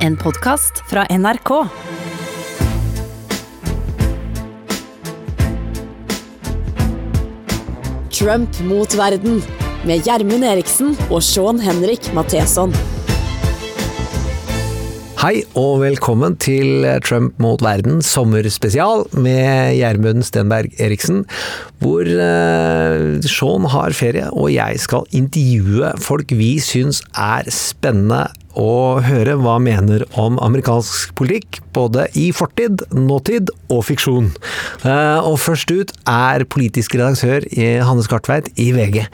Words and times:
En 0.00 0.14
podkast 0.16 0.78
fra 0.88 1.02
NRK. 1.12 1.50
Trump 8.08 8.60
mot 8.64 8.96
verden 8.96 9.42
med 9.84 10.08
Gjermund 10.08 10.46
Eriksen 10.48 10.96
og 11.10 11.20
Sean 11.20 11.60
Henrik 11.60 12.08
Matheson. 12.16 12.72
Hei 15.20 15.42
og 15.52 15.82
velkommen 15.82 16.38
til 16.40 16.86
Trump 17.04 17.36
mot 17.44 17.60
verden 17.60 18.00
sommerspesial 18.00 19.04
med 19.20 19.74
Gjermund 19.76 20.24
Stenberg 20.24 20.80
Eriksen. 20.80 21.26
Hvor 21.84 22.08
eh, 22.08 23.20
Sean 23.28 23.68
har 23.68 23.92
ferie 23.92 24.32
og 24.32 24.48
jeg 24.54 24.80
skal 24.80 25.04
intervjue 25.12 25.92
folk 26.00 26.32
vi 26.32 26.54
syns 26.64 27.04
er 27.12 27.52
spennende 27.52 28.30
og 28.58 29.04
høre 29.06 29.36
hva 29.38 29.58
mener 29.62 30.02
om 30.18 30.38
amerikansk 30.42 31.14
politikk, 31.18 31.60
både 31.76 32.06
i 32.18 32.30
fortid, 32.34 32.82
nåtid 32.94 33.52
og 33.70 33.84
fiksjon. 33.86 34.30
Eh, 34.82 35.18
og 35.22 35.38
først 35.42 35.70
ut 35.70 35.92
er 36.10 36.46
politisk 36.50 36.96
redaktør 36.98 37.46
i 37.54 37.68
Hanne 37.84 38.04
Skartveit 38.06 38.50
i 38.60 38.70
VG. 38.74 39.04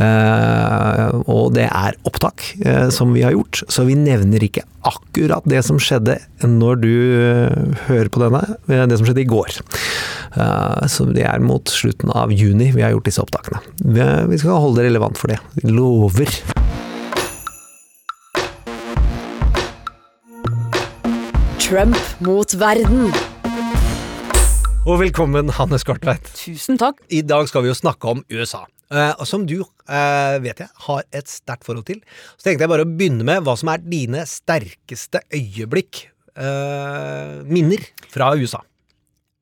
Eh, 0.00 1.04
og 1.28 1.52
det 1.58 1.68
er 1.68 1.98
opptak 2.08 2.46
eh, 2.64 2.88
som 2.94 3.12
vi 3.16 3.26
har 3.26 3.36
gjort, 3.36 3.62
så 3.68 3.84
vi 3.88 3.98
nevner 3.98 4.44
ikke 4.44 4.64
akkurat 4.88 5.44
det 5.50 5.60
som 5.66 5.80
skjedde 5.82 6.16
når 6.46 6.80
du 6.80 6.92
hører 7.88 8.08
på 8.12 8.22
denne, 8.22 8.40
det 8.68 8.96
som 8.96 9.04
skjedde 9.04 9.24
i 9.24 9.28
går. 9.28 9.58
Så 10.88 11.08
det 11.10 11.26
er 11.28 11.44
mot 11.44 11.68
slutten 11.68 12.14
av 12.14 12.32
juni 12.32 12.70
vi 12.72 12.84
har 12.86 12.94
gjort 12.94 13.10
disse 13.10 13.24
opptakene. 13.24 13.60
Vi 14.30 14.40
skal 14.40 14.62
holde 14.62 14.80
det 14.80 14.88
relevant 14.88 15.20
for 15.20 15.34
det. 15.34 15.42
Lover. 15.66 16.30
Trump 21.68 21.98
mot 22.24 22.48
verden. 22.56 23.10
Og 24.88 24.94
velkommen, 25.02 25.50
Hanne 25.52 25.76
Skartveit. 25.76 26.30
Tusen 26.32 26.78
takk. 26.80 27.02
I 27.12 27.18
dag 27.20 27.44
skal 27.50 27.66
vi 27.66 27.68
jo 27.68 27.74
snakke 27.76 28.08
om 28.08 28.22
USA. 28.32 28.62
Uh, 28.88 29.12
som 29.28 29.44
du 29.44 29.58
uh, 29.60 30.36
vet 30.40 30.62
jeg 30.64 30.70
har 30.86 31.02
et 31.12 31.28
sterkt 31.28 31.68
forhold 31.68 31.84
til. 31.90 31.98
Så 32.38 32.46
tenkte 32.46 32.64
jeg 32.64 32.72
bare 32.72 32.86
å 32.86 32.88
begynne 32.88 33.26
med 33.28 33.44
hva 33.44 33.52
som 33.60 33.68
er 33.68 33.84
dine 33.84 34.24
sterkeste 34.24 35.20
øyeblikk, 35.28 36.06
uh, 36.40 37.44
minner, 37.44 37.84
fra 38.08 38.30
USA. 38.40 38.62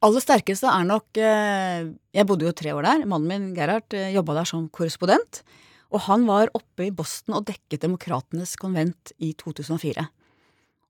Aller 0.03 0.27
sterkeste 0.27 0.67
er 0.67 0.83
nok 0.87 1.17
Jeg 1.17 2.27
bodde 2.27 2.51
jo 2.51 2.57
tre 2.59 2.75
år 2.75 2.91
der. 2.91 3.07
Mannen 3.07 3.31
min 3.31 3.49
Gerhard 3.55 3.95
jobba 3.95 4.41
der 4.41 4.51
som 4.51 4.67
korrespondent. 4.67 5.45
Og 5.95 6.03
han 6.11 6.27
var 6.27 6.51
oppe 6.59 6.91
i 6.91 6.93
Boston 6.95 7.39
og 7.39 7.47
dekket 7.47 7.87
Demokratenes 7.87 8.59
konvent 8.59 9.15
i 9.23 9.31
2004. 9.39 10.11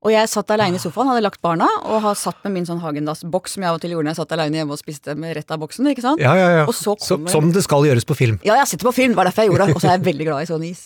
Og 0.04 0.12
jeg 0.12 0.28
satt 0.28 0.50
aleine 0.52 0.76
i 0.76 0.82
sofaen, 0.82 1.08
hadde 1.08 1.24
lagt 1.24 1.40
barna, 1.42 1.66
og 1.88 2.02
har 2.04 2.18
satt 2.20 2.42
med 2.44 2.52
min 2.58 2.66
sånn 2.68 2.82
Hagendas-boks 2.82 3.56
som 3.56 3.64
jeg 3.64 3.72
av 3.72 3.78
og 3.78 3.82
til 3.82 3.94
gjorde 3.94 4.06
når 4.06 4.12
jeg 4.12 4.20
satt 4.20 4.34
aleine 4.36 4.60
hjemme 4.60 4.76
og 4.76 4.80
spiste 4.80 5.16
med 5.18 5.32
rett 5.38 5.54
av 5.54 5.62
boksen. 5.62 5.88
ikke 5.90 6.04
sant? 6.04 6.22
Ja, 6.22 6.34
ja, 6.38 6.50
ja. 6.60 6.66
Kommer... 6.68 7.00
Som, 7.02 7.24
som 7.32 7.48
det 7.54 7.64
skal 7.64 7.88
gjøres 7.88 8.06
på 8.06 8.14
film. 8.18 8.36
Ja, 8.46 8.58
jeg 8.60 8.70
sitter 8.70 8.90
på 8.90 8.94
film, 8.98 9.14
det 9.14 9.20
var 9.22 9.30
derfor 9.30 9.46
jeg 9.46 9.54
gjorde 9.54 9.66
det. 9.66 9.78
Og 9.78 9.82
så 9.82 9.90
er 9.90 9.96
jeg 9.96 10.06
veldig 10.10 10.28
glad 10.28 10.44
i 10.44 10.50
sånn 10.52 10.66
is. 10.68 10.84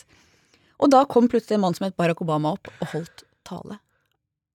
Og 0.81 0.89
da 0.95 1.03
kom 1.11 1.27
plutselig 1.29 1.59
en 1.59 1.65
mann 1.67 1.77
som 1.77 1.85
het 1.85 1.97
Barack 1.99 2.23
Obama 2.23 2.55
opp 2.55 2.71
og 2.71 2.95
holdt 2.95 3.25
tale. 3.45 3.77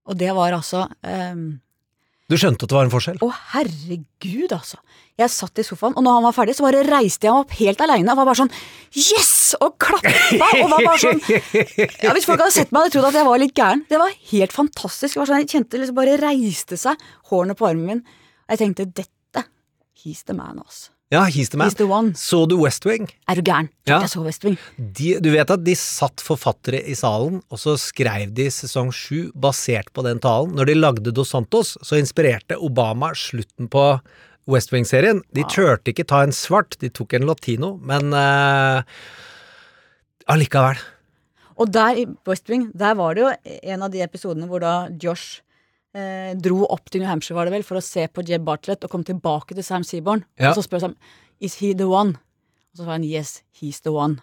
Og 0.09 0.19
det 0.19 0.33
var 0.35 0.57
altså 0.57 0.87
um, 1.05 1.47
du 2.27 2.35
skjønte 2.35 2.67
at 2.67 2.73
det 2.73 2.75
var 2.75 2.89
en 2.89 2.91
forskjell? 2.91 3.19
Å, 3.23 3.29
herregud, 3.53 4.51
altså. 4.57 4.81
Jeg 5.17 5.31
satt 5.31 5.61
i 5.63 5.65
sofaen, 5.65 5.95
og 5.95 6.03
når 6.03 6.17
han 6.19 6.25
var 6.27 6.35
ferdig, 6.35 6.57
så 6.59 6.65
bare 6.67 6.83
reiste 6.89 7.29
jeg 7.29 7.33
meg 7.37 7.45
opp 7.45 7.55
helt 7.61 7.85
aleine 7.87 8.11
og 8.13 8.19
var 8.19 8.27
bare 8.29 8.41
sånn 8.41 8.51
Yes! 8.99 9.33
Og 9.63 9.77
klappa! 9.79 10.11
Og 10.59 10.73
var 10.73 10.83
bare 10.89 10.99
sånn 10.99 11.23
ja, 12.03 12.11
Hvis 12.17 12.27
folk 12.27 12.43
hadde 12.43 12.51
sett 12.57 12.75
meg, 12.75 12.81
hadde 12.81 12.91
de 12.91 12.97
trodd 12.97 13.09
at 13.13 13.21
jeg 13.21 13.29
var 13.31 13.41
litt 13.41 13.55
gæren. 13.57 13.85
Det 13.87 14.01
var 14.03 14.19
helt 14.33 14.57
fantastisk. 14.57 15.21
Var 15.21 15.31
sånn, 15.31 15.45
jeg 15.45 15.53
kjente 15.55 15.79
liksom 15.81 16.01
bare 16.01 16.19
reiste 16.19 16.81
seg, 16.81 17.07
hårene 17.31 17.55
på 17.57 17.71
armen 17.71 17.93
min. 17.93 18.03
Og 18.47 18.57
jeg 18.57 18.65
tenkte 18.65 18.91
dette 18.91 19.47
He's 20.03 20.27
the 20.27 20.35
man, 20.37 20.59
altså. 20.67 20.96
Ja, 21.15 21.23
He's 21.31 21.53
the 21.53 21.59
man. 21.59 21.69
He's 21.71 21.79
the 21.79 21.87
one. 21.87 22.15
Så 22.19 22.47
du 22.51 22.57
West 22.59 22.87
Wing? 22.87 23.07
Er 23.31 23.39
du 23.39 23.43
gæren? 23.47 23.69
Ja. 23.87 24.01
Jeg 24.03 24.11
så 24.11 24.25
West 24.25 24.43
Wing. 24.45 24.57
De, 24.77 25.13
du 25.23 25.29
vet 25.31 25.51
at 25.55 25.63
de 25.63 25.75
satt 25.79 26.23
forfattere 26.25 26.81
i 26.83 26.97
salen, 26.99 27.39
og 27.47 27.61
så 27.63 27.77
skrev 27.79 28.33
de 28.35 28.49
sesong 28.51 28.91
sju 28.91 29.31
basert 29.39 29.93
på 29.95 30.03
den 30.07 30.19
talen. 30.23 30.57
Når 30.59 30.67
de 30.67 30.75
lagde 30.75 31.15
Dos 31.15 31.31
Santos, 31.31 31.77
så 31.87 32.01
inspirerte 32.01 32.59
Obama 32.59 33.13
slutten 33.15 33.71
på 33.71 33.87
West 34.51 34.75
Wing-serien. 34.75 35.23
De 35.35 35.47
turte 35.51 35.95
ikke 35.95 36.09
ta 36.11 36.25
en 36.27 36.35
svart, 36.35 36.75
de 36.83 36.91
tok 36.91 37.15
en 37.15 37.27
latino, 37.31 37.77
men 37.87 38.11
uh, 38.11 38.83
allikevel. 40.27 40.83
Og 41.57 41.71
der 41.73 42.03
i 42.03 42.07
West 42.27 42.51
Wing, 42.51 42.69
der 42.75 42.99
var 42.99 43.15
det 43.15 43.23
jo 43.23 43.33
en 43.63 43.87
av 43.87 43.95
de 43.95 44.03
episodene 44.05 44.51
hvor 44.51 44.63
da 44.63 44.75
Josh 45.03 45.41
eh, 45.97 46.33
dro 46.39 46.67
opp 46.69 46.91
til 46.91 47.01
New 47.03 47.11
Hampshire, 47.11 47.37
var 47.39 47.45
det 47.49 47.55
vel, 47.57 47.65
for 47.67 47.77
å 47.81 47.85
se 47.85 48.03
på 48.13 48.21
Jeb 48.29 48.43
Bartlett 48.47 48.85
og 48.85 48.91
kom 48.93 49.05
tilbake 49.07 49.53
til 49.57 49.65
Sam 49.67 49.85
Seaborn. 49.87 50.23
Ja. 50.41 50.49
Og 50.53 50.57
så 50.61 50.65
spør 50.67 50.83
han 50.91 50.97
Is 51.43 51.55
he 51.61 51.69
the 51.77 51.87
one? 51.89 52.13
Og 52.73 52.77
så 52.79 52.83
sa 52.85 52.91
han 52.95 53.07
yes, 53.07 53.31
he's 53.57 53.81
the 53.85 53.93
one. 53.93 54.15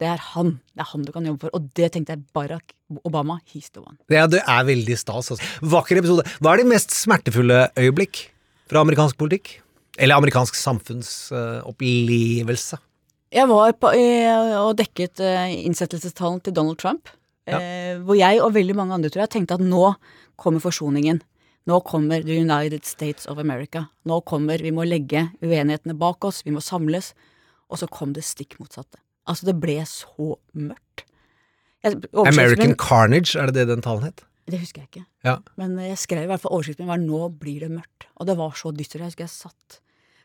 Det 0.00 0.08
er 0.10 0.20
han. 0.32 0.48
Det 0.74 0.80
er 0.82 0.90
han 0.90 1.02
du 1.06 1.10
kan 1.14 1.26
jobbe 1.28 1.40
for. 1.44 1.50
Og 1.56 1.60
det 1.78 1.88
tenkte 1.94 2.12
jeg 2.16 2.22
Barack 2.34 2.66
Obama. 3.06 3.34
He's 3.48 3.68
the 3.70 3.80
one. 3.84 3.96
Ja, 4.10 4.26
det 4.26 4.40
er 4.42 4.62
veldig 4.66 4.96
stas. 4.98 5.30
Altså. 5.34 5.44
Vakker 5.62 5.96
episode. 6.00 6.24
Hva 6.42 6.50
er 6.52 6.58
de 6.62 6.72
mest 6.72 6.90
smertefulle 6.96 7.58
øyeblikk 7.78 8.14
fra 8.70 8.78
amerikansk 8.82 9.14
politikk? 9.20 9.46
Eller 10.00 10.14
amerikansk 10.16 10.54
samfunnsopplevelse? 10.58 12.76
Uh, 12.80 12.84
jeg 13.32 13.48
var 13.48 13.72
på, 13.78 13.86
uh, 13.94 14.66
og 14.66 14.78
dekket 14.80 15.20
uh, 15.22 15.48
innsettelsestalen 15.68 16.40
til 16.44 16.52
Donald 16.56 16.78
Trump. 16.82 17.02
Ja. 17.48 17.58
Eh, 17.58 17.98
hvor 18.06 18.18
jeg 18.18 18.40
og 18.42 18.54
veldig 18.54 18.76
mange 18.78 18.94
andre 18.94 19.10
tror 19.10 19.24
jeg 19.24 19.34
tenkte 19.34 19.58
at 19.58 19.64
nå 19.64 19.94
kommer 20.40 20.62
forsoningen. 20.62 21.22
Nå 21.66 21.78
kommer 21.86 22.22
The 22.22 22.40
United 22.42 22.86
States 22.86 23.26
of 23.30 23.38
America. 23.38 23.86
Nå 24.04 24.20
kommer 24.26 24.62
Vi 24.62 24.72
må 24.74 24.86
legge 24.86 25.28
uenighetene 25.42 25.94
bak 25.98 26.24
oss, 26.24 26.42
vi 26.46 26.54
må 26.54 26.62
samles. 26.62 27.12
Og 27.70 27.78
så 27.78 27.88
kom 27.90 28.12
det 28.12 28.24
stikk 28.26 28.58
motsatte. 28.60 28.98
Altså, 29.26 29.46
det 29.48 29.56
ble 29.62 29.78
så 29.86 30.34
mørkt. 30.58 31.06
Jeg, 31.82 31.98
American 32.14 32.74
Carnage, 32.78 33.34
er 33.38 33.50
det 33.50 33.62
det 33.62 33.68
den 33.70 33.82
talen 33.82 34.04
het? 34.06 34.22
Det 34.50 34.58
husker 34.58 34.82
jeg 34.82 34.90
ikke. 34.90 35.04
Ja. 35.26 35.36
Men 35.58 35.78
jeg 35.78 35.98
skrev 35.98 36.26
i 36.26 36.30
hvert 36.30 36.42
fall 36.42 36.54
overskriften 36.54 36.84
min 36.86 36.90
var 36.90 36.98
'Nå 36.98 37.38
blir 37.38 37.60
det 37.62 37.70
mørkt'. 37.70 38.06
Og 38.16 38.26
det 38.26 38.36
var 38.36 38.50
så 38.50 38.74
dystert. 38.74 39.02
Jeg 39.02 39.14
husker 39.14 39.24
jeg 39.24 39.30
satt 39.30 39.80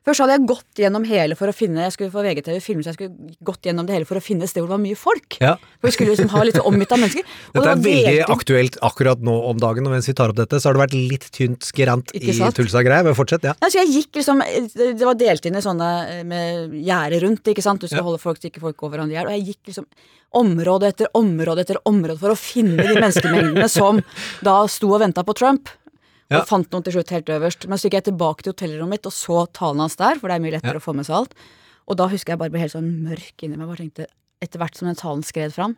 Først 0.07 0.23
hadde 0.23 0.37
jeg 0.37 0.47
gått 0.47 0.79
gjennom 0.79 1.03
hele 1.07 1.35
for 1.35 1.51
å 1.51 1.55
finne 1.55 1.83
Jeg 1.83 1.93
skulle 1.97 2.13
få 2.13 2.23
VGTV 2.23 2.61
filme, 2.63 2.83
så 2.83 2.93
jeg 2.93 2.97
skulle 2.97 3.33
gått 3.43 3.67
gjennom 3.67 3.87
det 3.87 3.97
hele 3.97 4.07
for 4.07 4.19
å 4.19 4.23
finne 4.23 4.47
et 4.47 4.51
sted 4.51 4.63
hvor 4.63 4.69
det 4.71 4.77
var 4.77 4.83
mye 4.85 4.99
folk. 4.99 5.37
Ja. 5.43 5.55
For 5.81 5.89
vi 5.89 5.95
skulle 5.97 6.13
liksom 6.13 6.29
ha 6.31 6.43
litt 6.47 6.59
omgitt 6.61 6.93
av 6.95 7.01
mennesker. 7.03 7.33
dette 7.57 7.73
er 7.73 7.81
veldig 7.83 8.21
aktuelt 8.37 8.77
akkurat 8.87 9.23
nå 9.27 9.35
om 9.49 9.59
dagen, 9.59 9.89
og 9.89 9.95
mens 9.97 10.07
vi 10.07 10.15
tar 10.15 10.31
opp 10.31 10.39
dette, 10.39 10.61
så 10.63 10.69
har 10.69 10.77
det 10.77 10.83
vært 10.85 10.95
litt 10.95 11.27
tynt 11.35 11.67
skrant 11.67 12.13
i 12.15 12.23
Tulsa-greier. 12.31 13.03
Men 13.07 13.17
fortsett, 13.17 13.49
ja. 13.49 13.55
ja. 13.59 13.71
Så 13.71 13.81
jeg 13.81 13.91
gikk 13.97 14.21
liksom 14.21 14.43
Det 14.77 15.03
var 15.03 15.17
delt 15.19 15.49
inn 15.49 15.59
i 15.59 15.63
sånne 15.65 15.89
eh, 16.13 16.21
med 16.27 16.77
gjerde 16.87 17.19
rundt, 17.25 17.51
ikke 17.51 17.65
sant. 17.65 17.83
Du 17.83 17.91
skal 17.91 18.01
ja. 18.01 18.05
holde 18.07 18.21
folk 18.21 18.39
så 18.39 18.47
ikke 18.47 18.63
folk 18.63 18.79
går 18.79 18.93
hverandre 18.95 19.17
i 19.17 19.19
hjel. 19.19 19.27
Og 19.27 19.35
jeg 19.35 19.49
gikk 19.51 19.73
liksom 19.73 19.89
område 20.37 20.91
etter 20.91 21.11
område 21.17 21.63
etter 21.63 21.81
område 21.87 22.19
for 22.21 22.31
å 22.31 22.39
finne 22.39 22.79
de 22.83 22.95
menneskemengdene 22.95 23.67
som 23.71 23.99
da 24.45 24.59
sto 24.71 24.93
og 24.93 25.03
venta 25.03 25.23
på 25.27 25.35
Trump. 25.35 25.71
Ja. 26.27 26.41
Og 26.41 26.49
fant 26.49 26.73
noen 26.73 26.83
til 26.83 26.97
slutt 26.97 27.13
helt 27.15 27.29
øverst. 27.31 27.67
Men 27.71 27.79
så 27.79 27.87
gikk 27.87 28.01
jeg 28.01 28.09
tilbake 28.09 28.43
til 28.43 28.51
hotellrommet 28.51 28.97
mitt 28.97 29.07
og 29.07 29.15
så 29.15 29.45
talen 29.55 29.83
hans 29.85 29.95
der, 29.99 30.19
for 30.19 30.27
det 30.27 30.37
er 30.37 30.43
mye 30.43 30.55
lettere 30.57 30.75
ja. 30.75 30.83
å 30.83 30.83
få 30.83 30.95
med 30.97 31.07
seg 31.07 31.21
alt. 31.21 31.35
Og 31.87 31.99
da 31.99 32.09
husker 32.11 32.33
jeg 32.33 32.41
bare 32.41 32.51
ble 32.51 32.63
helt 32.65 32.75
sånn 32.75 32.89
mørk 33.05 33.45
inni 33.47 33.55
meg. 33.55 33.69
Bare 33.69 33.85
tenkte, 33.85 34.09
Etter 34.43 34.61
hvert 34.61 34.75
som 34.77 34.85
den 34.85 34.99
talen 34.99 35.23
skred 35.25 35.49
fram, 35.55 35.71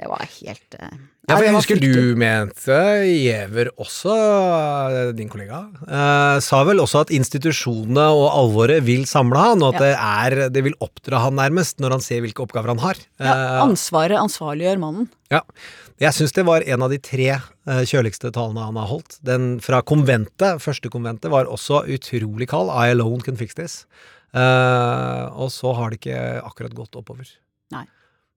det 0.00 0.08
var 0.10 0.24
helt 0.26 0.76
uh, 0.80 0.94
Ja, 1.24 1.36
for 1.38 1.44
jeg 1.46 1.54
husker 1.54 1.78
du 1.80 2.16
mente, 2.20 2.78
Giæver 3.08 3.70
også, 3.80 4.12
eh, 4.12 5.12
din 5.16 5.30
kollega, 5.32 5.62
uh, 5.86 6.36
sa 6.44 6.58
vel 6.68 6.82
også 6.82 7.06
at 7.06 7.12
institusjonene 7.16 8.04
og 8.12 8.26
alvoret 8.28 8.84
vil 8.84 9.06
samle 9.08 9.40
han, 9.40 9.64
og 9.64 9.72
at 9.72 9.78
ja. 9.78 9.84
det, 9.86 9.94
er, 9.94 10.52
det 10.52 10.64
vil 10.66 10.76
oppdra 10.84 11.22
han 11.24 11.38
nærmest 11.38 11.80
når 11.80 11.96
han 11.96 12.04
ser 12.04 12.20
hvilke 12.20 12.44
oppgaver 12.44 12.74
han 12.74 12.82
har. 12.82 13.00
Ja, 13.22 13.30
eh, 13.30 13.62
ansvaret 13.62 14.20
ansvarliggjør 14.20 14.82
mannen. 14.82 15.08
Ja. 15.32 15.40
Jeg 16.02 16.12
syns 16.18 16.36
det 16.36 16.44
var 16.44 16.66
en 16.66 16.84
av 16.84 16.92
de 16.92 16.98
tre 17.00 17.38
kjøligste 17.64 18.34
talene 18.34 18.66
han 18.66 18.76
har 18.76 18.90
holdt. 18.90 19.16
Den 19.24 19.54
fra 19.64 19.78
konventet, 19.86 20.60
første 20.60 20.90
konventet, 20.92 21.30
var 21.32 21.48
også 21.48 21.86
utrolig 21.86 22.50
kald. 22.50 22.68
I 22.68 22.92
alone 22.92 23.24
can 23.24 23.38
fix 23.40 23.56
this. 23.56 23.84
Uh, 24.34 25.30
og 25.38 25.52
så 25.54 25.72
har 25.78 25.92
det 25.92 26.02
ikke 26.02 26.20
akkurat 26.42 26.74
gått 26.74 26.98
oppover. 26.98 27.28
Nei. 27.72 27.84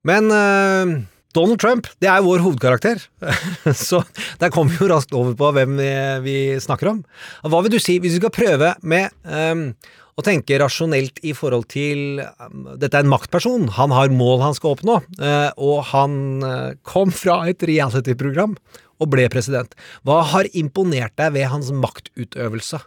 Men 0.05 0.29
uh, 0.29 0.93
Donald 1.37 1.59
Trump, 1.61 1.85
det 2.01 2.09
er 2.09 2.23
vår 2.25 2.41
hovedkarakter. 2.41 3.03
så 3.87 4.01
der 4.41 4.49
kommer 4.53 4.73
vi 4.73 4.81
jo 4.81 4.89
raskt 4.89 5.13
over 5.17 5.35
på 5.37 5.51
hvem 5.53 5.77
vi, 5.77 5.91
vi, 6.25 6.37
snakker 6.63 6.89
om. 6.95 7.03
Hva 7.45 7.61
vil 7.61 7.75
du 7.75 7.79
si, 7.81 7.99
hvis 8.01 8.15
vi 8.15 8.21
skal 8.23 8.33
prøve 8.33 8.73
med 8.81 9.13
um, 9.29 9.69
å 10.17 10.25
tenke 10.25 10.57
rasjonelt 10.57 11.21
i 11.27 11.35
forhold 11.37 11.67
til 11.69 12.23
um, 12.25 12.73
Dette 12.81 12.97
er 12.97 13.05
en 13.05 13.11
maktperson, 13.11 13.69
han 13.77 13.93
har 13.93 14.13
mål 14.13 14.41
han 14.47 14.57
skal 14.57 14.73
oppnå, 14.73 14.97
uh, 15.21 15.51
og 15.61 15.85
han 15.91 16.19
uh, 16.41 16.73
kom 16.87 17.13
fra 17.13 17.43
et 17.51 17.61
reality-program 17.69 18.57
og 18.97 19.11
ble 19.13 19.27
president. 19.29 19.77
Hva 20.07 20.23
har 20.33 20.49
imponert 20.57 21.13
deg 21.21 21.35
ved 21.37 21.51
hans 21.53 21.69
maktutøvelse? 21.69 22.81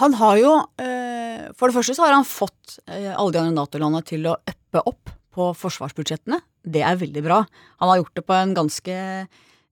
Han 0.00 0.14
har 0.16 0.36
jo 0.38 0.52
uh, 0.80 1.48
For 1.58 1.68
det 1.68 1.76
første 1.76 1.98
så 1.98 2.06
har 2.06 2.16
han 2.16 2.28
fått 2.28 2.78
alle 2.88 3.32
de 3.34 3.42
andre 3.42 3.56
Nato-landene 3.58 4.06
til 4.06 4.30
å 4.30 4.38
uppe 4.38 4.80
opp 4.86 5.12
på 5.34 5.52
forsvarsbudsjettene. 5.60 6.40
Det 6.64 6.82
er 6.84 7.00
veldig 7.00 7.22
bra. 7.24 7.42
Han 7.80 7.92
har 7.92 8.02
gjort 8.02 8.16
det 8.18 8.26
på 8.28 8.36
en 8.36 8.54
ganske 8.56 8.96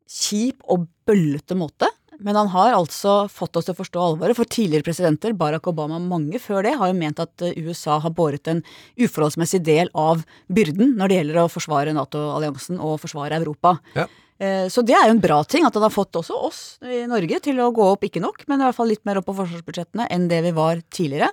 kjip 0.08 0.62
og 0.68 0.86
bøllete 1.08 1.56
måte. 1.58 1.90
Men 2.18 2.34
han 2.34 2.48
har 2.50 2.74
altså 2.74 3.28
fått 3.30 3.54
oss 3.56 3.68
til 3.68 3.76
å 3.76 3.78
forstå 3.78 4.02
alvoret, 4.02 4.34
for 4.34 4.48
tidligere 4.50 4.82
presidenter, 4.88 5.36
Barack 5.38 5.68
Obama 5.70 6.00
og 6.00 6.08
mange 6.10 6.40
før 6.42 6.64
det, 6.66 6.72
har 6.80 6.90
jo 6.90 6.96
ment 6.98 7.20
at 7.22 7.44
eh, 7.46 7.54
USA 7.62 8.00
har 8.02 8.10
båret 8.10 8.50
en 8.50 8.64
uforholdsmessig 8.98 9.60
del 9.62 9.90
av 9.94 10.24
byrden 10.50 10.96
når 10.98 11.12
det 11.12 11.18
gjelder 11.20 11.44
å 11.44 11.52
forsvare 11.52 11.94
Nato-alliansen 11.94 12.80
og 12.82 12.98
forsvare 13.04 13.38
Europa. 13.38 13.76
Ja. 13.94 14.08
Eh, 14.42 14.66
Så 14.66 14.82
det 14.82 14.96
er 14.98 15.06
jo 15.06 15.14
en 15.14 15.22
bra 15.22 15.44
ting, 15.46 15.62
at 15.66 15.78
han 15.78 15.86
har 15.86 15.94
fått 15.94 16.18
også 16.18 16.40
oss 16.48 16.60
i 16.82 17.04
Norge 17.06 17.38
til 17.44 17.62
å 17.62 17.70
gå 17.74 17.86
opp, 17.86 18.02
ikke 18.02 18.24
nok, 18.24 18.42
men 18.50 18.58
i 18.58 18.66
hvert 18.66 18.80
fall 18.80 18.90
litt 18.90 19.06
mer 19.06 19.22
opp 19.22 19.30
på 19.30 19.38
forsvarsbudsjettene 19.38 20.10
enn 20.10 20.26
det 20.26 20.42
vi 20.48 20.54
var 20.58 20.82
tidligere. 20.90 21.30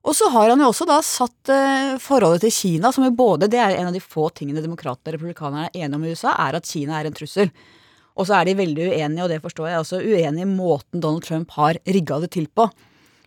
Og 0.00 0.16
så 0.16 0.30
har 0.32 0.48
han 0.48 0.62
jo 0.62 0.70
også 0.70 0.86
da 0.88 0.96
satt 1.04 1.50
eh, 1.52 1.98
forholdet 2.00 2.46
til 2.46 2.54
Kina, 2.56 2.88
som 2.92 3.04
jo 3.04 3.12
både 3.12 3.50
Det 3.52 3.60
er 3.60 3.76
en 3.76 3.90
av 3.90 3.96
de 3.96 4.00
få 4.00 4.30
tingene 4.32 4.62
demokratene 4.64 5.12
og 5.12 5.18
republikanerne 5.18 5.68
er 5.68 5.84
enige 5.84 5.98
om 5.98 6.06
i 6.06 6.14
USA, 6.14 6.32
er 6.46 6.56
at 6.56 6.68
Kina 6.68 6.96
er 6.96 7.10
en 7.10 7.16
trussel. 7.16 7.52
Og 8.16 8.28
så 8.28 8.38
er 8.38 8.48
de 8.48 8.56
veldig 8.58 8.88
uenige, 8.90 9.24
og 9.24 9.32
det 9.32 9.42
forstår 9.44 9.68
jeg 9.68 9.82
også, 9.82 10.00
uenige 10.00 10.46
i 10.46 10.48
måten 10.48 11.02
Donald 11.04 11.26
Trump 11.26 11.52
har 11.58 11.78
rigga 11.84 12.20
det 12.24 12.32
til 12.36 12.48
på. 12.48 12.66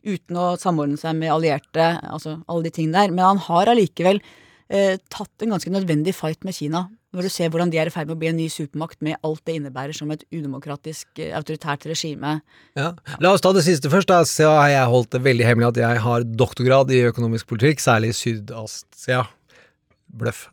Uten 0.04 0.40
å 0.40 0.48
samordne 0.60 0.98
seg 1.00 1.16
med 1.16 1.32
allierte, 1.32 1.86
altså 2.04 2.40
alle 2.50 2.68
de 2.68 2.74
tingene 2.74 3.06
der. 3.06 3.14
Men 3.14 3.30
han 3.30 3.44
har 3.46 3.72
allikevel 3.72 4.20
eh, 4.70 4.98
tatt 5.10 5.44
en 5.44 5.56
ganske 5.56 5.72
nødvendig 5.72 6.16
fight 6.16 6.44
med 6.44 6.56
Kina. 6.56 6.88
Når 7.14 7.28
du 7.28 7.30
ser 7.30 7.52
hvordan 7.54 7.70
de 7.70 7.78
er 7.78 7.90
i 7.90 7.94
ferd 7.94 8.10
med 8.10 8.16
å 8.16 8.22
bli 8.24 8.32
en 8.32 8.40
ny 8.40 8.48
supermakt 8.50 9.04
med 9.06 9.20
alt 9.22 9.44
det 9.46 9.60
innebærer 9.60 9.94
som 9.94 10.10
et 10.12 10.24
udemokratisk, 10.34 11.08
eh, 11.20 11.36
autoritært 11.38 11.86
regime. 11.86 12.40
Ja. 12.80 12.94
La 13.22 13.34
oss 13.34 13.44
ta 13.46 13.52
det 13.54 13.66
siste 13.68 13.92
først. 13.94 14.08
da, 14.08 14.24
Så 14.24 14.50
har 14.50 14.70
jeg 14.70 14.90
holdt 14.90 15.12
det 15.12 15.22
veldig 15.22 15.46
hemmelig 15.46 15.68
at 15.68 15.82
jeg 15.84 16.02
har 16.02 16.24
doktorgrad 16.24 16.90
i 16.90 17.04
økonomisk 17.12 17.48
politikk, 17.48 17.80
særlig 17.80 18.10
i 18.10 18.18
Sydasia. 18.18 19.28
Bløff. 20.14 20.44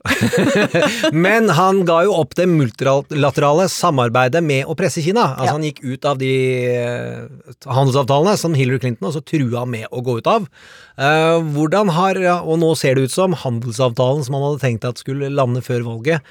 Men 1.12 1.50
han 1.52 1.82
ga 1.88 1.98
jo 2.06 2.14
opp 2.16 2.32
det 2.38 2.46
multilaterale 2.48 3.66
samarbeidet 3.68 4.40
med 4.44 4.64
å 4.64 4.76
presse 4.78 5.02
Kina. 5.04 5.34
Altså 5.34 5.50
Ja. 5.50 5.56
Han 5.58 5.66
gikk 5.66 5.82
ut 5.84 6.06
av 6.08 6.20
de 6.22 6.30
eh, 6.70 7.58
handelsavtalene 7.68 8.38
som 8.40 8.56
Hillary 8.56 8.80
Clinton 8.80 9.10
også 9.10 9.20
trua 9.28 9.66
med 9.68 9.84
å 9.92 10.00
gå 10.06 10.16
ut 10.22 10.30
av. 10.30 10.48
Eh, 10.96 11.36
hvordan 11.52 11.92
har, 11.92 12.22
og 12.40 12.56
nå 12.62 12.72
ser 12.80 12.96
det 12.96 13.10
ut 13.10 13.14
som, 13.16 13.36
handelsavtalen 13.36 14.24
som 14.24 14.38
han 14.38 14.48
hadde 14.48 14.64
tenkt 14.64 14.88
at 14.88 15.02
skulle 15.02 15.28
lande 15.34 15.60
før 15.66 15.84
valget, 15.90 16.24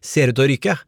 ser 0.00 0.32
ut 0.32 0.38
til 0.40 0.46
å 0.46 0.50
ryke. 0.54 0.78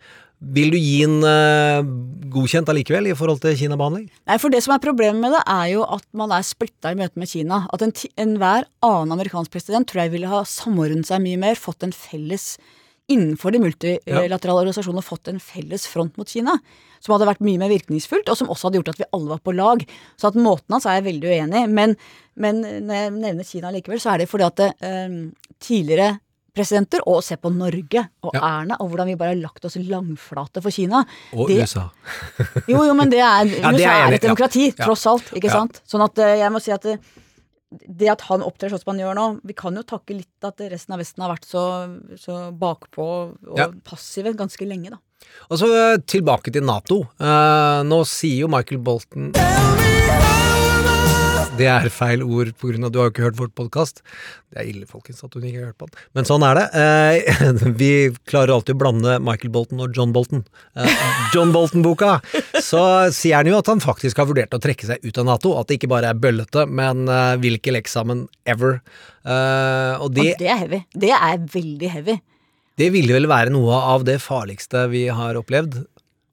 Vil 0.42 0.72
du 0.74 0.78
gi 0.80 1.04
en 1.06 1.20
uh, 1.22 1.86
godkjent 2.34 2.68
allikevel 2.72 3.06
i 3.12 3.14
forhold 3.16 3.38
til 3.44 3.54
Kina-behandling? 3.60 4.08
Nei, 4.26 4.38
for 4.42 4.50
det 4.50 4.62
som 4.64 4.74
er 4.74 4.82
problemet 4.82 5.22
med 5.22 5.36
det, 5.36 5.42
er 5.46 5.68
jo 5.76 5.84
at 5.86 6.04
man 6.18 6.34
er 6.34 6.46
splitta 6.46 6.90
i 6.90 6.98
møte 6.98 7.20
med 7.20 7.30
Kina. 7.30 7.62
At 7.70 7.84
en 7.86 7.94
enhver 8.24 8.66
annen 8.82 9.14
amerikansk 9.14 9.54
president 9.54 9.86
tror 9.88 10.04
jeg 10.04 10.14
ville 10.16 10.30
ha 10.32 10.42
samordnet 10.48 11.06
seg 11.06 11.22
mye 11.22 11.38
mer, 11.44 11.60
fått 11.60 11.86
en 11.86 11.94
felles 11.94 12.56
innenfor 13.10 13.52
de 13.52 13.60
multilaterale 13.62 14.62
organisasjonene 14.62 15.04
fått 15.04 15.30
en 15.30 15.40
felles 15.42 15.86
front 15.90 16.18
mot 16.18 16.28
Kina. 16.28 16.56
Som 17.02 17.16
hadde 17.16 17.28
vært 17.28 17.42
mye 17.44 17.58
mer 17.58 17.70
virkningsfullt, 17.72 18.30
og 18.30 18.38
som 18.38 18.50
også 18.50 18.68
hadde 18.68 18.80
gjort 18.80 18.92
at 18.94 19.00
vi 19.02 19.08
alle 19.14 19.32
var 19.34 19.42
på 19.42 19.54
lag. 19.58 19.86
Så 20.18 20.30
at 20.30 20.38
måten 20.38 20.74
hans 20.74 20.86
er 20.86 20.98
jeg 20.98 21.08
veldig 21.10 21.32
uenig 21.32 21.62
i. 21.62 21.70
Men, 21.70 21.96
men 22.38 22.62
når 22.62 22.98
jeg 22.98 23.14
nevner 23.16 23.48
Kina 23.48 23.72
likevel, 23.74 24.02
så 24.02 24.14
er 24.14 24.22
det 24.22 24.30
fordi 24.30 24.46
at 24.46 24.60
det, 24.62 24.70
eh, 24.86 25.16
tidligere 25.62 26.12
presidenter, 26.54 27.00
og 27.08 27.22
se 27.24 27.36
på 27.40 27.50
Norge 27.54 28.02
og 28.22 28.34
Ja. 28.34 28.40
Erna, 28.60 28.76
og 28.80 28.90
hvordan 28.90 29.06
vi 29.08 29.14
bare 29.16 29.32
har 29.34 29.40
lagt 29.40 29.64
oss 29.64 29.76
langflate 29.80 30.60
for 30.62 30.70
Kina. 30.70 31.04
Og 31.32 31.48
Det- 31.48 31.62
USA. 31.62 31.88
Jo, 32.68 32.84
jo, 32.84 32.94
men 32.94 33.08
det 33.10 33.20
er, 33.20 33.44
Ja, 33.46 33.70
det 33.72 33.80
er 33.80 33.80
USA 33.80 34.08
er, 34.08 34.12
et 34.14 34.20
demokrati, 34.22 34.66
ja. 34.76 34.84
tross 34.84 35.06
alt. 35.06 35.32
Ikke 35.32 35.48
Ja. 35.48 35.52
sant? 35.60 35.80
Sånn 35.88 36.04
at 36.04 36.18
eh, 36.18 36.36
jeg 36.38 36.52
må 36.52 36.60
si 36.60 36.70
at 36.72 36.82
det, 36.82 36.98
det 37.88 38.08
at 38.12 38.20
han 38.28 38.42
opptrer 38.42 38.68
sånn 38.68 38.82
som 38.84 38.92
han 38.92 39.00
gjør 39.00 39.14
nå, 39.16 39.40
vi 39.48 39.54
kan 39.54 39.74
jo 39.74 39.82
takke 39.82 40.12
litt 40.14 40.44
at 40.44 40.60
resten 40.70 40.92
av 40.92 40.98
Vesten 41.00 41.22
har 41.24 41.32
vært 41.34 41.46
så, 41.48 41.64
så 42.20 42.52
bakpå 42.52 43.06
og 43.48 43.56
Ja. 43.58 43.68
passive 43.84 44.34
ganske 44.36 44.66
lenge, 44.68 44.90
da. 44.90 44.98
Og 45.50 45.56
så 45.58 45.70
eh, 45.94 45.96
tilbake 46.04 46.52
til 46.52 46.62
Nato. 46.64 47.06
Uh, 47.18 47.80
nå 47.86 48.04
sier 48.04 48.40
jo 48.44 48.48
Michael 48.48 48.80
Bolton 48.82 49.32
Det 51.62 51.68
er 51.70 51.88
feil 51.94 52.22
ord 52.26 52.50
på 52.58 52.72
grunn 52.72 52.86
av 52.86 52.92
du 52.92 52.98
har 53.00 53.08
jo 53.08 53.12
ikke 53.14 53.24
hørt 53.28 53.38
vårt 53.38 53.52
podkast. 53.58 54.02
Det 54.52 54.60
er 54.60 54.68
ille, 54.68 54.86
folkens, 54.90 55.22
at 55.24 55.32
hun 55.36 55.44
ikke 55.46 55.60
har 55.60 55.70
hørt 55.70 55.78
på 55.80 55.86
den. 55.88 56.00
Men 56.18 56.26
sånn 56.28 56.44
er 56.46 56.58
det. 56.58 56.64
Eh, 56.82 57.52
vi 57.82 57.90
klarer 58.28 58.54
alltid 58.56 58.74
å 58.76 58.80
blande 58.82 59.14
Michael 59.22 59.52
Bolton 59.54 59.84
og 59.84 59.94
John 59.96 60.14
Bolton. 60.16 60.42
Eh, 60.76 61.06
John 61.36 61.54
Bolton-boka, 61.54 62.16
så 62.60 62.82
sier 63.14 63.38
han 63.38 63.48
jo 63.52 63.60
at 63.60 63.70
han 63.70 63.82
faktisk 63.84 64.20
har 64.20 64.28
vurdert 64.30 64.56
å 64.56 64.60
trekke 64.62 64.90
seg 64.90 65.06
ut 65.06 65.22
av 65.22 65.28
Nato. 65.30 65.54
At 65.60 65.70
det 65.70 65.78
ikke 65.80 65.92
bare 65.94 66.10
er 66.12 66.20
bøllete, 66.20 66.66
men 66.68 67.06
eh, 67.06 67.38
vil 67.42 67.60
ikke 67.60 67.76
leke 67.78 67.92
sammen 67.92 68.26
ever. 68.48 68.80
Eh, 69.22 69.94
og 70.02 70.12
det, 70.18 70.34
Og 70.34 70.42
det 70.42 70.50
er 70.50 70.60
heavy. 70.66 70.82
Det 70.92 71.14
er 71.16 71.48
veldig 71.56 71.94
heavy. 71.96 72.18
det 72.80 72.88
ville 72.90 73.14
vel 73.14 73.28
være 73.30 73.52
noe 73.54 73.78
av 73.94 74.04
det 74.08 74.18
farligste 74.24 74.88
vi 74.90 75.06
har 75.12 75.38
opplevd. 75.38 75.84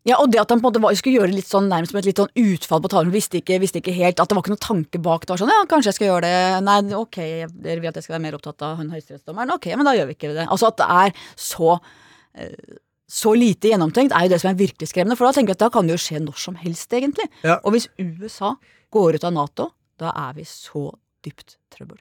Ja, 0.10 0.18
og 0.20 0.32
det 0.34 0.42
at 0.42 0.50
han 0.50 0.62
på 0.62 0.68
en 0.68 0.72
måte 0.72 0.82
var, 0.82 0.98
skulle 0.98 1.20
gjøre 1.20 1.30
det 1.32 1.40
litt 1.40 1.50
sånn 1.50 1.70
nærmest 1.70 1.94
som 1.94 2.02
et 2.02 2.10
litt 2.10 2.20
sånn 2.20 2.34
utfall 2.42 2.82
på 2.84 2.92
talen, 2.92 3.14
visste 3.14 3.40
ikke, 3.40 3.60
visste 3.62 3.82
ikke 3.84 3.96
helt 3.96 4.20
at 4.20 4.30
det 4.30 4.38
var 4.38 4.44
ikke 4.46 4.56
noen 4.56 4.66
tanke 4.66 5.02
bak. 5.06 5.26
Det 5.26 5.36
var 5.36 5.42
sånn 5.44 5.54
ja, 5.54 5.62
kanskje 5.70 5.92
jeg 5.92 6.00
skal 6.00 6.10
gjøre 6.10 6.28
det. 6.28 6.44
Nei, 6.66 6.78
ok, 6.98 7.18
dere 7.54 7.80
vil 7.80 7.92
at 7.92 8.00
jeg 8.00 8.08
skal 8.08 8.18
være 8.18 8.26
mer 8.26 8.38
opptatt 8.40 8.66
av 8.66 8.78
hun 8.82 8.92
høyesterettsdommeren. 8.96 9.56
Ok, 9.56 9.70
men 9.76 9.88
da 9.88 9.96
gjør 9.98 10.10
vi 10.10 10.18
ikke 10.18 10.34
det. 10.34 10.50
Altså 10.50 10.72
at 10.72 10.80
det 10.82 10.90
er 11.00 11.26
så 11.38 11.78
eh, 11.78 12.78
så 13.10 13.34
lite 13.34 13.72
gjennomtenkt 13.72 14.14
er 14.14 14.28
jo 14.28 14.34
det 14.36 14.38
som 14.44 14.52
er 14.52 14.60
virkelig 14.60 14.92
skremmende, 14.92 15.18
for 15.18 15.26
da 15.26 15.34
tenker 15.34 15.56
jeg 15.56 15.58
at 15.58 15.64
da 15.64 15.72
kan 15.74 15.88
det 15.90 15.96
jo 15.96 16.02
skje 16.04 16.20
når 16.22 16.38
som 16.38 16.58
helst, 16.62 16.92
egentlig. 16.94 17.26
Ja. 17.42 17.58
Og 17.66 17.74
hvis 17.74 17.90
USA 17.98 18.54
går 18.94 19.18
ut 19.18 19.26
av 19.26 19.34
Nato, 19.34 19.72
da 19.98 20.14
er 20.28 20.38
vi 20.38 20.46
så 20.46 20.92
dypt 21.26 21.58
trøbbel. 21.74 21.98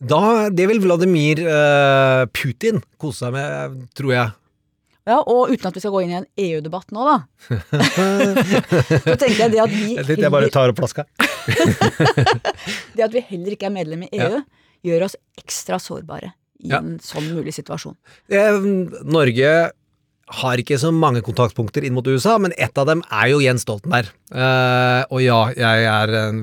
Da, 0.00 0.48
det 0.48 0.66
vil 0.70 0.80
Vladimir 0.82 1.42
eh, 1.44 2.24
Putin 2.34 2.80
kose 2.98 3.26
seg 3.26 3.34
med, 3.36 3.82
tror 3.94 4.14
jeg. 4.16 4.34
Ja, 5.08 5.16
og 5.24 5.48
uten 5.50 5.66
at 5.70 5.76
vi 5.76 5.80
skal 5.82 5.94
gå 5.94 6.02
inn 6.04 6.12
i 6.12 6.18
en 6.18 6.26
EU-debatt 6.44 6.92
nå, 6.92 7.06
da. 7.08 7.16
så 9.06 9.16
tenker 9.16 9.46
jeg 9.46 9.54
det 9.54 9.62
at 9.64 9.72
vi 9.72 9.96
heller... 9.96 10.22
jeg 10.26 10.34
bare 10.34 10.50
tar 10.52 10.72
opp 10.72 10.82
flaska. 10.82 11.06
Det 12.94 13.06
at 13.06 13.14
vi 13.14 13.22
heller 13.30 13.56
ikke 13.56 13.70
er 13.70 13.74
medlem 13.74 14.04
i 14.06 14.10
EU, 14.20 14.42
gjør 14.86 15.06
oss 15.08 15.16
ekstra 15.40 15.80
sårbare 15.82 16.34
i 16.60 16.68
Ja. 16.68 16.78
en 16.82 16.98
sånn 17.00 17.30
mulig 17.32 17.54
situasjon. 17.56 17.96
Eh, 18.28 18.60
Norge 19.08 19.52
har 20.40 20.60
ikke 20.62 20.76
så 20.78 20.92
mange 20.94 21.22
kontaktpunkter 21.26 21.82
inn 21.86 21.96
mot 21.96 22.06
USA, 22.06 22.36
men 22.38 22.52
ett 22.60 22.76
av 22.78 22.86
dem 22.86 23.00
er 23.10 23.32
jo 23.32 23.40
Jens 23.42 23.64
Stoltenberg. 23.66 24.12
Eh, 24.30 25.02
og 25.10 25.22
ja, 25.24 25.40
jeg 25.56 25.88
er 25.90 26.12
en 26.20 26.42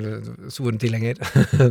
svoren 0.51 0.81
tilhenger. 0.81 1.21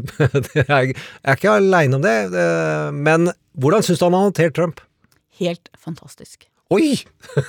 jeg 0.62 0.64
er 0.64 0.94
er 0.94 1.36
ikke 1.36 1.56
aleine 1.58 1.98
om 1.98 2.04
det. 2.06 2.16
eh, 2.32 2.90
men 2.94 3.32
hvordan 3.58 3.84
syns 3.84 4.00
du 4.00 4.06
han 4.06 4.16
har 4.16 4.30
håndtert 4.30 4.54
Trump? 4.56 4.80
Helt 5.40 5.68
fantastisk. 5.76 6.46
Oi! 6.74 6.96
Ja, 6.98 7.42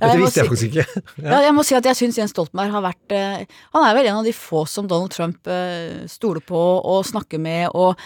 Dette 0.00 0.18
visste 0.18 0.40
jeg 0.40 0.48
faktisk 0.50 0.72
ikke. 0.72 1.02
Ja. 1.22 1.42
jeg 1.44 1.54
må 1.54 1.62
si 1.66 1.76
at 1.78 1.86
jeg 1.86 1.98
syns 1.98 2.16
Jens 2.18 2.32
Stoltenberg 2.34 2.72
har 2.74 2.82
vært 2.82 3.14
eh, 3.14 3.44
Han 3.76 3.86
er 3.86 3.94
vel 3.94 4.08
en 4.10 4.18
av 4.22 4.26
de 4.26 4.32
få 4.34 4.64
som 4.70 4.88
Donald 4.90 5.14
Trump 5.14 5.46
eh, 5.46 6.02
stoler 6.10 6.42
på 6.42 6.58
og 6.58 7.04
snakker 7.06 7.38
med, 7.42 7.68
og, 7.70 8.00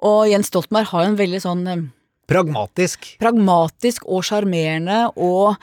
og 0.00 0.22
Jens 0.30 0.48
Stoltenberg 0.48 0.88
har 0.94 1.10
en 1.10 1.18
veldig 1.20 1.42
sånn 1.44 1.66
eh, 1.68 1.84
Pragmatisk. 2.30 3.10
pragmatisk 3.20 4.06
og 4.08 4.24
sjarmerende 4.24 5.02
og, 5.20 5.60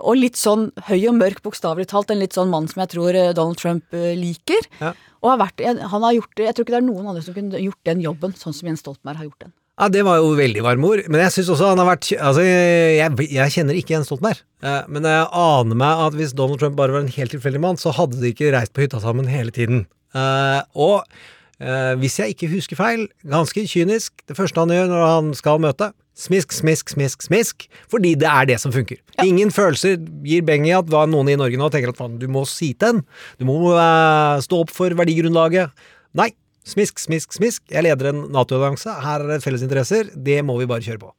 og 0.00 0.18
litt 0.18 0.34
sånn 0.40 0.72
høy 0.88 0.98
og 1.06 1.14
mørk, 1.20 1.38
bokstavelig 1.44 1.86
talt. 1.92 2.10
En 2.10 2.18
litt 2.18 2.34
sånn 2.34 2.50
mann 2.50 2.66
som 2.66 2.82
jeg 2.82 2.90
tror 2.96 3.14
Donald 3.38 3.60
Trump 3.62 3.94
liker. 3.94 4.66
Ja. 4.80 4.90
Og 5.22 5.30
har 5.30 5.38
vært, 5.44 5.62
han 5.62 6.02
har 6.08 6.16
gjort 6.18 6.42
jeg 6.42 6.56
tror 6.56 6.66
ikke 6.66 6.74
det 6.74 6.80
er 6.80 6.88
noen 6.88 7.12
andre 7.12 7.22
som 7.22 7.38
kunne 7.38 7.62
gjort 7.62 7.86
den 7.86 8.02
jobben 8.02 8.34
sånn 8.34 8.58
som 8.58 8.72
Jens 8.72 8.82
Stoltenberg 8.82 9.22
har 9.22 9.30
gjort 9.30 9.46
den. 9.46 9.54
Ja, 9.80 9.88
Det 9.88 10.02
var 10.04 10.18
jo 10.20 10.34
veldig 10.36 10.62
varme 10.66 10.90
ord. 10.92 11.02
Men 11.08 11.22
jeg 11.24 11.32
syns 11.38 11.48
også 11.54 11.70
han 11.72 11.80
har 11.80 11.88
vært 11.88 12.10
Altså, 12.20 12.42
jeg, 12.44 13.28
jeg 13.32 13.54
kjenner 13.56 13.78
ikke 13.78 13.94
Jens 13.96 14.10
Stoltenberg. 14.10 14.42
Eh, 14.62 14.82
Men 14.92 15.08
jeg 15.08 15.26
aner 15.40 15.78
meg 15.80 16.02
at 16.06 16.18
hvis 16.18 16.34
Donald 16.36 16.60
Trump 16.60 16.76
bare 16.76 16.92
var 16.92 17.06
en 17.06 17.14
helt 17.14 17.32
tilfeldig 17.32 17.62
mann, 17.64 17.80
så 17.80 17.94
hadde 17.96 18.20
de 18.20 18.34
ikke 18.34 18.52
reist 18.52 18.74
på 18.76 18.84
hytta 18.84 19.00
sammen 19.00 19.30
hele 19.32 19.54
tiden. 19.56 19.86
Eh, 20.12 20.60
Og 20.76 21.00
eh, 21.62 21.94
hvis 22.02 22.18
jeg 22.20 22.36
ikke 22.36 22.50
husker 22.52 22.76
feil, 22.76 23.06
ganske 23.24 23.64
kynisk, 23.72 24.12
det 24.28 24.36
første 24.36 24.60
han 24.60 24.74
gjør 24.76 24.92
når 24.92 25.06
han 25.14 25.32
skal 25.38 25.62
møte 25.64 25.92
Smisk, 26.20 26.52
smisk, 26.52 26.90
smisk, 26.92 27.22
smisk. 27.24 27.62
Fordi 27.88 28.10
det 28.18 28.28
er 28.28 28.44
det 28.50 28.58
som 28.60 28.72
funker. 28.74 28.98
Ingen 29.24 29.48
følelser 29.54 29.94
gir 30.26 30.42
beng 30.44 30.66
i 30.68 30.74
at 30.76 30.90
hva 30.92 31.06
noen 31.08 31.30
i 31.32 31.36
Norge 31.40 31.56
nå 31.56 31.70
tenker 31.72 31.94
at 31.94 31.96
faen, 31.96 32.18
du 32.20 32.26
må 32.28 32.42
si 32.50 32.74
til 32.76 32.98
en. 32.98 33.00
Du 33.40 33.46
må 33.48 33.56
eh, 33.72 34.42
stå 34.44 34.58
opp 34.66 34.74
for 34.74 34.92
verdigrunnlaget. 34.98 35.72
Nei. 36.20 36.28
Smisk, 36.66 37.00
smisk, 37.00 37.32
smisk. 37.32 37.62
Jeg 37.72 37.86
leder 37.86 38.10
en 38.12 38.26
Nato-allianse. 38.34 38.92
Her 39.02 39.24
er 39.24 39.32
det 39.34 39.40
felles 39.44 39.62
interesser. 39.64 40.10
Det 40.14 40.40
må 40.44 40.58
vi 40.60 40.68
bare 40.70 40.84
kjøre 40.84 41.00
på. 41.02 41.12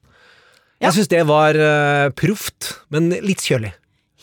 Ja. 0.82 0.90
Jeg 0.90 1.00
syns 1.00 1.12
det 1.12 1.24
var 1.30 1.58
uh, 1.58 2.10
proft, 2.18 2.72
men 2.94 3.10
litt 3.26 3.44
kjølig. 3.46 3.74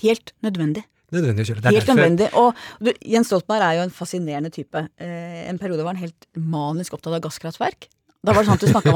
Helt 0.03 0.33
nødvendig. 0.47 0.85
Nødvendig 1.15 1.45
å 1.45 1.49
kjøle. 1.51 1.63
Det 1.63 1.69
er 1.71 1.77
Helt 1.79 1.87
derfor- 1.87 1.99
nødvendig. 1.99 2.29
Og 2.37 2.85
du, 2.85 2.91
Jens 3.15 3.31
Stoltenberg 3.31 3.65
er 3.65 3.79
jo 3.79 3.85
en 3.87 3.95
fascinerende 3.95 4.51
type. 4.53 4.83
Eh, 5.01 5.47
en 5.49 5.59
periode 5.59 5.83
var 5.87 5.95
han 5.97 6.03
helt 6.03 6.27
manisk 6.37 6.93
opptatt 6.99 7.17
av 7.17 7.23
gasskraftverk. 7.25 7.89
Da 8.27 8.35
var 8.35 8.43
det 8.43 8.51
sånn 8.51 8.59
at 8.59 8.65
du 8.67 8.69
snakka 8.69 8.91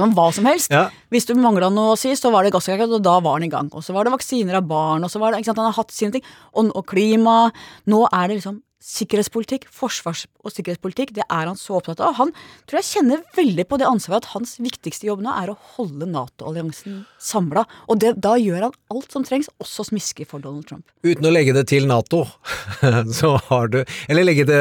om, 0.00 0.06
om 0.06 0.14
hva 0.14 0.28
som 0.32 0.46
helst. 0.48 0.70
Ja. 0.72 0.86
Hvis 1.10 1.26
du 1.28 1.34
mangla 1.34 1.68
noe 1.74 1.92
å 1.92 1.98
si, 1.98 2.14
så 2.16 2.30
var 2.32 2.46
det 2.46 2.54
gasskraftverk, 2.54 2.94
og 2.96 3.04
da 3.04 3.18
var 3.20 3.36
han 3.36 3.44
i 3.44 3.50
gang. 3.52 3.68
Og 3.74 3.84
så 3.84 3.92
var 3.92 4.06
det 4.06 4.14
vaksiner 4.14 4.60
av 4.62 4.68
barn, 4.70 5.04
og 5.04 5.10
så 5.12 5.20
var 5.20 5.34
det 5.34 5.42
ikke 5.42 5.50
sant, 5.50 5.60
Han 5.60 5.68
har 5.72 5.76
hatt 5.82 5.92
sine 5.92 6.14
ting. 6.14 6.24
Og, 6.54 6.70
og 6.72 6.86
klima. 6.88 7.50
Nå 7.90 8.04
er 8.08 8.30
det 8.30 8.38
liksom 8.40 8.62
sikkerhetspolitikk, 8.80 9.66
forsvars- 9.76 10.24
og 10.40 10.54
sikkerhetspolitikk, 10.54 11.12
det 11.18 11.24
er 11.26 11.48
han 11.50 11.58
så 11.58 11.76
opptatt 11.76 12.00
av. 12.00 12.14
Han 12.16 12.32
tror 12.64 12.80
jeg 12.80 12.88
kjenner 12.88 13.24
veldig 13.36 13.66
på 13.68 13.78
det 13.80 13.88
ansvaret 13.88 14.24
at 14.24 14.32
hans 14.32 14.56
viktigste 14.62 15.08
jobb 15.08 15.20
nå 15.24 15.34
er 15.36 15.52
å 15.52 15.58
holde 15.76 16.08
Nato-alliansen 16.08 17.02
samla. 17.20 17.66
Og 17.92 18.00
det, 18.00 18.14
da 18.24 18.36
gjør 18.40 18.68
han 18.68 18.78
alt 18.94 19.12
som 19.12 19.26
trengs, 19.26 19.50
også 19.60 19.90
smiske 19.90 20.24
for 20.28 20.40
Donald 20.40 20.66
Trump. 20.70 20.86
Uten 21.04 21.28
å 21.28 21.34
legge 21.34 21.54
det 21.56 21.66
til 21.72 21.88
Nato, 21.90 22.24
så 23.20 23.36
har 23.50 23.68
du 23.72 23.82
Eller 24.08 24.24
legge 24.24 24.46
det 24.48 24.60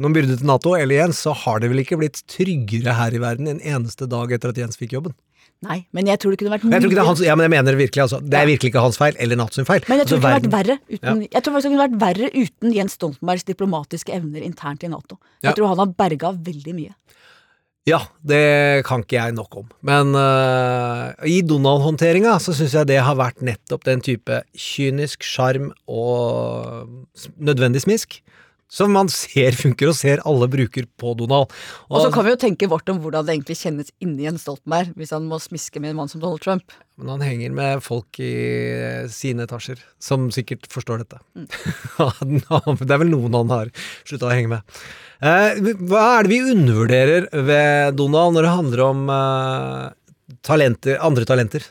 noen 0.00 0.16
byrder 0.16 0.40
til 0.40 0.48
Nato, 0.48 0.74
eller 0.78 1.02
Jens, 1.02 1.20
så 1.26 1.36
har 1.36 1.60
det 1.60 1.70
vel 1.72 1.84
ikke 1.84 2.00
blitt 2.00 2.22
tryggere 2.30 2.96
her 2.96 3.14
i 3.14 3.20
verden 3.22 3.50
en 3.52 3.60
eneste 3.60 4.08
dag 4.10 4.32
etter 4.32 4.54
at 4.54 4.60
Jens 4.60 4.80
fikk 4.80 4.96
jobben? 4.96 5.16
Nei, 5.60 5.82
men 5.92 6.08
jeg 6.08 6.16
tror 6.22 6.32
det 6.32 6.38
kunne 6.40 6.54
vært 6.54 6.62
Jeg 6.64 6.80
tror 6.80 6.88
ikke 6.88 6.96
det 6.96 7.02
er 7.02 7.08
hans, 7.10 7.20
ja, 7.20 7.34
men 7.36 7.44
jeg 7.44 7.52
mener 7.52 7.76
virkelig, 7.76 8.02
altså. 8.06 8.20
Det 8.24 8.38
er 8.38 8.46
virkelig 8.48 8.70
ikke 8.72 8.84
hans 8.84 8.96
feil, 8.96 9.16
eller 9.20 9.36
Nato 9.36 9.58
sin 9.58 9.68
feil. 9.68 9.82
Men 9.90 10.00
jeg 10.00 10.08
tror 10.08 10.16
Altså, 10.16 10.30
det 10.32 10.40
kunne 10.40 10.40
vært 10.40 10.54
verre 10.54 10.76
uten, 10.88 11.20
jeg 11.26 11.42
tror 11.44 11.54
faktisk 11.56 11.66
det 11.66 11.72
kunne 11.74 11.84
vært 11.84 11.98
verre 12.00 12.30
uten 12.32 12.76
Jens 12.78 12.96
Stoltenbergs 12.96 13.44
diplomatiske 13.50 14.14
evner 14.16 14.46
internt 14.46 14.86
i 14.86 14.90
Nato. 14.92 15.18
Ja. 15.42 15.50
Jeg 15.50 15.58
tror 15.58 15.74
han 15.74 15.82
har 15.82 15.92
berga 16.00 16.32
veldig 16.48 16.76
mye. 16.78 16.96
Ja, 17.88 18.00
det 18.24 18.40
kan 18.88 19.04
ikke 19.04 19.18
jeg 19.18 19.36
nok 19.36 19.56
om. 19.62 19.68
Men 19.84 20.16
uh, 20.16 21.12
i 21.28 21.40
Donald-håndteringa 21.44 22.38
så 22.40 22.54
syns 22.56 22.76
jeg 22.76 22.88
det 22.88 23.00
har 23.04 23.16
vært 23.20 23.44
nettopp 23.44 23.84
den 23.88 24.00
type 24.04 24.42
kynisk 24.56 25.24
sjarm 25.26 25.70
og 25.88 26.88
nødvendig 27.36 27.84
smisk 27.84 28.22
som 28.70 28.92
man 28.94 29.10
ser 29.10 29.56
funker, 29.58 29.90
og 29.90 29.98
ser 29.98 30.22
alle 30.28 30.46
bruker 30.50 30.86
på 31.00 31.14
Donald. 31.18 31.50
Og 31.90 32.04
så 32.04 32.12
kan 32.14 32.26
vi 32.26 32.34
jo 32.34 32.40
tenke 32.40 32.68
vårt 32.70 32.88
om 32.92 33.00
hvordan 33.02 33.26
det 33.26 33.34
egentlig 33.34 33.58
kjennes 33.58 33.90
inni 34.02 34.28
en 34.30 34.38
Stoltenberg, 34.38 34.94
hvis 34.98 35.12
han 35.16 35.26
må 35.30 35.40
smiske 35.42 35.82
med 35.82 35.92
en 35.92 36.00
mann 36.00 36.12
som 36.12 36.22
Donald 36.22 36.42
Trump. 36.44 36.74
Men 37.00 37.14
han 37.16 37.24
henger 37.24 37.54
med 37.56 37.82
folk 37.82 38.20
i 38.22 38.32
sine 39.10 39.46
etasjer, 39.48 39.80
som 40.02 40.28
sikkert 40.34 40.68
forstår 40.70 41.02
dette. 41.02 41.18
det 42.84 42.90
er 42.92 43.02
vel 43.02 43.10
noen 43.10 43.38
han 43.40 43.54
har 43.56 43.72
slutta 44.04 44.30
å 44.30 44.34
henge 44.34 44.52
med. 44.54 44.76
Eh, 45.20 45.58
hva 45.90 46.04
er 46.16 46.24
det 46.24 46.32
vi 46.32 46.54
undervurderer 46.54 47.26
ved 47.44 47.98
Donald 47.98 48.36
når 48.36 48.46
det 48.46 48.54
handler 48.54 48.84
om 48.86 49.02
eh, 49.16 49.88
talenter, 50.46 51.00
andre 51.04 51.26
talenter? 51.28 51.66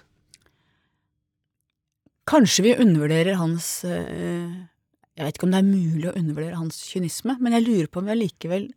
Kanskje 2.29 2.67
vi 2.67 2.75
undervurderer 2.77 3.39
hans 3.39 3.71
eh, 3.87 4.51
Jeg 5.19 5.27
vet 5.27 5.35
ikke 5.35 5.49
om 5.49 5.51
det 5.51 5.59
er 5.59 5.67
mulig 5.67 6.07
å 6.07 6.15
undervurdere 6.15 6.59
hans 6.61 6.77
kynisme, 6.87 7.33
men 7.43 7.57
jeg 7.57 7.65
lurer 7.65 7.89
på 7.91 7.99
om 7.99 8.07
vi 8.07 8.13
allikevel 8.13 8.69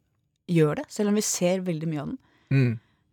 gjør 0.51 0.81
det, 0.81 0.89
selv 0.91 1.13
om 1.13 1.19
vi 1.21 1.23
ser 1.23 1.63
veldig 1.63 1.91
mye 1.91 2.03
av 2.03 2.09
den. 2.11 2.17
Mm. 2.51 2.73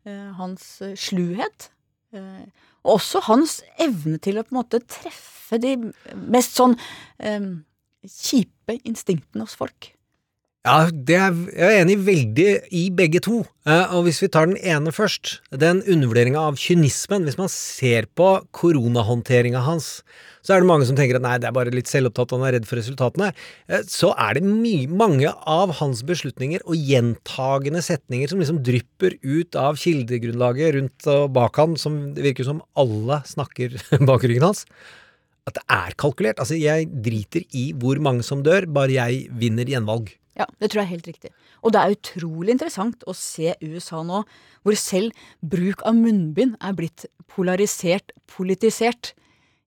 Eh, 0.09 0.31
hans 0.39 0.63
eh, 0.81 0.95
sluhet. 0.97 1.69
eh, 2.17 2.47
og 2.81 2.95
også 2.95 3.21
hans 3.27 3.59
evne 3.77 4.17
til 4.23 4.39
å 4.39 4.45
på 4.47 4.55
en 4.55 4.59
måte 4.63 4.81
treffe 4.81 5.59
de 5.61 5.75
mest 6.31 6.57
sånn 6.57 6.73
um, 7.21 7.49
kjipe 8.07 8.79
instinktene 8.87 9.45
hos 9.45 9.57
folk. 9.59 9.91
Ja, 10.67 10.89
er, 10.91 11.37
jeg 11.55 11.63
er 11.71 11.81
enig 11.85 11.93
veldig 12.03 12.47
i 12.75 12.81
begge 12.91 13.21
to. 13.23 13.37
Eh, 13.63 13.93
og 13.95 14.03
hvis 14.03 14.17
vi 14.19 14.27
tar 14.27 14.49
den 14.49 14.57
ene 14.59 14.91
først, 14.91 15.37
den 15.55 15.79
undervurderinga 15.85 16.41
av 16.49 16.57
kynismen, 16.59 17.23
hvis 17.23 17.37
man 17.39 17.47
ser 17.53 18.09
på 18.19 18.27
koronahåndteringa 18.51 19.61
hans, 19.63 20.01
så 20.43 20.57
er 20.57 20.59
det 20.59 20.67
mange 20.67 20.89
som 20.89 20.99
tenker 20.99 21.15
at 21.15 21.23
nei, 21.23 21.37
det 21.39 21.47
er 21.47 21.55
bare 21.55 21.71
litt 21.71 21.87
selvopptatt, 21.87 22.35
han 22.35 22.43
er 22.43 22.57
redd 22.57 22.67
for 22.67 22.81
resultatene. 22.81 23.31
Eh, 23.71 23.87
så 23.87 24.11
er 24.19 24.35
det 24.35 24.43
mange 24.91 25.31
av 25.31 25.77
hans 25.79 26.03
beslutninger 26.03 26.67
og 26.67 26.75
gjentagende 26.91 27.85
setninger 27.87 28.27
som 28.27 28.43
liksom 28.43 28.59
drypper 28.67 29.15
ut 29.23 29.55
av 29.55 29.79
kildegrunnlaget 29.79 30.75
rundt 30.75 31.11
og 31.15 31.29
bak 31.39 31.63
han, 31.63 31.79
som 31.79 32.01
det 32.17 32.27
virker 32.33 32.51
som 32.51 32.59
alle 32.75 33.23
snakker 33.31 33.79
bak 34.11 34.27
ryggen 34.27 34.51
hans. 34.51 34.67
At 35.47 35.55
det 35.55 35.69
er 35.71 35.95
kalkulert. 36.03 36.43
Altså, 36.43 36.59
jeg 36.59 36.91
driter 36.99 37.47
i 37.55 37.69
hvor 37.79 38.03
mange 38.03 38.27
som 38.27 38.43
dør, 38.43 38.67
bare 38.67 38.99
jeg 38.99 39.29
vinner 39.39 39.71
gjenvalg. 39.71 40.18
Ja, 40.39 40.45
det 40.61 40.69
tror 40.71 40.81
jeg 40.81 40.87
er 40.87 40.93
helt 40.95 41.07
riktig. 41.09 41.31
Og 41.63 41.73
det 41.75 41.81
er 41.81 41.95
utrolig 41.97 42.53
interessant 42.55 43.03
å 43.09 43.15
se 43.17 43.53
USA 43.61 44.01
nå, 44.07 44.21
hvor 44.63 44.77
selv 44.79 45.11
bruk 45.43 45.83
av 45.87 45.97
munnbind 45.99 46.55
er 46.63 46.77
blitt 46.77 47.05
polarisert, 47.27 48.13
politisert. 48.31 49.13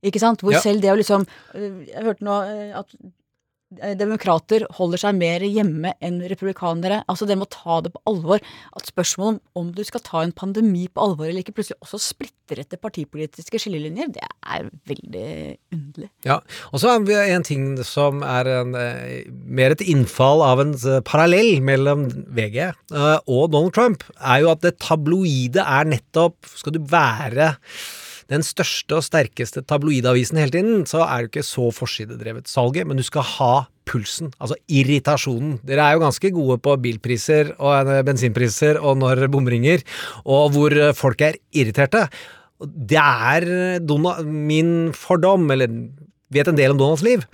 Ikke 0.02 0.22
sant? 0.22 0.40
Hvor 0.42 0.56
Ja. 0.56 0.60
selv 0.64 0.80
det 0.82 0.90
å 0.90 0.96
liksom 0.98 1.26
øh, 1.54 1.84
Jeg 1.86 2.02
hørte 2.02 2.24
nå 2.24 2.38
øh, 2.42 2.78
at 2.80 2.96
demokrater 3.98 4.66
holder 4.76 5.00
seg 5.00 5.16
mer 5.18 5.44
hjemme 5.46 5.94
enn 6.04 6.20
republikanere. 6.30 7.02
Altså 7.10 7.28
det 7.28 7.38
med 7.38 7.48
å 7.48 7.54
ta 7.54 7.80
det 7.84 7.94
på 7.94 8.02
alvor. 8.10 8.42
At 8.76 8.90
spørsmålet 8.90 9.40
om 9.56 9.62
om 9.62 9.70
du 9.74 9.82
skal 9.86 10.02
ta 10.04 10.22
en 10.24 10.34
pandemi 10.34 10.86
på 10.90 11.02
alvor 11.02 11.28
eller 11.28 11.42
ikke, 11.42 11.54
plutselig 11.56 11.78
også 11.84 12.00
splitter 12.02 12.62
etter 12.62 12.80
partipolitiske 12.82 13.60
skillelinjer, 13.62 14.10
det 14.16 14.24
er 14.26 14.68
veldig 14.90 15.28
underlig. 15.74 16.10
Ja, 16.26 16.40
og 16.70 16.82
så 16.82 16.92
er 16.92 17.06
det 17.06 17.20
en 17.36 17.46
ting 17.46 17.66
som 17.86 18.22
er 18.26 18.50
en, 18.58 18.74
eh, 18.78 19.30
mer 19.30 19.76
et 19.76 19.84
innfall 19.86 20.44
av 20.44 20.62
en 20.64 20.74
eh, 20.74 21.00
parallell 21.08 21.62
mellom 21.64 22.08
VG 22.34 22.58
eh, 22.66 23.18
og 23.26 23.50
Donald 23.54 23.74
Trump, 23.76 24.04
er 24.20 24.42
jo 24.44 24.52
at 24.52 24.64
det 24.66 24.78
tabloide 24.82 25.62
er 25.62 25.88
nettopp 25.88 26.34
Skal 26.58 26.74
du 26.74 26.80
være 26.88 27.54
den 28.30 28.44
største 28.46 28.98
og 28.98 29.06
sterkeste 29.06 29.64
tabloidavisen 29.66 30.38
hele 30.40 30.54
tiden, 30.54 30.84
så 30.88 31.02
er 31.06 31.24
det 31.24 31.32
ikke 31.32 31.46
så 31.46 31.70
forsidedrevet 31.74 32.50
salget, 32.50 32.86
men 32.86 33.00
du 33.00 33.06
skal 33.06 33.26
ha 33.38 33.52
pulsen, 33.88 34.30
altså 34.38 34.56
irritasjonen. 34.70 35.56
Dere 35.66 35.88
er 35.88 35.96
jo 35.96 36.04
ganske 36.04 36.30
gode 36.34 36.58
på 36.62 36.76
bilpriser 36.84 37.54
og 37.58 37.90
eh, 37.90 38.04
bensinpriser 38.06 38.78
og 38.78 39.00
når 39.00 39.26
bomringer, 39.32 39.82
og 40.22 40.54
hvor 40.54 40.76
eh, 40.76 40.94
folk 40.96 41.24
er 41.26 41.40
irriterte. 41.50 42.06
Det 42.62 43.00
er 43.00 43.80
Donald, 43.82 44.28
min 44.28 44.92
fordom, 44.94 45.50
eller 45.50 45.70
vet 46.32 46.48
en 46.48 46.58
del 46.58 46.74
om 46.74 46.78
Donalds 46.78 47.02
liv. 47.06 47.24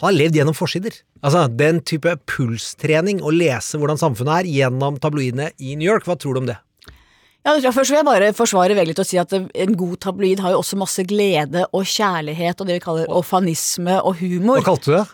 Han 0.00 0.08
har 0.08 0.16
levd 0.16 0.38
gjennom 0.38 0.56
forsider. 0.56 0.94
Altså, 1.20 1.44
den 1.52 1.82
type 1.84 2.14
pulstrening, 2.30 3.20
å 3.20 3.32
lese 3.34 3.76
hvordan 3.76 4.00
samfunnet 4.00 4.40
er 4.40 4.48
gjennom 4.48 4.96
tabloidene 5.02 5.50
i 5.60 5.76
New 5.76 5.84
York, 5.84 6.08
hva 6.08 6.16
tror 6.16 6.36
du 6.36 6.44
om 6.44 6.48
det? 6.48 6.56
Ja. 7.46 7.54
Først 7.72 7.88
vil 7.88 7.96
jeg 7.96 8.06
bare 8.08 8.32
forsvare 8.36 8.76
veldig 8.76 8.94
til 8.98 9.04
og 9.04 9.08
si 9.08 9.20
at 9.20 9.32
en 9.32 9.76
god 9.78 9.96
tabloid 10.04 10.42
har 10.44 10.52
jo 10.54 10.60
også 10.60 10.76
masse 10.80 11.04
glede 11.08 11.64
og 11.72 11.88
kjærlighet 11.88 12.60
og 12.60 12.68
det 12.68 12.76
vi 12.76 12.84
kaller 12.84 13.14
ofanisme 13.20 13.96
og 14.02 14.18
humor. 14.20 14.60
Hva 14.60 14.72
kalte 14.72 14.90
du 14.90 14.96
det? 14.98 15.06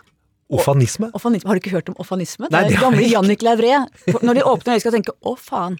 Ofanisme? 0.47 1.09
Ofanisme. 1.17 1.49
Har 1.49 1.57
du 1.57 1.59
ikke 1.59 1.73
hørt 1.73 1.89
om 1.91 1.97
ofanisme? 1.99 2.47
Nei, 2.51 2.61
det 2.69 2.77
er 2.77 2.83
gamle. 2.85 3.03
Jannik 3.03 3.41
Lavré. 3.43 3.73
Når 4.07 4.37
de 4.37 4.43
åpner 4.47 4.73
øynene, 4.77 4.83
skal 4.83 4.93
tenke 4.95 5.11
'å, 5.19 5.33
faen'. 5.35 5.75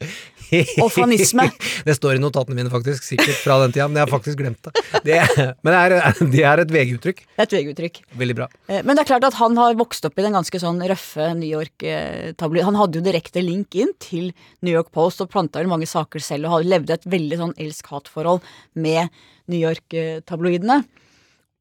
Ofanisme. 0.83 1.45
Det 1.87 1.95
står 1.95 2.17
i 2.17 2.19
notatene 2.19 2.55
mine, 2.55 2.71
faktisk. 2.71 3.03
Sikkert 3.03 3.39
fra 3.43 3.57
den 3.63 3.71
tida, 3.75 3.87
men 3.87 3.99
jeg 3.99 4.07
har 4.07 4.11
faktisk 4.11 4.39
glemt 4.41 4.59
det. 4.67 4.73
det 5.07 5.19
men 5.63 5.71
det 5.71 5.79
er, 5.79 5.95
det 6.35 6.43
er 6.51 6.63
et 6.63 6.73
VG-uttrykk. 6.75 7.23
Det 7.23 7.43
er 7.43 7.47
et 7.47 7.55
VG-uttrykk. 7.57 8.01
Veldig 8.19 8.35
bra. 8.41 8.49
Eh, 8.67 8.81
Men 8.83 8.95
det 8.95 9.05
er 9.05 9.11
klart 9.13 9.27
at 9.27 9.39
han 9.39 9.55
har 9.59 9.79
vokst 9.79 10.07
opp 10.07 10.19
i 10.19 10.25
den 10.27 10.35
ganske 10.35 10.59
sånn 10.59 10.83
røffe 10.83 11.31
New 11.39 11.47
York-tabloid. 11.47 12.67
Han 12.67 12.79
hadde 12.79 12.99
jo 12.99 13.07
direkte 13.07 13.43
link 13.43 13.75
inn 13.75 13.95
til 14.03 14.33
New 14.61 14.73
York 14.73 14.91
Post 14.95 15.23
og 15.23 15.31
planta 15.31 15.59
vel 15.63 15.71
mange 15.71 15.87
saker 15.87 16.23
selv 16.23 16.51
og 16.51 16.67
levde 16.67 16.95
et 16.95 17.07
veldig 17.07 17.39
sånn 17.39 17.55
elsk-hat-forhold 17.55 18.43
med 18.75 19.07
New 19.47 19.59
York-tabloidene. 19.63 20.83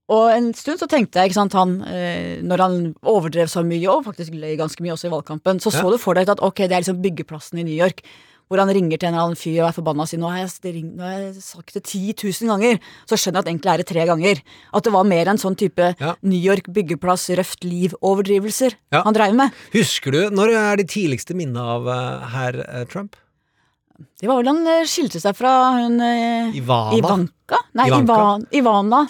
Og 0.09 0.29
en 0.31 0.53
stund 0.55 0.79
så 0.79 0.87
tenkte 0.87 1.19
jeg, 1.19 1.33
ikke 1.33 1.41
sant, 1.41 1.57
han, 1.59 1.81
eh, 1.91 2.39
når 2.47 2.63
han 2.63 2.77
overdrev 3.03 3.49
så 3.51 3.65
mye, 3.67 3.89
og 3.91 4.05
faktisk 4.07 4.37
løy 4.39 4.55
ganske 4.61 4.85
mye 4.85 4.95
også 4.95 5.09
i 5.09 5.15
valgkampen, 5.17 5.59
så 5.59 5.73
så 5.75 5.83
Ja. 5.83 5.91
du 5.91 5.99
for 5.99 6.15
deg 6.15 6.29
at 6.31 6.39
ok, 6.41 6.63
det 6.69 6.73
er 6.73 6.81
liksom 6.85 7.03
byggeplassen 7.03 7.59
i 7.59 7.65
New 7.67 7.75
York. 7.75 8.03
Hvor 8.49 8.61
han 8.63 8.69
ringer 8.71 8.95
til 8.97 9.09
en 9.09 9.15
eller 9.15 9.25
annen 9.27 9.35
fyr 9.41 9.65
og 9.65 9.69
er 9.71 9.75
forbanna 9.75 10.03
og 10.05 10.07
sier 10.07 10.21
nå 10.23 10.29
har 10.31 10.47
jeg, 10.47 10.85
nå 10.95 11.03
har 11.03 11.19
jeg 11.19 11.43
sagt 11.43 11.75
det 11.75 11.83
10 11.83 12.15
000 12.15 12.47
ganger. 12.47 12.79
Så 13.11 13.19
skjønner 13.19 13.43
jeg 13.43 13.43
at 13.43 13.51
egentlig 13.51 13.73
er 13.73 13.77
det 13.83 13.87
tre 13.91 14.05
ganger. 14.07 14.43
At 14.73 14.85
det 14.85 14.93
var 14.95 15.03
mer 15.03 15.27
en 15.27 15.37
sånn 15.43 15.57
type 15.59 15.97
Ja. 15.99 16.15
New 16.23 16.39
York 16.39 16.71
byggeplass, 16.71 17.27
røft 17.35 17.65
liv-overdrivelser 17.67 18.77
Ja. 18.93 19.03
han 19.03 19.15
dreiv 19.15 19.35
med. 19.35 19.51
Husker 19.75 20.13
du, 20.13 20.31
når 20.31 20.55
er 20.55 20.77
de 20.77 20.85
tidligste 20.85 21.35
minnene 21.35 21.59
av 21.59 21.89
uh, 21.89 22.27
herr 22.29 22.55
uh, 22.71 22.85
Trump? 22.85 23.17
Det 24.21 24.29
var 24.29 24.37
vel 24.45 24.47
han 24.55 24.65
eh, 24.67 24.85
skilte 24.87 25.19
seg 25.19 25.35
fra 25.35 25.73
hun 25.83 25.99
Ivana? 26.55 26.95
Ivanka? 26.95 27.59
Nei, 27.75 27.89
Ivanka? 27.89 28.13
Ivan, 28.15 28.47
Ivana. 28.53 29.09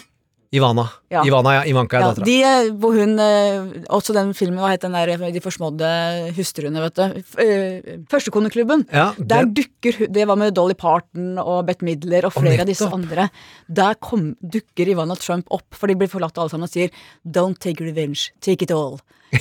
Ivana. 0.55 0.85
Ja. 1.11 1.23
Ivana, 1.27 1.53
ja. 1.57 1.63
Ivanka 1.67 1.97
er 1.97 2.01
Ja, 2.01 2.07
dattera. 2.13 2.25
de, 2.25 2.35
eh, 2.43 2.69
hvor 2.79 2.93
hun 2.95 3.19
eh, 3.19 3.83
Også 3.91 4.13
den 4.15 4.33
filmen, 4.33 4.59
hva 4.59 4.69
het 4.71 4.81
den 4.81 4.93
der 4.95 5.17
De 5.31 5.41
forsmådde 5.43 5.89
hustruene, 6.37 6.79
vet 6.85 6.95
du. 6.95 7.01
Eh, 7.43 7.81
Førstekoneklubben. 8.07 8.85
Ja, 8.93 9.11
Der 9.19 9.43
dukker 9.45 9.97
hun 9.99 10.11
Det 10.13 10.25
var 10.27 10.35
med 10.37 10.53
Dolly 10.55 10.73
Parton 10.73 11.37
og 11.37 11.65
Bette 11.67 11.83
Midler 11.83 12.25
og 12.25 12.33
flere 12.33 12.61
av 12.61 12.67
disse 12.67 12.87
andre. 12.87 13.29
Der 13.67 13.95
kom, 13.99 14.35
dukker 14.41 14.87
Ivana 14.87 15.15
Trump 15.15 15.45
opp, 15.51 15.67
for 15.75 15.87
de 15.87 15.95
blir 15.95 16.07
forlatt 16.07 16.37
alle 16.37 16.49
sammen 16.49 16.63
og 16.63 16.71
sier 16.71 16.89
Don't 17.27 17.59
take 17.59 17.83
revenge, 17.83 18.31
take 18.39 18.61
it 18.63 18.71
all. 18.71 18.99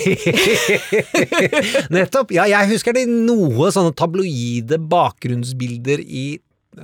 Nettopp. 1.94 2.32
Ja, 2.34 2.46
jeg 2.50 2.70
husker 2.72 2.96
det 2.96 3.06
noe 3.08 3.70
sånne 3.74 3.94
tabloide 3.96 4.78
bakgrunnsbilder 4.90 6.02
i 6.02 6.24
eh, 6.34 6.42